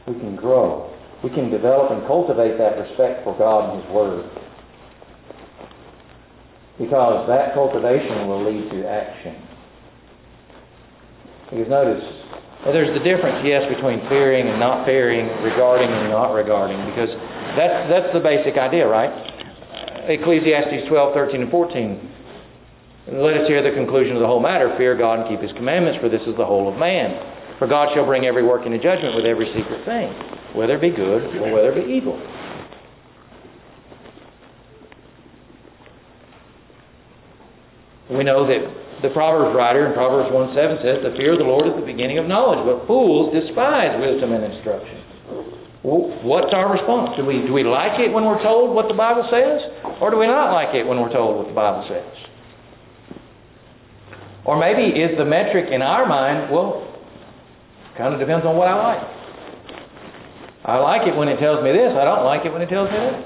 we 0.08 0.18
can 0.18 0.36
grow. 0.36 0.88
We 1.22 1.30
can 1.30 1.50
develop 1.50 1.92
and 1.92 2.06
cultivate 2.08 2.56
that 2.56 2.80
respect 2.80 3.22
for 3.22 3.36
God 3.36 3.68
and 3.68 3.82
His 3.82 3.88
Word. 3.92 4.24
Because 6.78 7.26
that 7.28 7.52
cultivation 7.52 8.30
will 8.30 8.46
lead 8.46 8.70
to 8.70 8.78
action. 8.86 9.34
Because 11.50 11.68
notice, 11.68 12.04
there's 12.70 12.94
the 12.94 13.02
difference, 13.02 13.42
yes, 13.42 13.66
between 13.66 13.98
fearing 14.08 14.46
and 14.46 14.60
not 14.62 14.86
fearing, 14.86 15.26
regarding 15.42 15.90
and 15.90 16.10
not 16.10 16.32
regarding, 16.32 16.78
because 16.86 17.10
that's, 17.58 17.90
that's 17.90 18.10
the 18.14 18.22
basic 18.22 18.54
idea, 18.54 18.86
right? 18.86 19.10
Ecclesiastes 20.06 20.86
12, 20.88 21.14
13, 21.14 21.42
and 21.42 21.50
14. 21.50 23.18
Let 23.18 23.40
us 23.42 23.48
hear 23.48 23.64
the 23.64 23.74
conclusion 23.74 24.14
of 24.14 24.22
the 24.22 24.28
whole 24.28 24.40
matter. 24.40 24.70
Fear 24.76 25.00
God 25.00 25.24
and 25.24 25.26
keep 25.32 25.40
His 25.40 25.50
commandments, 25.56 25.98
for 25.98 26.12
this 26.12 26.22
is 26.28 26.36
the 26.36 26.44
whole 26.44 26.70
of 26.70 26.78
man. 26.78 27.37
For 27.58 27.66
God 27.66 27.90
shall 27.94 28.06
bring 28.06 28.24
every 28.24 28.46
work 28.46 28.66
into 28.66 28.78
judgment 28.78 29.18
with 29.18 29.26
every 29.26 29.50
secret 29.50 29.82
thing, 29.82 30.14
whether 30.54 30.78
it 30.78 30.80
be 30.80 30.94
good 30.94 31.34
or 31.42 31.50
whether 31.50 31.74
it 31.74 31.86
be 31.86 31.90
evil. 31.90 32.14
We 38.14 38.24
know 38.24 38.46
that 38.46 38.62
the 39.02 39.10
Proverbs 39.10 39.54
writer 39.54 39.86
in 39.86 39.92
Proverbs 39.92 40.32
1 40.32 40.54
7 40.54 40.78
says, 40.80 40.96
The 41.04 41.14
fear 41.18 41.34
of 41.34 41.42
the 41.42 41.46
Lord 41.46 41.68
is 41.68 41.76
the 41.76 41.84
beginning 41.84 42.18
of 42.18 42.26
knowledge, 42.26 42.64
but 42.64 42.86
fools 42.86 43.34
despise 43.34 43.94
wisdom 44.00 44.32
and 44.32 44.42
instruction. 44.48 44.98
what's 46.24 46.54
our 46.54 46.72
response? 46.72 47.18
Do 47.18 47.26
we, 47.26 47.42
do 47.44 47.52
we 47.52 47.62
like 47.68 48.00
it 48.00 48.14
when 48.14 48.24
we're 48.24 48.42
told 48.42 48.72
what 48.72 48.88
the 48.88 48.96
Bible 48.96 49.28
says? 49.28 49.60
Or 50.00 50.10
do 50.10 50.16
we 50.16 50.26
not 50.26 50.54
like 50.54 50.74
it 50.74 50.86
when 50.88 51.02
we're 51.02 51.12
told 51.12 51.36
what 51.42 51.46
the 51.50 51.58
Bible 51.58 51.84
says? 51.90 52.10
Or 54.48 54.56
maybe 54.56 54.88
is 54.96 55.12
the 55.20 55.28
metric 55.28 55.68
in 55.68 55.84
our 55.84 56.08
mind, 56.08 56.48
well, 56.48 56.87
Kind 57.98 58.14
of 58.14 58.20
depends 58.20 58.46
on 58.46 58.54
what 58.54 58.70
I 58.70 58.78
like. 58.78 59.02
I 60.64 60.78
like 60.78 61.02
it 61.08 61.18
when 61.18 61.26
it 61.26 61.42
tells 61.42 61.64
me 61.66 61.74
this. 61.74 61.90
I 61.98 62.06
don't 62.06 62.22
like 62.22 62.46
it 62.46 62.52
when 62.54 62.62
it 62.62 62.70
tells 62.70 62.86
me 62.86 62.94
that. 62.94 63.18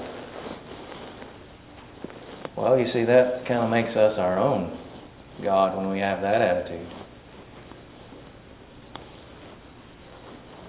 Well, 2.57 2.79
you 2.79 2.89
see, 2.89 3.05
that 3.05 3.45
kind 3.47 3.61
of 3.61 3.69
makes 3.69 3.93
us 3.93 4.17
our 4.17 4.39
own 4.39 4.73
God 5.43 5.77
when 5.77 5.91
we 5.91 5.99
have 5.99 6.21
that 6.21 6.41
attitude. 6.41 6.89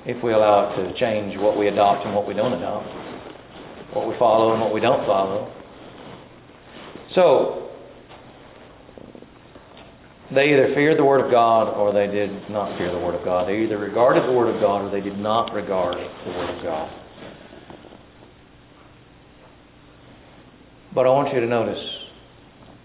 If 0.05 0.22
we 0.22 0.34
allow 0.34 0.68
it 0.68 0.76
to 0.76 1.00
change 1.00 1.40
what 1.40 1.57
we 1.57 1.68
adopt 1.68 2.05
and 2.05 2.14
what 2.14 2.28
we 2.28 2.34
don't 2.34 2.52
adopt, 2.52 2.84
what 3.96 4.07
we 4.07 4.14
follow 4.18 4.52
and 4.52 4.61
what 4.61 4.74
we 4.74 4.80
don't 4.80 5.07
follow. 5.07 5.50
So, 7.14 7.64
they 10.35 10.51
either 10.53 10.74
feared 10.74 10.99
the 10.99 11.05
Word 11.05 11.24
of 11.24 11.30
God 11.30 11.70
or 11.72 11.93
they 11.93 12.11
did 12.11 12.51
not 12.51 12.76
fear 12.76 12.91
the 12.93 12.99
Word 12.99 13.14
of 13.14 13.24
God. 13.24 13.49
They 13.49 13.62
either 13.62 13.78
regarded 13.78 14.28
the 14.28 14.32
Word 14.32 14.55
of 14.55 14.61
God 14.61 14.85
or 14.85 14.91
they 14.91 15.01
did 15.01 15.18
not 15.18 15.55
regard 15.55 15.97
the 15.97 16.30
Word 16.30 16.59
of 16.59 16.62
God. 16.62 16.89
But 20.95 21.07
I 21.07 21.11
want 21.11 21.35
you 21.35 21.41
to 21.41 21.47
notice 21.47 21.80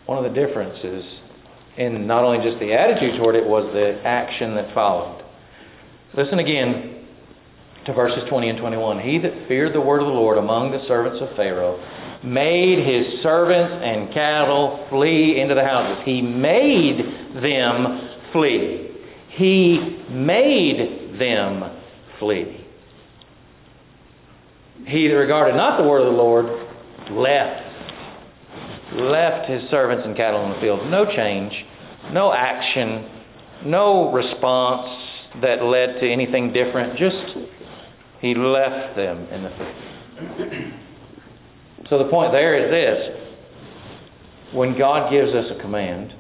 one 0.06 0.18
of 0.18 0.26
the 0.26 0.34
differences 0.34 1.06
in 1.78 2.08
not 2.08 2.26
only 2.26 2.42
just 2.42 2.60
the 2.60 2.74
attitude 2.74 3.22
toward 3.22 3.36
it 3.36 3.46
was 3.46 3.70
the 3.74 4.02
action 4.02 4.56
that 4.56 4.74
followed. 4.74 5.22
Listen 6.18 6.40
again 6.40 7.06
to 7.86 7.94
verses 7.94 8.26
20 8.30 8.50
and 8.50 8.60
21. 8.60 9.00
He 9.06 9.20
that 9.22 9.48
feared 9.48 9.74
the 9.74 9.82
word 9.82 10.02
of 10.02 10.08
the 10.08 10.18
Lord 10.18 10.38
among 10.38 10.72
the 10.72 10.82
servants 10.88 11.22
of 11.22 11.38
Pharaoh 11.38 11.78
made 12.24 12.80
his 12.80 13.24
servants 13.24 13.74
and 13.84 14.14
cattle 14.14 14.88
flee 14.90 15.40
into 15.42 15.56
the 15.56 15.64
houses. 15.64 16.04
He 16.06 16.22
made 16.22 17.00
them 17.42 18.34
flee. 18.34 18.90
He 19.38 20.04
made 20.12 21.16
them 21.20 21.64
flee. 22.20 22.66
He 24.88 25.08
that 25.08 25.16
regarded 25.16 25.56
not 25.56 25.82
the 25.82 25.88
word 25.88 26.02
of 26.02 26.12
the 26.14 26.18
Lord 26.18 26.46
left. 27.12 27.68
Left 28.96 29.50
his 29.50 29.62
servants 29.70 30.04
and 30.06 30.18
cattle 30.18 30.44
in 30.46 30.50
the 30.52 30.62
field. 30.62 30.90
No 30.90 31.06
change, 31.06 31.54
no 32.12 32.34
action, 32.34 33.70
no 33.70 34.12
response 34.12 34.90
that 35.42 35.62
led 35.62 36.02
to 36.02 36.12
anything 36.12 36.52
different. 36.52 36.98
Just 36.98 37.50
he 38.22 38.34
left 38.36 38.96
them 38.96 39.28
in 39.32 39.44
the 39.44 39.50
field. 39.50 40.69
So 41.90 41.98
the 41.98 42.10
point 42.10 42.32
there 42.32 42.54
is 42.54 42.70
this 42.70 43.20
when 44.54 44.78
God 44.78 45.12
gives 45.12 45.30
us 45.30 45.46
a 45.58 45.62
command, 45.62 46.14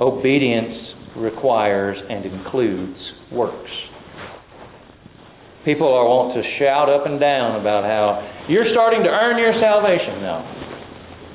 obedience 0.00 1.16
requires 1.16 1.96
and 1.96 2.24
includes 2.24 2.98
works. 3.32 3.70
People 5.64 5.88
are 5.88 6.04
want 6.04 6.36
to 6.36 6.44
shout 6.60 6.92
up 6.92 7.08
and 7.08 7.16
down 7.16 7.60
about 7.60 7.84
how 7.88 8.44
you're 8.48 8.68
starting 8.72 9.00
to 9.04 9.08
earn 9.08 9.40
your 9.40 9.56
salvation. 9.56 10.20
No. 10.20 10.44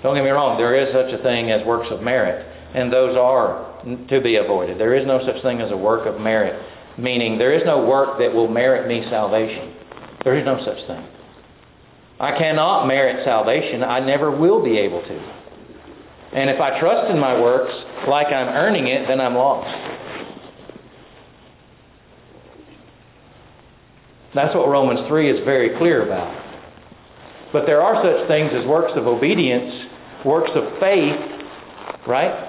Don't 0.06 0.16
get 0.16 0.24
me 0.24 0.30
wrong, 0.30 0.56
there 0.58 0.78
is 0.78 0.94
such 0.94 1.12
a 1.12 1.22
thing 1.26 1.52
as 1.52 1.66
works 1.66 1.90
of 1.92 2.02
merit, 2.02 2.40
and 2.74 2.94
those 2.94 3.18
are 3.18 3.84
to 3.84 4.22
be 4.22 4.38
avoided. 4.38 4.80
There 4.80 4.96
is 4.96 5.06
no 5.06 5.20
such 5.26 5.42
thing 5.42 5.60
as 5.60 5.74
a 5.74 5.78
work 5.78 6.08
of 6.08 6.22
merit, 6.22 6.56
meaning 6.98 7.38
there 7.38 7.52
is 7.58 7.66
no 7.66 7.84
work 7.84 8.22
that 8.22 8.32
will 8.32 8.48
merit 8.48 8.88
me 8.88 9.04
salvation. 9.10 9.76
There 10.24 10.38
is 10.38 10.46
no 10.46 10.62
such 10.62 10.80
thing. 10.88 11.19
I 12.20 12.38
cannot 12.38 12.86
merit 12.86 13.24
salvation. 13.26 13.84
I 13.84 14.06
never 14.06 14.30
will 14.30 14.64
be 14.64 14.78
able 14.78 15.02
to. 15.02 15.18
And 16.36 16.50
if 16.50 16.60
I 16.60 16.80
trust 16.80 17.10
in 17.10 17.20
my 17.20 17.40
works 17.40 17.72
like 18.08 18.28
I'm 18.28 18.50
earning 18.50 18.88
it, 18.88 19.08
then 19.08 19.20
I'm 19.20 19.36
lost. 19.36 19.72
That's 24.36 24.54
what 24.54 24.68
Romans 24.70 25.08
3 25.08 25.32
is 25.32 25.46
very 25.46 25.78
clear 25.80 26.06
about. 26.06 26.36
But 27.52 27.66
there 27.66 27.82
are 27.82 27.98
such 28.04 28.28
things 28.28 28.52
as 28.54 28.68
works 28.68 28.92
of 28.96 29.08
obedience, 29.08 29.74
works 30.24 30.52
of 30.54 30.78
faith, 30.80 32.06
right? 32.08 32.49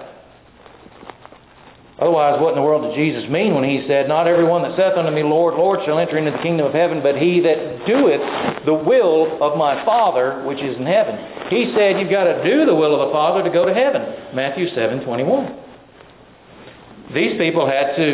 Otherwise, 2.00 2.40
what 2.40 2.56
in 2.56 2.58
the 2.58 2.64
world 2.64 2.80
did 2.80 2.96
Jesus 2.96 3.28
mean 3.28 3.52
when 3.52 3.60
he 3.60 3.84
said, 3.84 4.08
Not 4.08 4.24
everyone 4.24 4.64
that 4.64 4.72
saith 4.72 4.96
unto 4.96 5.12
me, 5.12 5.20
Lord, 5.20 5.60
Lord, 5.60 5.84
shall 5.84 6.00
enter 6.00 6.16
into 6.16 6.32
the 6.32 6.40
kingdom 6.40 6.64
of 6.64 6.72
heaven, 6.72 7.04
but 7.04 7.20
he 7.20 7.44
that 7.44 7.84
doeth 7.84 8.24
the 8.64 8.72
will 8.72 9.36
of 9.44 9.60
my 9.60 9.84
Father 9.84 10.40
which 10.48 10.64
is 10.64 10.80
in 10.80 10.88
heaven? 10.88 11.12
He 11.52 11.76
said, 11.76 12.00
You've 12.00 12.08
got 12.08 12.24
to 12.24 12.40
do 12.40 12.64
the 12.64 12.72
will 12.72 12.96
of 12.96 13.04
the 13.04 13.12
Father 13.12 13.44
to 13.44 13.52
go 13.52 13.68
to 13.68 13.76
heaven. 13.76 14.32
Matthew 14.32 14.72
7 14.72 15.04
21. 15.04 17.12
These 17.12 17.36
people 17.36 17.68
had 17.68 17.92
to 18.00 18.08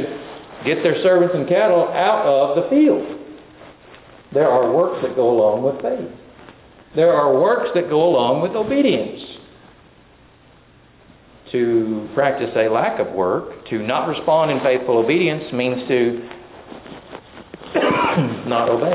get 0.66 0.82
their 0.82 0.98
servants 1.06 1.38
and 1.38 1.46
cattle 1.46 1.86
out 1.86 2.26
of 2.26 2.58
the 2.58 2.66
field. 2.66 3.06
There 4.34 4.50
are 4.50 4.74
works 4.74 4.98
that 5.06 5.14
go 5.14 5.30
along 5.30 5.62
with 5.62 5.78
faith, 5.78 6.10
there 6.98 7.14
are 7.14 7.38
works 7.38 7.70
that 7.78 7.86
go 7.86 8.02
along 8.02 8.42
with 8.42 8.58
obedience 8.58 9.35
to 11.52 12.08
practice 12.14 12.50
a 12.56 12.68
lack 12.72 13.00
of 13.00 13.14
work, 13.14 13.66
to 13.70 13.78
not 13.86 14.06
respond 14.06 14.50
in 14.50 14.58
faithful 14.60 14.98
obedience, 14.98 15.44
means 15.52 15.88
to 15.88 16.28
not 18.48 18.68
obey. 18.68 18.94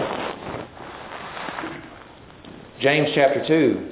James 2.81 3.09
chapter 3.15 3.45
2 3.47 3.91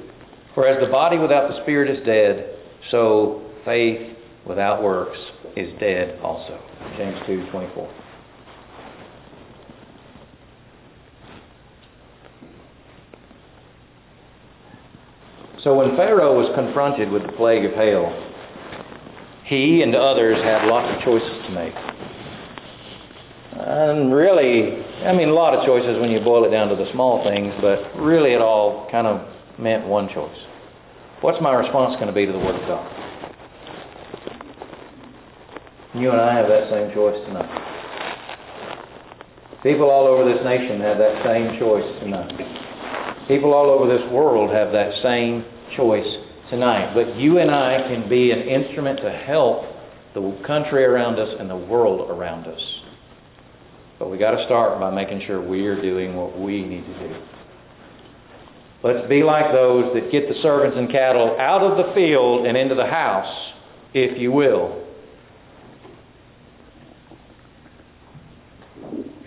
For 0.56 0.68
as 0.68 0.84
the 0.84 0.92
body 0.92 1.18
without 1.18 1.48
the 1.48 1.62
spirit 1.64 1.90
is 1.90 2.06
dead, 2.06 2.56
so 2.92 3.42
faith 3.66 4.18
without 4.48 4.82
works 4.82 5.18
is 5.56 5.70
dead 5.80 6.20
also. 6.24 6.60
James 6.98 7.18
2 7.28 7.52
24. 7.52 7.94
So 15.64 15.76
when 15.76 15.96
Pharaoh 15.98 16.40
was 16.40 16.50
confronted 16.56 17.12
with 17.12 17.22
the 17.24 17.34
plague 17.36 17.66
of 17.66 17.74
hail, 17.74 18.29
he 19.50 19.82
and 19.82 19.98
others 19.98 20.38
had 20.46 20.70
lots 20.70 20.94
of 20.94 21.02
choices 21.02 21.36
to 21.50 21.52
make. 21.52 21.74
And 23.58 24.14
really, 24.14 24.78
I 25.04 25.12
mean, 25.18 25.28
a 25.28 25.34
lot 25.34 25.58
of 25.58 25.66
choices 25.66 25.98
when 25.98 26.14
you 26.14 26.22
boil 26.22 26.46
it 26.46 26.54
down 26.54 26.70
to 26.70 26.78
the 26.78 26.86
small 26.94 27.26
things, 27.26 27.50
but 27.58 27.98
really 27.98 28.38
it 28.38 28.42
all 28.46 28.88
kind 28.94 29.10
of 29.10 29.26
meant 29.58 29.90
one 29.90 30.08
choice. 30.14 30.38
What's 31.26 31.42
my 31.42 31.52
response 31.52 31.98
going 31.98 32.08
to 32.08 32.16
be 32.16 32.30
to 32.30 32.32
the 32.32 32.40
Word 32.40 32.62
of 32.62 32.66
God? 32.70 32.86
You 35.98 36.14
and 36.14 36.22
I 36.22 36.38
have 36.38 36.46
that 36.46 36.70
same 36.70 36.94
choice 36.94 37.18
tonight. 37.26 37.50
People 39.66 39.90
all 39.90 40.06
over 40.08 40.24
this 40.30 40.40
nation 40.46 40.80
have 40.80 41.02
that 41.02 41.26
same 41.26 41.60
choice 41.60 41.90
tonight. 42.06 42.32
People 43.28 43.52
all 43.58 43.74
over 43.74 43.90
this 43.90 44.06
world 44.14 44.54
have 44.54 44.72
that 44.72 44.94
same 45.02 45.44
choice 45.76 46.08
tonight. 46.50 46.94
But 46.94 47.18
you 47.18 47.40
and 47.40 47.50
I 47.52 47.88
can 47.88 48.10
be 48.10 48.32
an 48.32 48.40
instrument 48.48 49.00
to 49.04 49.12
help 49.26 49.64
the 50.14 50.44
country 50.46 50.84
around 50.84 51.20
us 51.20 51.30
and 51.40 51.50
the 51.50 51.58
world 51.58 52.10
around 52.10 52.48
us. 52.48 52.60
But 54.00 54.10
we 54.10 54.18
got 54.18 54.32
to 54.32 54.44
start 54.46 54.80
by 54.80 54.94
making 54.94 55.24
sure 55.28 55.46
we 55.46 55.68
are 55.68 55.82
doing 55.82 56.16
what 56.16 56.40
we 56.40 56.64
need 56.64 56.82
to 56.82 57.08
do. 57.08 57.16
Let's 58.82 59.10
be 59.10 59.24
like 59.24 59.52
those 59.52 59.94
that 59.94 60.10
get 60.12 60.30
the 60.30 60.36
servants 60.42 60.78
and 60.78 60.90
cattle 60.90 61.36
out 61.38 61.62
of 61.62 61.78
the 61.78 61.94
field 61.94 62.48
and 62.48 62.58
into 62.58 62.76
the 62.76 62.86
house, 62.86 63.54
if 63.94 64.18
you 64.18 64.32
will. 64.32 64.86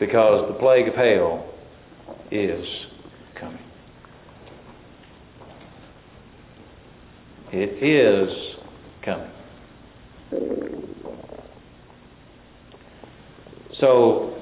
Because 0.00 0.52
the 0.52 0.58
plague 0.58 0.88
of 0.88 0.94
hail 0.94 1.52
is 2.30 2.64
It 7.52 7.82
is 7.84 8.30
coming. 9.04 9.30
So 13.80 14.32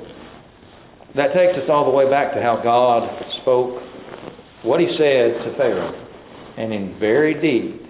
that 1.17 1.35
takes 1.35 1.59
us 1.59 1.69
all 1.69 1.91
the 1.91 1.97
way 1.97 2.09
back 2.09 2.35
to 2.35 2.41
how 2.41 2.61
God 2.63 3.09
spoke 3.43 3.83
what 4.63 4.79
he 4.81 4.87
said 4.97 5.43
to 5.45 5.55
Pharaoh. 5.57 6.07
And 6.57 6.73
in 6.73 6.99
very 7.01 7.35
deed, 7.35 7.81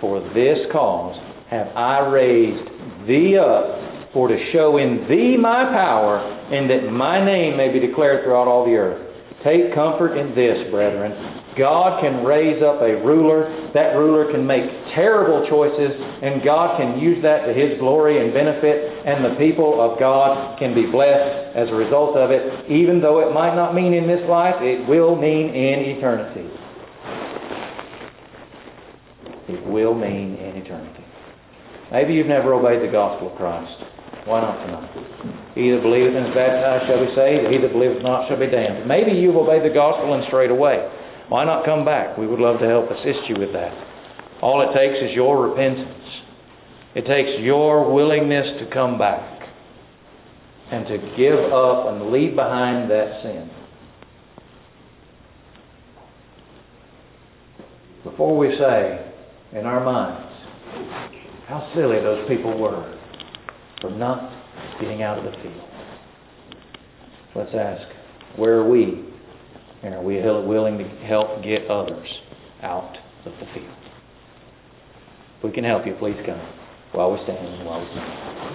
for 0.00 0.20
this 0.34 0.58
cause 0.72 1.16
have 1.50 1.68
I 1.74 2.06
raised 2.06 3.08
thee 3.08 3.36
up, 3.40 4.12
for 4.12 4.28
to 4.28 4.36
show 4.52 4.76
in 4.76 5.06
thee 5.08 5.36
my 5.40 5.64
power, 5.72 6.18
and 6.20 6.70
that 6.70 6.90
my 6.92 7.24
name 7.24 7.56
may 7.56 7.72
be 7.72 7.84
declared 7.84 8.22
throughout 8.24 8.46
all 8.46 8.64
the 8.64 8.76
earth. 8.76 9.06
Take 9.42 9.74
comfort 9.74 10.18
in 10.18 10.30
this, 10.34 10.70
brethren. 10.70 11.10
God 11.58 12.00
can 12.02 12.24
raise 12.24 12.62
up 12.62 12.82
a 12.82 13.02
ruler. 13.02 13.59
That 13.74 13.94
ruler 13.94 14.30
can 14.32 14.46
make 14.46 14.66
terrible 14.98 15.46
choices, 15.46 15.94
and 15.94 16.42
God 16.42 16.74
can 16.78 16.98
use 16.98 17.22
that 17.22 17.46
to 17.46 17.54
His 17.54 17.78
glory 17.78 18.18
and 18.18 18.34
benefit, 18.34 18.76
and 19.06 19.22
the 19.22 19.38
people 19.38 19.78
of 19.78 19.98
God 19.98 20.58
can 20.58 20.74
be 20.74 20.90
blessed 20.90 21.54
as 21.54 21.70
a 21.70 21.76
result 21.78 22.18
of 22.18 22.34
it. 22.34 22.42
Even 22.66 22.98
though 22.98 23.22
it 23.22 23.30
might 23.32 23.54
not 23.54 23.74
mean 23.74 23.94
in 23.94 24.10
this 24.10 24.26
life, 24.26 24.58
it 24.58 24.88
will 24.90 25.14
mean 25.14 25.54
in 25.54 25.94
eternity. 25.94 26.46
It 29.50 29.62
will 29.66 29.94
mean 29.94 30.34
in 30.34 30.62
eternity. 30.62 31.04
Maybe 31.90 32.14
you've 32.14 32.30
never 32.30 32.54
obeyed 32.54 32.86
the 32.86 32.92
gospel 32.92 33.30
of 33.30 33.36
Christ. 33.38 33.70
Why 34.26 34.42
not 34.42 34.62
tonight? 34.62 34.90
He 35.58 35.74
that 35.74 35.82
believeth 35.82 36.14
and 36.14 36.30
is 36.30 36.34
baptized 36.36 36.86
shall 36.86 37.02
be 37.02 37.10
saved, 37.18 37.50
he 37.50 37.58
that 37.58 37.72
believeth 37.74 38.02
not 38.02 38.30
shall 38.30 38.38
be 38.38 38.46
damned. 38.46 38.86
Maybe 38.86 39.10
you've 39.10 39.34
obeyed 39.34 39.66
the 39.66 39.74
gospel 39.74 40.14
and 40.14 40.22
strayed 40.30 40.54
away. 40.54 40.78
Why 41.30 41.44
not 41.44 41.64
come 41.64 41.84
back? 41.84 42.18
We 42.18 42.26
would 42.26 42.40
love 42.40 42.58
to 42.58 42.66
help 42.66 42.90
assist 42.90 43.30
you 43.30 43.36
with 43.38 43.52
that. 43.52 43.70
All 44.42 44.66
it 44.66 44.74
takes 44.74 44.98
is 44.98 45.14
your 45.14 45.46
repentance. 45.46 46.02
It 46.96 47.02
takes 47.02 47.38
your 47.38 47.94
willingness 47.94 48.58
to 48.58 48.74
come 48.74 48.98
back 48.98 49.40
and 50.72 50.86
to 50.88 50.98
give 51.16 51.38
up 51.54 51.86
and 51.86 52.10
leave 52.10 52.34
behind 52.34 52.90
that 52.90 53.22
sin. 53.22 53.50
Before 58.02 58.36
we 58.36 58.48
say 58.58 59.56
in 59.56 59.66
our 59.66 59.84
minds 59.84 60.34
how 61.46 61.70
silly 61.76 62.00
those 62.02 62.26
people 62.28 62.58
were 62.58 62.98
for 63.80 63.90
not 63.90 64.32
getting 64.80 65.04
out 65.04 65.18
of 65.18 65.24
the 65.26 65.30
field, 65.30 65.68
let's 67.36 67.54
ask, 67.54 67.82
where 68.36 68.54
are 68.54 68.68
we 68.68 69.09
and 69.82 69.94
are 69.94 70.02
we 70.02 70.16
willing 70.16 70.78
to 70.78 70.84
help 71.06 71.42
get 71.42 71.70
others 71.70 72.08
out 72.62 72.94
of 73.24 73.32
the 73.32 73.46
field? 73.54 73.76
If 75.38 75.44
we 75.44 75.52
can 75.52 75.64
help 75.64 75.86
you, 75.86 75.94
please 75.98 76.16
come 76.26 76.40
while 76.92 77.12
we 77.12 77.18
stand 77.24 77.46
and 77.46 77.64
while 77.64 77.80
we. 77.80 78.50